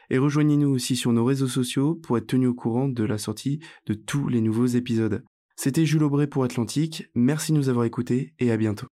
Et 0.09 0.17
rejoignez-nous 0.17 0.69
aussi 0.69 0.95
sur 0.95 1.13
nos 1.13 1.23
réseaux 1.23 1.47
sociaux 1.47 1.93
pour 1.93 2.17
être 2.17 2.25
tenu 2.25 2.47
au 2.47 2.55
courant 2.55 2.87
de 2.87 3.03
la 3.03 3.19
sortie 3.19 3.59
de 3.85 3.93
tous 3.93 4.27
les 4.27 4.41
nouveaux 4.41 4.65
épisodes. 4.65 5.23
C'était 5.55 5.85
Jules 5.85 6.03
Aubray 6.03 6.25
pour 6.25 6.43
Atlantique. 6.43 7.05
Merci 7.13 7.51
de 7.51 7.57
nous 7.57 7.69
avoir 7.69 7.85
écoutés 7.85 8.33
et 8.39 8.51
à 8.51 8.57
bientôt. 8.57 8.87